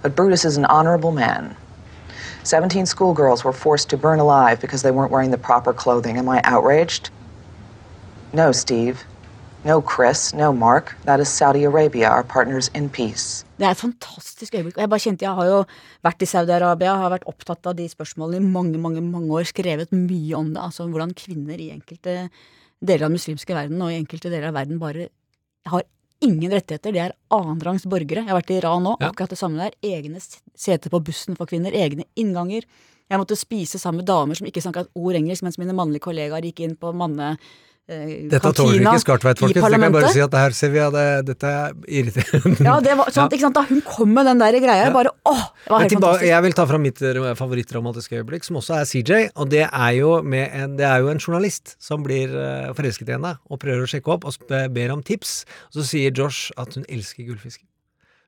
But 0.00 0.16
Brutus 0.16 0.46
is 0.46 0.56
an 0.56 0.64
honorable 0.64 1.12
man. 1.12 1.54
17 2.42 2.86
schoolgirls 2.86 3.44
were 3.44 3.52
forced 3.52 3.90
to 3.90 3.98
burn 3.98 4.18
alive 4.18 4.62
because 4.62 4.80
they 4.80 4.90
weren't 4.90 5.12
wearing 5.12 5.30
the 5.30 5.36
proper 5.36 5.74
clothing. 5.74 6.16
Am 6.16 6.26
I 6.26 6.40
outraged? 6.42 7.10
No, 8.32 8.50
Steve. 8.50 9.04
No, 9.64 9.80
Chris. 9.82 10.32
No, 10.34 10.52
Mark. 10.52 10.94
That 11.04 11.18
is 11.20 11.28
Saudi 11.28 11.64
Arabia, 11.64 12.08
our 12.10 12.22
partners 12.22 12.70
in 12.74 12.88
peace. 12.88 13.44
Det 13.58 13.66
er 13.66 13.72
et 13.74 13.80
fantastisk 13.80 14.54
øyeblikk. 14.54 14.76
Jeg 14.78 14.90
bare 14.92 15.02
kjente, 15.02 15.24
jeg 15.26 15.34
har 15.34 15.48
jo 15.48 15.62
vært 16.06 16.22
i 16.22 16.28
Saudi-Arabia, 16.30 16.92
har 17.00 17.10
vært 17.10 17.26
opptatt 17.26 17.66
av 17.66 17.74
de 17.78 17.88
spørsmålene 17.90 18.38
i 18.38 18.46
mange 18.52 18.78
mange, 18.78 19.02
mange 19.02 19.32
år, 19.34 19.48
skrevet 19.48 19.90
mye 19.96 20.36
om 20.38 20.52
det. 20.54 20.62
Altså 20.62 20.86
hvordan 20.86 21.14
kvinner 21.18 21.58
i 21.58 21.70
enkelte 21.74 22.28
deler 22.84 23.06
av 23.06 23.08
den 23.10 23.16
muslimske 23.16 23.56
verden 23.56 23.82
og 23.82 23.90
i 23.90 23.98
enkelte 23.98 24.30
deler 24.30 24.52
av 24.52 24.58
verden 24.60 24.78
bare 24.78 25.08
har 25.72 25.82
ingen 26.22 26.52
rettigheter. 26.52 26.92
De 26.94 27.02
er 27.02 27.16
annenrangs 27.34 27.88
borgere. 27.90 28.22
Jeg 28.22 28.30
har 28.30 28.38
vært 28.38 28.52
i 28.54 28.60
Iran 28.60 28.84
nå, 28.86 28.96
Ja. 29.00 29.10
akkurat 29.10 29.30
det 29.34 29.38
samme 29.40 29.58
der. 29.58 29.72
Egne 29.82 30.20
seter 30.54 30.90
på 30.90 31.02
bussen 31.02 31.34
for 31.36 31.46
kvinner, 31.46 31.72
egne 31.72 32.04
innganger. 32.14 32.62
Jeg 33.10 33.18
måtte 33.18 33.36
spise 33.38 33.78
sammen 33.78 34.04
med 34.04 34.06
damer 34.06 34.34
som 34.36 34.46
ikke 34.46 34.62
snakka 34.62 34.80
et 34.86 34.94
ord 34.94 35.14
engelsk, 35.14 35.42
mens 35.42 35.58
mine 35.58 35.74
mannlige 35.74 36.06
kollegaer 36.06 36.42
gikk 36.42 36.60
inn 36.60 36.76
på 36.76 36.94
manne... 36.94 37.38
Eh, 37.86 38.26
Dette 38.26 38.50
tåler 38.50 38.80
ikke 38.82 38.98
Skartveit, 38.98 39.38
folkens. 39.38 39.62
Det 39.70 39.78
kan 39.78 39.92
bare 39.94 40.08
si 40.10 40.22
at 40.24 40.32
her 40.34 40.54
ser 40.58 40.72
vi 40.74 40.80
at 40.82 40.94
det, 40.96 41.04
dette 41.28 41.50
er 41.54 41.76
irriterende. 41.86 42.64
Ja, 42.66 42.72
det 42.82 42.96
var 42.98 43.12
sånn, 43.14 43.28
ikke 43.30 43.44
sant, 43.44 43.54
Da 43.54 43.62
hun 43.68 43.82
kom 43.86 44.10
med 44.16 44.26
den 44.26 44.42
der 44.42 44.58
greia, 44.58 44.88
jeg 44.88 44.94
bare 44.96 45.12
åh! 45.22 45.44
Det 45.62 45.70
var 45.70 45.84
helt 45.84 45.94
fantastisk. 45.94 46.26
jeg 46.32 46.46
vil 46.48 46.56
ta 46.58 46.66
fram 46.72 46.82
mitt 46.82 47.02
eh, 47.06 47.20
favorittromantiske 47.38 48.18
øyeblikk, 48.18 48.48
som 48.48 48.58
også 48.58 48.80
er 48.80 48.90
CJ. 48.90 49.20
Og 49.38 49.52
det 49.54 49.62
er 49.68 49.92
jo, 50.00 50.16
med 50.26 50.50
en, 50.50 50.74
det 50.80 50.88
er 50.88 51.04
jo 51.04 51.12
en 51.14 51.22
journalist 51.22 51.76
som 51.78 52.02
blir 52.06 52.34
eh, 52.34 52.74
forelsket 52.74 53.12
i 53.12 53.16
henne 53.20 53.36
og 53.46 53.62
prøver 53.62 53.86
å 53.86 53.92
sjekke 53.94 54.16
opp 54.18 54.26
og 54.26 54.50
ber 54.50 54.96
om 54.96 55.06
tips. 55.06 55.44
Og 55.70 55.78
så 55.78 55.86
sier 55.94 56.10
Josh 56.10 56.50
at 56.58 56.74
hun 56.74 56.86
elsker 56.90 57.22
gullfisker. 57.30 57.68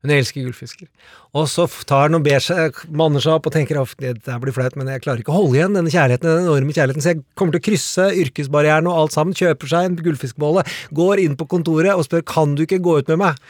Hun 0.05 0.13
elsker 0.15 0.45
gullfisker. 0.45 0.87
Og 1.35 1.49
så 1.51 1.65
tar 1.89 2.05
han 2.07 2.19
og 2.21 2.23
ber 2.23 2.43
seg, 2.43 2.77
manner 2.95 3.23
seg 3.25 3.35
opp 3.35 3.49
og 3.51 3.55
tenker 3.57 3.81
at 3.81 3.97
det 3.99 4.37
blir 4.45 4.55
flaut, 4.55 4.77
men 4.79 4.91
jeg 4.93 5.03
klarer 5.03 5.25
ikke 5.25 5.35
å 5.35 5.41
holde 5.41 5.59
igjen 5.59 5.75
denne 5.75 5.91
kjærligheten, 5.91 6.29
den 6.29 6.47
enorme 6.47 6.77
kjærligheten, 6.77 7.03
så 7.03 7.15
jeg 7.17 7.25
kommer 7.39 7.57
til 7.57 7.65
å 7.65 7.67
krysse 7.67 8.07
yrkesbarrieren 8.23 8.91
og 8.91 9.01
alt 9.03 9.17
sammen, 9.17 9.35
kjøper 9.39 9.73
seg 9.73 9.89
en 9.89 9.99
gullfiskbolle, 10.07 10.63
går 10.95 11.25
inn 11.25 11.35
på 11.41 11.49
kontoret 11.51 11.99
og 11.99 12.07
spør 12.07 12.23
kan 12.31 12.55
du 12.55 12.63
ikke 12.69 12.79
gå 12.85 13.01
ut 13.01 13.11
med 13.11 13.25
meg. 13.25 13.43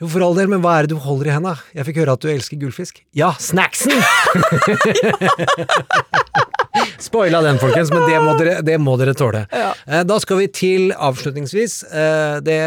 Jo, 0.00 0.08
for 0.08 0.24
all 0.26 0.40
del, 0.40 0.48
men 0.50 0.64
hva 0.64 0.78
er 0.78 0.88
det 0.88 0.96
du 0.96 1.04
holder 1.04 1.28
i 1.28 1.36
henda? 1.36 1.54
Jeg 1.76 1.86
fikk 1.90 2.00
høre 2.02 2.16
at 2.16 2.24
du 2.24 2.32
elsker 2.32 2.64
gullfisk. 2.64 3.04
Ja, 3.14 3.34
snacksen! 3.38 3.94
Spoila 6.98 7.40
den, 7.44 7.58
folkens, 7.62 7.90
men 7.94 8.02
det 8.08 8.18
må 8.24 8.32
dere, 8.38 8.54
det 8.66 8.78
må 8.82 8.96
dere 8.98 9.14
tåle. 9.18 9.44
Ja. 9.54 9.72
Da 10.08 10.16
skal 10.22 10.40
vi 10.40 10.48
til, 10.48 10.88
avslutningsvis, 10.96 11.76
eh, 11.90 12.38
det 12.46 12.60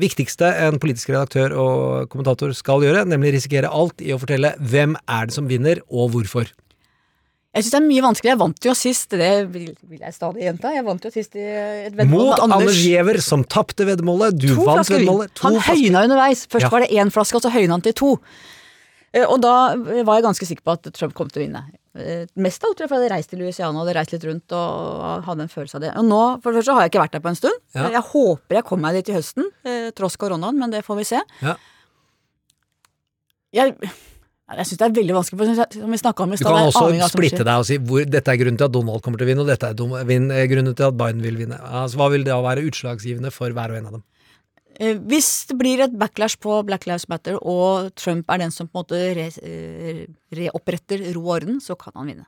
viktigste 0.00 0.48
en 0.66 0.80
politisk 0.82 1.12
redaktør 1.12 1.54
og 1.58 2.08
kommentator 2.12 2.54
skal 2.56 2.82
gjøre, 2.84 3.04
nemlig 3.10 3.34
risikere 3.36 3.70
alt 3.70 4.02
i 4.02 4.12
å 4.14 4.18
fortelle 4.22 4.54
hvem 4.58 4.96
er 5.06 5.28
det 5.30 5.36
som 5.36 5.48
vinner, 5.50 5.82
og 5.92 6.10
hvorfor. 6.16 6.50
Jeg 7.52 7.66
syns 7.66 7.74
det 7.74 7.80
er 7.82 7.84
mye 7.84 8.02
vanskelig. 8.06 8.30
Jeg 8.32 8.40
vant 8.40 8.64
jo 8.64 8.72
sist, 8.80 9.10
det 9.20 9.32
vil, 9.52 9.66
jeg 10.00 10.14
stadig 10.16 10.46
gjenta, 10.46 10.70
jeg 10.72 10.84
vant 10.86 11.02
jo 11.04 11.10
sist 11.12 11.34
i 11.36 11.42
et 11.44 11.92
veddemål 11.92 12.30
Mot 12.30 12.40
Anders 12.46 12.78
Giæver, 12.80 13.18
som 13.20 13.42
tapte 13.44 13.84
veddemålet. 13.84 14.38
Du 14.40 14.54
To 14.54 14.62
vant 14.64 14.78
flasker 14.80 15.02
veddemålet. 15.02 15.34
To 15.36 15.44
Han 15.50 15.58
flasker. 15.58 15.82
høyna 15.84 16.04
underveis. 16.08 16.46
Først 16.48 16.64
Ja. 16.64 16.70
var 16.72 16.80
det 16.86 16.90
én 16.96 17.12
flaske, 17.12 17.36
og 17.36 17.42
så 17.44 17.52
høyna 17.52 17.76
han 17.76 17.84
til 17.84 17.92
to. 17.92 18.10
Eh, 19.14 19.26
Og 19.28 19.40
da 19.44 19.54
var 19.76 20.18
jeg 20.18 20.24
ganske 20.24 20.46
sikker 20.48 20.64
på 20.64 20.72
at 20.78 20.92
Trump 20.96 21.14
kom 21.14 21.28
til 21.28 21.42
å 21.42 21.46
vinne. 21.46 21.62
Eh, 21.98 22.24
Mest 22.40 22.64
av 22.64 22.70
alt 22.70 22.78
tror 22.78 22.86
jeg 22.86 22.92
fordi 22.92 23.02
jeg 23.02 23.08
hadde 23.10 23.14
reist 23.16 23.30
til 23.34 23.42
Louisiana 23.42 23.76
og 23.76 23.82
hadde 23.84 23.96
reist 23.98 24.14
litt 24.14 24.24
rundt 24.24 24.54
og 24.56 25.26
hadde 25.26 25.44
en 25.44 25.52
følelse 25.52 25.76
av 25.76 25.82
det. 25.84 25.90
Og 26.00 26.06
nå, 26.08 26.22
for 26.40 26.52
det 26.52 26.62
første, 26.62 26.76
har 26.78 26.86
jeg 26.86 26.92
ikke 26.94 27.02
vært 27.04 27.18
der 27.18 27.24
på 27.26 27.32
en 27.32 27.40
stund. 27.42 27.58
Ja. 27.76 27.90
Jeg 27.98 28.04
håper 28.12 28.58
jeg 28.58 28.64
kommer 28.70 28.88
meg 28.88 28.96
dit 29.02 29.12
i 29.12 29.18
høsten, 29.18 29.50
eh, 29.68 29.90
tross 29.92 30.16
koronaen, 30.16 30.56
men 30.58 30.72
det 30.72 30.84
får 30.86 30.96
vi 31.02 31.04
se. 31.12 31.20
Ja. 31.42 31.56
Jeg, 33.52 33.74
jeg 33.82 34.66
syns 34.68 34.80
det 34.80 34.86
er 34.86 34.94
veldig 34.96 35.14
vanskelig, 35.18 35.44
som 35.44 35.58
vi 35.60 35.82
om 35.84 35.92
i 35.92 35.98
Du 35.98 36.00
stad 36.00 36.16
kan 36.16 36.32
også 36.32 37.10
splitte 37.12 37.44
deg 37.44 37.52
og 37.60 37.66
si 37.68 37.76
hvor 37.76 38.06
dette 38.08 38.32
er 38.32 38.38
grunnen 38.40 38.56
til 38.60 38.68
at 38.70 38.72
Donald 38.72 39.04
kommer 39.04 39.20
til 39.20 39.28
å 39.28 39.30
vinne, 39.32 39.44
og 39.44 39.50
dette 39.52 39.68
er 39.68 40.48
grunnen 40.48 40.72
til 40.78 40.88
at 40.88 40.96
Biden 40.96 41.20
vil 41.24 41.36
vinne. 41.44 41.58
Altså, 41.60 42.00
hva 42.00 42.08
vil 42.14 42.24
da 42.24 42.38
være 42.40 42.64
utslagsgivende 42.70 43.32
for 43.34 43.52
hver 43.52 43.74
og 43.74 43.76
en 43.82 43.90
av 43.90 43.98
dem? 43.98 44.04
Eh, 44.82 44.96
Hvis 44.98 45.28
det 45.46 45.56
blir 45.60 45.82
et 45.84 45.92
backlash 45.98 46.38
på 46.42 46.56
Black 46.66 46.88
Lives 46.90 47.06
Matter, 47.12 47.36
og 47.38 47.92
Trump 48.00 48.26
er 48.34 48.42
den 48.42 48.50
som 48.54 48.66
på 48.68 48.80
en 48.80 48.84
måte 48.84 49.00
re, 49.18 49.28
eh, 49.46 50.06
reoppretter 50.34 51.04
ro 51.14 51.22
og 51.28 51.36
orden, 51.42 51.60
så 51.62 51.76
kan 51.78 51.92
han 52.00 52.08
vinne. 52.10 52.26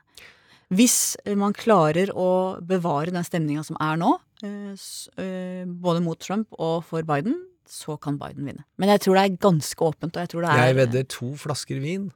Hvis 0.73 1.15
man 1.37 1.53
klarer 1.53 2.09
å 2.15 2.29
bevare 2.65 3.11
den 3.13 3.23
stemninga 3.27 3.63
som 3.67 3.77
er 3.79 3.97
nå, 4.01 4.13
eh, 4.43 5.65
både 5.65 6.01
mot 6.01 6.17
Trump 6.19 6.47
og 6.57 6.83
for 6.85 7.03
Biden, 7.03 7.35
så 7.67 7.99
kan 7.99 8.17
Biden 8.17 8.45
vinne. 8.45 8.63
Men 8.77 8.89
jeg 8.89 9.01
tror 9.01 9.15
det 9.15 9.23
er 9.25 9.37
ganske 9.37 9.75
åpent, 9.85 10.15
og 10.15 10.21
jeg 10.23 10.29
tror 10.29 10.41
det 10.45 10.49
er 10.51 10.65
Jeg 10.67 10.75
vedder 10.75 11.03
to 11.09 11.31
flasker 11.35 11.81
vin. 11.81 12.11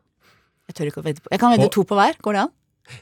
Jeg 0.69 0.75
tør 0.75 0.85
ikke 0.91 1.01
å 1.01 1.05
vedde 1.05 1.21
på 1.21 1.27
Jeg 1.31 1.39
kan 1.39 1.51
vedde 1.51 1.65
På- 1.69 1.71
to 1.73 1.83
på 1.83 1.95
hver, 1.97 2.17
går 2.21 2.33
det 2.33 2.41
an? 2.41 2.51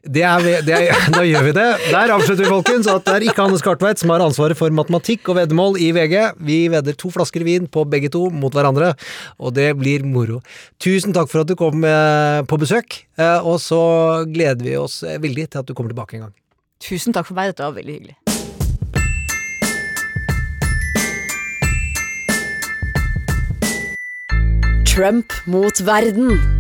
Det 0.04 0.24
er, 0.24 0.40
vi- 0.44 0.62
det 0.68 0.76
er, 0.78 1.02
nå 1.16 1.24
gjør 1.28 1.46
vi 1.48 1.54
det. 1.58 1.66
Der 1.92 2.14
avslutter 2.16 2.44
vi, 2.44 2.50
folkens, 2.52 2.88
at 2.92 3.06
det 3.08 3.16
er 3.18 3.26
ikke 3.30 3.44
Hannes 3.46 3.62
Skartveit 3.64 4.02
som 4.02 4.12
har 4.14 4.24
ansvaret 4.26 4.58
for 4.60 4.74
matematikk 4.76 5.30
og 5.32 5.40
veddemål 5.40 5.80
i 5.84 5.92
VG. 5.96 6.16
Vi 6.48 6.60
vedder 6.74 6.98
to 7.00 7.12
flasker 7.14 7.46
vin 7.48 7.68
på 7.72 7.86
begge 7.90 8.12
to 8.14 8.28
mot 8.34 8.54
hverandre, 8.56 8.94
og 9.40 9.56
det 9.58 9.72
blir 9.80 10.04
moro. 10.08 10.42
Tusen 10.84 11.16
takk 11.16 11.32
for 11.32 11.44
at 11.46 11.52
du 11.52 11.56
kom 11.60 11.84
eh, 11.88 12.42
på 12.50 12.60
besøk, 12.62 13.02
eh, 13.20 13.40
og 13.44 13.60
så 13.64 13.82
gleder 14.28 14.64
vi 14.68 14.78
oss 14.80 15.02
eh, 15.08 15.20
veldig 15.24 15.48
til 15.52 15.64
at 15.64 15.68
du 15.70 15.76
kommer 15.78 15.94
tilbake 15.96 16.18
en 16.20 16.28
gang. 16.28 16.36
Tusen 16.84 17.16
takk 17.16 17.26
for 17.32 17.38
meg, 17.40 17.54
dette 17.56 17.66
var 17.66 17.74
veldig 17.80 17.96
hyggelig. 18.00 18.18
Trump 24.86 25.34
mot 25.46 25.80
verden. 25.86 26.57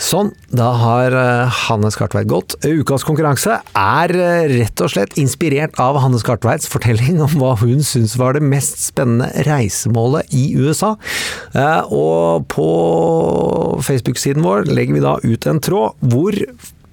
Sånn, 0.00 0.30
da 0.48 0.70
har 0.80 1.12
Hannes 1.12 1.70
Hanne 1.80 1.90
Skartveit 1.92 2.28
gått. 2.28 2.54
Ukas 2.64 3.04
konkurranse 3.04 3.58
er 3.76 4.12
eh, 4.16 4.48
rett 4.52 4.80
og 4.84 4.92
slett 4.92 5.16
inspirert 5.20 5.76
av 5.80 5.98
Hanne 6.00 6.20
Skartveits 6.20 6.68
fortelling 6.70 7.20
om 7.24 7.36
hva 7.40 7.54
hun 7.60 7.84
syns 7.84 8.16
var 8.20 8.36
det 8.36 8.42
mest 8.44 8.80
spennende 8.84 9.28
reisemålet 9.48 10.32
i 10.36 10.50
USA. 10.56 10.94
Eh, 11.54 11.92
Og 11.92 12.46
på 12.52 12.68
Facebook-siden 13.84 14.44
vår 14.44 14.68
legger 14.70 14.96
vi 14.96 15.04
da 15.04 15.16
ut 15.24 15.48
en 15.50 15.60
tråd 15.64 16.10
hvor 16.12 16.36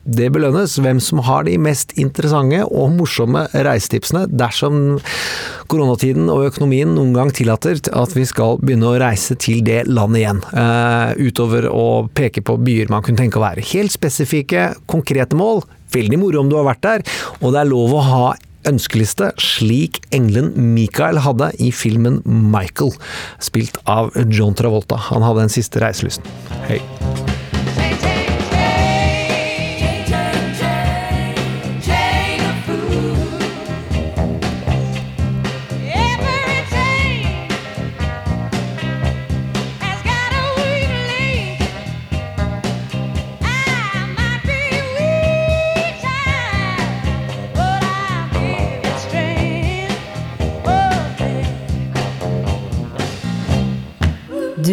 det 0.07 0.29
belønnes 0.31 0.77
hvem 0.79 0.99
som 1.03 1.19
har 1.27 1.43
de 1.47 1.57
mest 1.59 1.91
interessante 1.99 2.61
og 2.65 2.93
morsomme 2.95 3.43
reisetipsene 3.51 4.25
dersom 4.31 4.97
koronatiden 5.67 6.31
og 6.31 6.47
økonomien 6.47 6.93
noen 6.95 7.13
gang 7.15 7.31
tillater 7.35 7.81
at 7.91 8.15
vi 8.15 8.23
skal 8.27 8.61
begynne 8.61 8.87
å 8.87 8.97
reise 9.01 9.35
til 9.39 9.63
det 9.67 9.83
landet 9.91 10.23
igjen. 10.23 10.41
Uh, 10.53 11.11
utover 11.19 11.67
å 11.71 11.87
peke 12.15 12.43
på 12.45 12.57
byer 12.63 12.91
man 12.93 13.03
kunne 13.05 13.19
tenke 13.19 13.41
å 13.41 13.45
være. 13.45 13.65
Helt 13.73 13.93
spesifikke, 13.95 14.71
konkrete 14.87 15.37
mål. 15.37 15.65
Veldig 15.93 16.19
moro 16.19 16.43
om 16.43 16.51
du 16.51 16.57
har 16.59 16.67
vært 16.67 16.83
der, 16.83 17.07
og 17.39 17.53
det 17.55 17.61
er 17.61 17.69
lov 17.71 17.95
å 17.95 18.03
ha 18.03 18.25
ønskeliste, 18.67 19.31
slik 19.39 20.01
engelen 20.15 20.51
Michael 20.75 21.21
hadde 21.23 21.53
i 21.63 21.71
filmen 21.71 22.19
Michael, 22.25 22.91
spilt 23.43 23.79
av 23.87 24.11
John 24.27 24.57
Travolta. 24.57 24.99
Han 25.11 25.23
hadde 25.23 25.45
den 25.47 25.57
siste 25.59 25.83
reiselysten. 25.83 26.27
Hei. 26.67 26.81